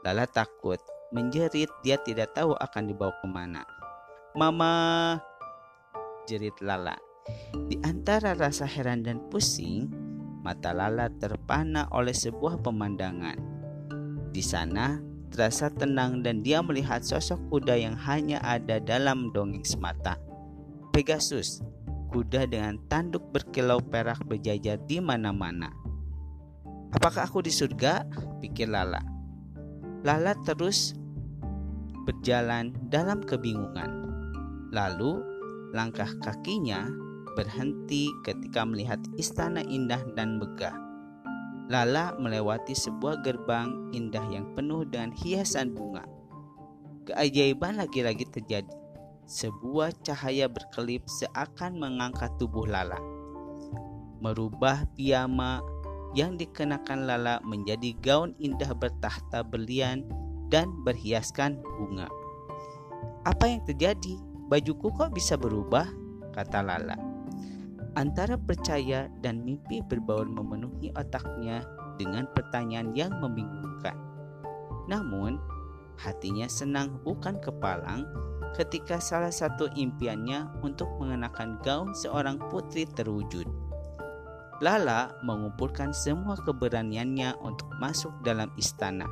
Lala 0.08 0.24
takut, 0.24 0.80
menjerit 1.12 1.68
dia 1.84 2.00
tidak 2.00 2.32
tahu 2.32 2.56
akan 2.56 2.88
dibawa 2.88 3.12
ke 3.20 3.28
mana. 3.28 3.60
Mama, 4.32 4.72
jerit 6.24 6.56
Lala. 6.64 6.96
Di 7.68 7.76
antara 7.84 8.32
rasa 8.32 8.64
heran 8.64 9.04
dan 9.04 9.20
pusing, 9.28 9.92
mata 10.40 10.72
Lala 10.72 11.12
terpana 11.12 11.84
oleh 11.92 12.16
sebuah 12.16 12.64
pemandangan. 12.64 13.36
Di 14.32 14.40
sana 14.40 14.96
terasa 15.28 15.68
tenang 15.68 16.24
dan 16.24 16.40
dia 16.40 16.64
melihat 16.64 17.04
sosok 17.04 17.52
kuda 17.52 17.76
yang 17.76 18.00
hanya 18.00 18.40
ada 18.40 18.80
dalam 18.80 19.28
dongeng 19.36 19.68
semata. 19.68 20.16
Pegasus, 20.96 21.60
kuda 22.10 22.50
dengan 22.50 22.76
tanduk 22.90 23.30
berkilau 23.30 23.78
perak 23.78 24.20
berjajar 24.26 24.76
di 24.84 24.98
mana-mana. 24.98 25.70
Apakah 26.90 27.30
aku 27.30 27.40
di 27.46 27.54
surga? 27.54 28.02
pikir 28.42 28.66
Lala. 28.66 28.98
Lala 30.02 30.34
terus 30.42 30.98
berjalan 32.02 32.74
dalam 32.90 33.22
kebingungan. 33.22 34.10
Lalu 34.74 35.30
Langkah 35.70 36.10
kakinya 36.18 36.90
berhenti 37.38 38.10
ketika 38.26 38.66
melihat 38.66 38.98
istana 39.14 39.62
indah 39.62 40.02
dan 40.18 40.42
megah. 40.42 40.74
Lala 41.70 42.18
melewati 42.18 42.74
sebuah 42.74 43.22
gerbang 43.22 43.94
indah 43.94 44.26
yang 44.34 44.50
penuh 44.58 44.82
dengan 44.82 45.14
hiasan 45.14 45.70
bunga. 45.70 46.02
Keajaiban 47.06 47.78
lagi-lagi 47.78 48.26
terjadi. 48.26 48.79
Sebuah 49.30 49.94
cahaya 50.02 50.50
berkelip 50.50 51.06
seakan 51.06 51.78
mengangkat 51.78 52.34
tubuh 52.34 52.66
Lala. 52.66 52.98
Merubah 54.18 54.90
piyama 54.98 55.62
yang 56.18 56.34
dikenakan 56.34 57.06
Lala 57.06 57.38
menjadi 57.46 57.94
gaun 58.02 58.34
indah 58.42 58.74
bertahta 58.74 59.46
berlian 59.46 60.02
dan 60.50 60.74
berhiaskan 60.82 61.62
bunga. 61.62 62.10
Apa 63.22 63.46
yang 63.46 63.62
terjadi? 63.62 64.18
Bajuku 64.50 64.90
kok 64.98 65.14
bisa 65.14 65.38
berubah? 65.38 65.86
kata 66.34 66.66
Lala. 66.66 66.98
Antara 67.94 68.34
percaya 68.34 69.06
dan 69.22 69.46
mimpi 69.46 69.78
berbaur 69.78 70.26
memenuhi 70.26 70.90
otaknya 70.98 71.62
dengan 72.02 72.26
pertanyaan 72.34 72.98
yang 72.98 73.14
membingungkan. 73.22 73.94
Namun, 74.90 75.38
hatinya 76.02 76.50
senang 76.50 76.98
bukan 77.06 77.38
kepalang 77.38 78.10
ketika 78.54 78.98
salah 78.98 79.30
satu 79.30 79.70
impiannya 79.78 80.50
untuk 80.60 80.90
mengenakan 80.98 81.58
gaun 81.62 81.94
seorang 81.94 82.38
putri 82.50 82.86
terwujud. 82.86 83.46
Lala 84.60 85.16
mengumpulkan 85.24 85.96
semua 85.96 86.36
keberaniannya 86.36 87.32
untuk 87.40 87.70
masuk 87.80 88.12
dalam 88.20 88.52
istana. 88.60 89.08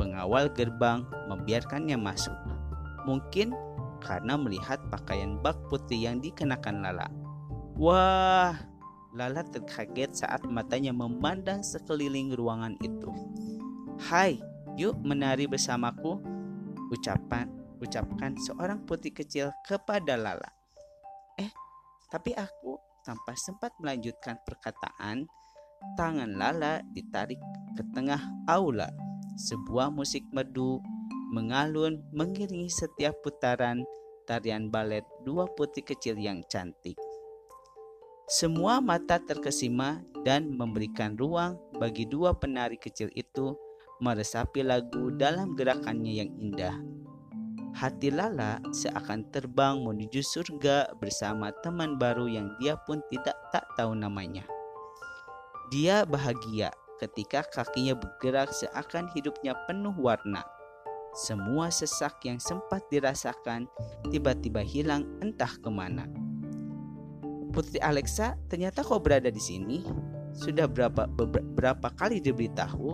Pengawal 0.00 0.48
gerbang 0.56 1.04
membiarkannya 1.28 2.00
masuk. 2.00 2.32
Mungkin 3.04 3.52
karena 4.00 4.40
melihat 4.40 4.80
pakaian 4.88 5.36
bak 5.40 5.56
putih 5.68 6.08
yang 6.08 6.24
dikenakan 6.24 6.84
Lala. 6.84 7.08
Wah, 7.76 8.56
Lala 9.12 9.44
terkaget 9.44 10.24
saat 10.24 10.44
matanya 10.48 10.92
memandang 10.96 11.60
sekeliling 11.60 12.32
ruangan 12.32 12.80
itu. 12.80 13.12
Hai, 14.08 14.40
yuk 14.80 14.96
menari 15.04 15.44
bersamaku, 15.48 16.20
ucapan 16.92 17.65
ucapkan 17.80 18.36
seorang 18.36 18.84
putih 18.84 19.12
kecil 19.12 19.52
kepada 19.64 20.16
Lala. 20.16 20.50
Eh, 21.40 21.50
tapi 22.08 22.32
aku 22.32 22.76
tanpa 23.04 23.36
sempat 23.38 23.72
melanjutkan 23.78 24.40
perkataan, 24.42 25.28
tangan 25.94 26.34
Lala 26.34 26.82
ditarik 26.90 27.38
ke 27.76 27.82
tengah 27.92 28.20
aula. 28.48 28.88
Sebuah 29.36 29.92
musik 29.92 30.24
merdu 30.32 30.80
mengalun 31.30 32.00
mengiringi 32.14 32.72
setiap 32.72 33.18
putaran 33.20 33.84
tarian 34.24 34.72
balet 34.72 35.04
dua 35.22 35.46
putih 35.46 35.84
kecil 35.84 36.18
yang 36.18 36.42
cantik. 36.50 36.98
Semua 38.26 38.82
mata 38.82 39.22
terkesima 39.22 40.02
dan 40.26 40.50
memberikan 40.50 41.14
ruang 41.14 41.54
bagi 41.78 42.10
dua 42.10 42.34
penari 42.34 42.74
kecil 42.74 43.06
itu 43.14 43.54
meresapi 44.02 44.66
lagu 44.66 45.14
dalam 45.14 45.54
gerakannya 45.54 46.12
yang 46.26 46.30
indah. 46.34 46.74
Hati 47.76 48.08
Lala 48.08 48.56
seakan 48.72 49.28
terbang 49.28 49.84
menuju 49.84 50.24
surga 50.24 50.96
bersama 50.96 51.52
teman 51.60 52.00
baru 52.00 52.24
yang 52.24 52.48
dia 52.56 52.72
pun 52.88 53.04
tidak 53.12 53.36
tak 53.52 53.68
tahu 53.76 53.92
namanya. 53.92 54.48
Dia 55.68 56.08
bahagia 56.08 56.72
ketika 56.96 57.44
kakinya 57.44 57.92
bergerak 57.92 58.48
seakan 58.48 59.12
hidupnya 59.12 59.52
penuh 59.68 59.92
warna. 60.00 60.40
Semua 61.12 61.68
sesak 61.68 62.24
yang 62.24 62.40
sempat 62.40 62.80
dirasakan 62.88 63.68
tiba-tiba 64.08 64.64
hilang 64.64 65.04
entah 65.20 65.52
ke 65.60 65.68
mana. 65.68 66.08
Putri 67.52 67.76
Alexa 67.84 68.40
ternyata 68.48 68.80
kau 68.80 68.96
berada 68.96 69.28
di 69.28 69.42
sini. 69.42 69.84
Sudah 70.32 70.64
berapa 70.64 71.04
beberapa 71.12 71.92
kali 71.92 72.24
diberitahu 72.24 72.88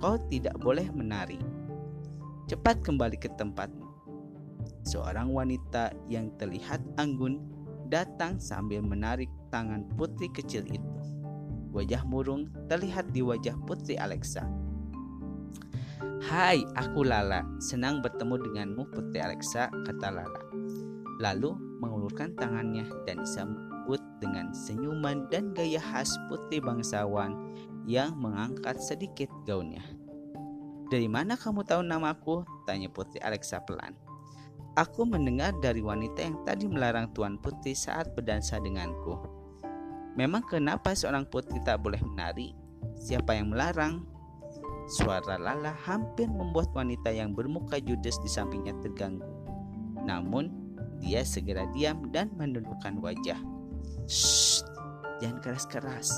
kau 0.00 0.16
tidak 0.32 0.56
boleh 0.64 0.88
menari. 0.96 1.36
Cepat 2.48 2.80
kembali 2.80 3.20
ke 3.20 3.28
tempatmu. 3.36 3.83
Seorang 4.84 5.32
wanita 5.32 5.96
yang 6.06 6.28
terlihat 6.36 6.80
anggun 7.00 7.40
datang 7.88 8.36
sambil 8.36 8.84
menarik 8.84 9.32
tangan 9.48 9.88
putri 9.96 10.28
kecil 10.32 10.64
itu. 10.68 10.92
Wajah 11.74 12.06
murung 12.06 12.52
terlihat 12.70 13.10
di 13.10 13.24
wajah 13.24 13.56
putri 13.64 13.98
Alexa. 13.98 14.44
Hai, 16.24 16.64
aku 16.78 17.04
Lala. 17.04 17.44
Senang 17.60 18.00
bertemu 18.00 18.40
denganmu, 18.40 18.88
Putri 18.96 19.20
Alexa, 19.20 19.68
kata 19.68 20.08
Lala. 20.08 20.40
Lalu 21.20 21.52
mengulurkan 21.84 22.32
tangannya 22.40 22.88
dan 23.04 23.20
disambut 23.20 24.00
dengan 24.24 24.54
senyuman 24.56 25.28
dan 25.28 25.52
gaya 25.52 25.76
khas 25.82 26.08
putri 26.32 26.64
bangsawan 26.64 27.36
yang 27.84 28.16
mengangkat 28.16 28.80
sedikit 28.80 29.28
gaunnya. 29.44 29.84
Dari 30.88 31.10
mana 31.10 31.36
kamu 31.36 31.60
tahu 31.68 31.84
namaku? 31.84 32.46
Tanya 32.64 32.88
Putri 32.88 33.20
Alexa 33.20 33.60
pelan. 33.60 33.92
Aku 34.74 35.06
mendengar 35.06 35.54
dari 35.62 35.78
wanita 35.78 36.18
yang 36.18 36.42
tadi 36.42 36.66
melarang 36.66 37.06
Tuan 37.14 37.38
Putri 37.38 37.78
saat 37.78 38.10
berdansa 38.18 38.58
denganku. 38.58 39.14
Memang 40.18 40.42
kenapa 40.50 40.98
seorang 40.98 41.30
putri 41.30 41.62
tak 41.62 41.78
boleh 41.78 42.02
menari? 42.02 42.58
Siapa 42.98 43.38
yang 43.38 43.54
melarang? 43.54 44.02
Suara 44.90 45.38
Lala 45.38 45.78
hampir 45.86 46.26
membuat 46.26 46.74
wanita 46.74 47.14
yang 47.14 47.38
bermuka 47.38 47.78
judes 47.78 48.18
di 48.18 48.26
sampingnya 48.26 48.74
terganggu. 48.82 49.22
Namun, 50.02 50.50
dia 50.98 51.22
segera 51.22 51.70
diam 51.70 52.10
dan 52.10 52.34
menundukkan 52.34 52.98
wajah. 52.98 53.38
Shh, 54.10 54.66
jangan 55.22 55.38
keras-keras. 55.38 56.10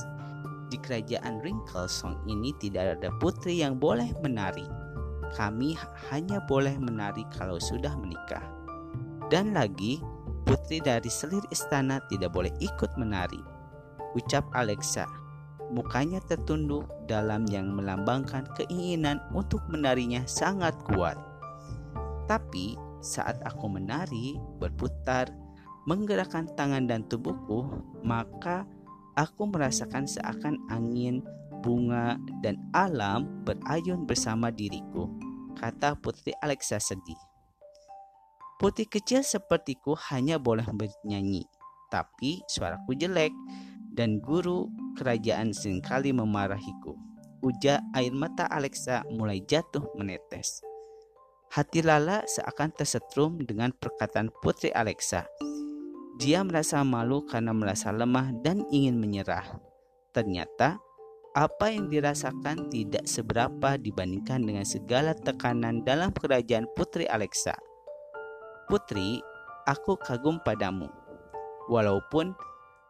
Di 0.72 0.80
kerajaan 0.80 1.44
Song 1.92 2.24
ini 2.24 2.56
tidak 2.56 2.96
ada 2.98 3.12
putri 3.20 3.60
yang 3.60 3.76
boleh 3.76 4.16
menari. 4.24 4.85
Kami 5.34 5.74
hanya 6.12 6.38
boleh 6.44 6.78
menari 6.78 7.26
kalau 7.34 7.58
sudah 7.58 7.96
menikah. 7.98 8.44
Dan 9.26 9.56
lagi, 9.56 9.98
putri 10.46 10.78
dari 10.78 11.10
selir 11.10 11.42
istana 11.50 11.98
tidak 12.06 12.30
boleh 12.30 12.54
ikut 12.62 12.94
menari. 12.94 13.42
Ucap 14.14 14.46
Alexa. 14.54 15.08
Mukanya 15.74 16.22
tertunduk 16.22 16.86
dalam 17.10 17.42
yang 17.50 17.74
melambangkan 17.74 18.46
keinginan 18.54 19.18
untuk 19.34 19.66
menarinya 19.66 20.22
sangat 20.30 20.78
kuat. 20.86 21.18
Tapi 22.30 22.78
saat 23.02 23.42
aku 23.42 23.66
menari, 23.66 24.38
berputar, 24.62 25.26
menggerakkan 25.90 26.46
tangan 26.54 26.86
dan 26.86 27.02
tubuhku, 27.06 27.66
maka 28.06 28.66
aku 29.18 29.50
merasakan 29.50 30.06
seakan 30.06 30.58
angin, 30.70 31.22
bunga, 31.62 32.20
dan 32.44 32.60
alam 32.72 33.44
berayun 33.44 34.04
bersama 34.04 34.52
diriku, 34.52 35.08
kata 35.56 35.96
Putri 36.00 36.36
Alexa 36.40 36.80
sedih. 36.80 37.18
Putri 38.56 38.88
kecil 38.88 39.20
sepertiku 39.20 39.92
hanya 40.12 40.40
boleh 40.40 40.64
bernyanyi, 40.64 41.44
tapi 41.92 42.40
suaraku 42.48 42.96
jelek 42.96 43.32
dan 43.92 44.20
guru 44.20 44.68
kerajaan 44.96 45.52
sering 45.52 45.84
kali 45.84 46.12
memarahiku. 46.12 46.96
Uja 47.44 47.84
air 47.92 48.16
mata 48.16 48.48
Alexa 48.48 49.04
mulai 49.12 49.44
jatuh 49.44 49.84
menetes. 49.96 50.64
Hati 51.52 51.84
Lala 51.84 52.24
seakan 52.26 52.72
tersetrum 52.74 53.38
dengan 53.44 53.70
perkataan 53.76 54.32
Putri 54.40 54.72
Alexa 54.72 55.28
dia 56.16 56.40
merasa 56.40 56.80
malu 56.80 57.28
karena 57.28 57.52
merasa 57.52 57.92
lemah 57.92 58.32
dan 58.40 58.64
ingin 58.72 58.96
menyerah. 58.96 59.44
Ternyata, 60.16 60.80
apa 61.36 61.68
yang 61.68 61.92
dirasakan 61.92 62.72
tidak 62.72 63.04
seberapa 63.04 63.76
dibandingkan 63.76 64.40
dengan 64.40 64.64
segala 64.64 65.12
tekanan 65.12 65.84
dalam 65.84 66.08
kerajaan 66.16 66.64
Putri 66.72 67.04
Alexa. 67.04 67.52
Putri, 68.72 69.20
aku 69.68 70.00
kagum 70.00 70.40
padamu. 70.40 70.88
Walaupun 71.68 72.32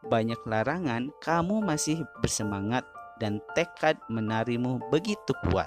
banyak 0.07 0.39
larangan, 0.47 1.11
kamu 1.19 1.59
masih 1.59 2.07
bersemangat 2.23 2.87
dan 3.19 3.43
tekad 3.59 3.99
menarimu 4.07 4.79
begitu 4.95 5.35
kuat, 5.51 5.67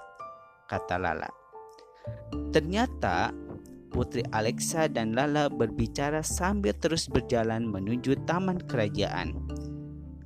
kata 0.71 0.95
Lala. 0.95 1.27
Ternyata 2.55 3.35
Putri 3.91 4.23
Alexa 4.31 4.87
dan 4.87 5.11
Lala 5.17 5.51
berbicara 5.51 6.23
sambil 6.23 6.71
terus 6.79 7.11
berjalan 7.11 7.67
menuju 7.67 8.23
taman 8.23 8.63
kerajaan. 8.71 9.35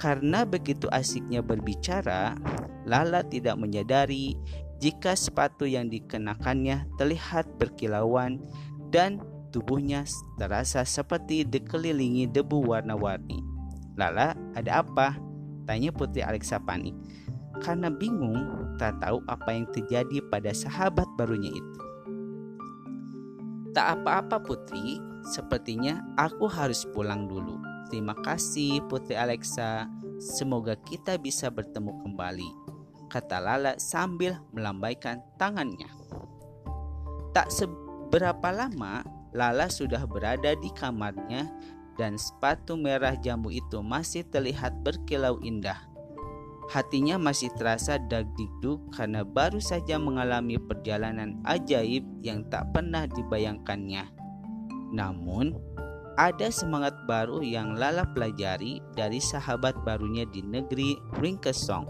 Karena 0.04 0.44
begitu 0.44 0.92
asiknya 0.92 1.40
berbicara, 1.40 2.36
Lala 2.84 3.24
tidak 3.24 3.56
menyadari 3.56 4.36
jika 4.84 5.16
sepatu 5.16 5.64
yang 5.64 5.88
dikenakannya 5.88 6.84
terlihat 7.00 7.48
berkilauan 7.56 8.44
dan 8.92 9.24
tubuhnya 9.56 10.04
terasa 10.36 10.84
seperti 10.84 11.48
dikelilingi 11.48 12.28
debu 12.28 12.68
warna-warni. 12.68 13.40
Lala, 13.96 14.36
ada 14.60 14.84
apa? 14.84 15.16
Tanya 15.64 15.96
Putri 15.96 16.20
Alexa 16.20 16.60
panik. 16.60 16.92
Karena 17.64 17.88
bingung, 17.88 18.76
tak 18.76 19.00
tahu 19.00 19.24
apa 19.32 19.56
yang 19.56 19.64
terjadi 19.72 20.20
pada 20.28 20.52
sahabat 20.52 21.08
barunya 21.16 21.56
itu. 21.56 21.80
Tak 23.72 24.04
apa-apa 24.04 24.36
Putri, 24.44 25.00
sepertinya 25.32 26.04
aku 26.20 26.52
harus 26.52 26.84
pulang 26.92 27.32
dulu. 27.32 27.73
Terima 27.94 28.18
kasih 28.18 28.82
Putri 28.90 29.14
Alexa, 29.14 29.86
semoga 30.18 30.74
kita 30.74 31.14
bisa 31.14 31.54
bertemu 31.54 32.02
kembali. 32.02 32.50
Kata 33.06 33.38
Lala 33.38 33.78
sambil 33.78 34.42
melambaikan 34.50 35.22
tangannya. 35.38 35.94
Tak 37.38 37.54
seberapa 37.54 38.50
lama, 38.50 39.06
Lala 39.30 39.70
sudah 39.70 40.10
berada 40.10 40.58
di 40.58 40.74
kamarnya 40.74 41.54
dan 41.94 42.18
sepatu 42.18 42.74
merah 42.74 43.14
jambu 43.14 43.54
itu 43.54 43.86
masih 43.86 44.26
terlihat 44.26 44.74
berkilau 44.82 45.38
indah. 45.46 45.78
Hatinya 46.74 47.22
masih 47.22 47.54
terasa 47.54 48.02
dagdikduk 48.02 48.90
karena 48.90 49.22
baru 49.22 49.62
saja 49.62 50.02
mengalami 50.02 50.58
perjalanan 50.58 51.38
ajaib 51.46 52.02
yang 52.26 52.42
tak 52.50 52.74
pernah 52.74 53.06
dibayangkannya. 53.06 54.10
Namun, 54.98 55.73
ada 56.18 56.54
semangat 56.54 56.94
baru 57.10 57.42
yang 57.42 57.74
Lala 57.74 58.06
pelajari 58.14 58.82
dari 58.94 59.18
sahabat 59.18 59.74
barunya 59.82 60.30
di 60.30 60.46
negeri 60.46 60.98
Ringkesong, 61.18 61.90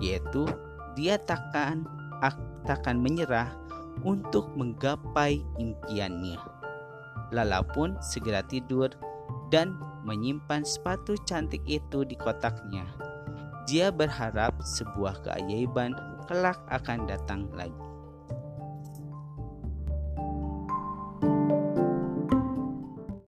yaitu 0.00 0.48
dia 0.96 1.20
takkan 1.20 1.84
takkan 2.64 2.96
menyerah 2.96 3.52
untuk 4.00 4.48
menggapai 4.56 5.44
impiannya. 5.60 6.40
Lala 7.36 7.60
pun 7.60 8.00
segera 8.00 8.40
tidur 8.44 8.88
dan 9.52 9.76
menyimpan 10.08 10.64
sepatu 10.64 11.16
cantik 11.28 11.64
itu 11.68 12.04
di 12.04 12.16
kotaknya. 12.16 12.88
Dia 13.68 13.88
berharap 13.92 14.56
sebuah 14.60 15.24
keajaiban 15.24 15.96
kelak 16.28 16.60
akan 16.72 17.08
datang 17.08 17.48
lagi. 17.52 17.83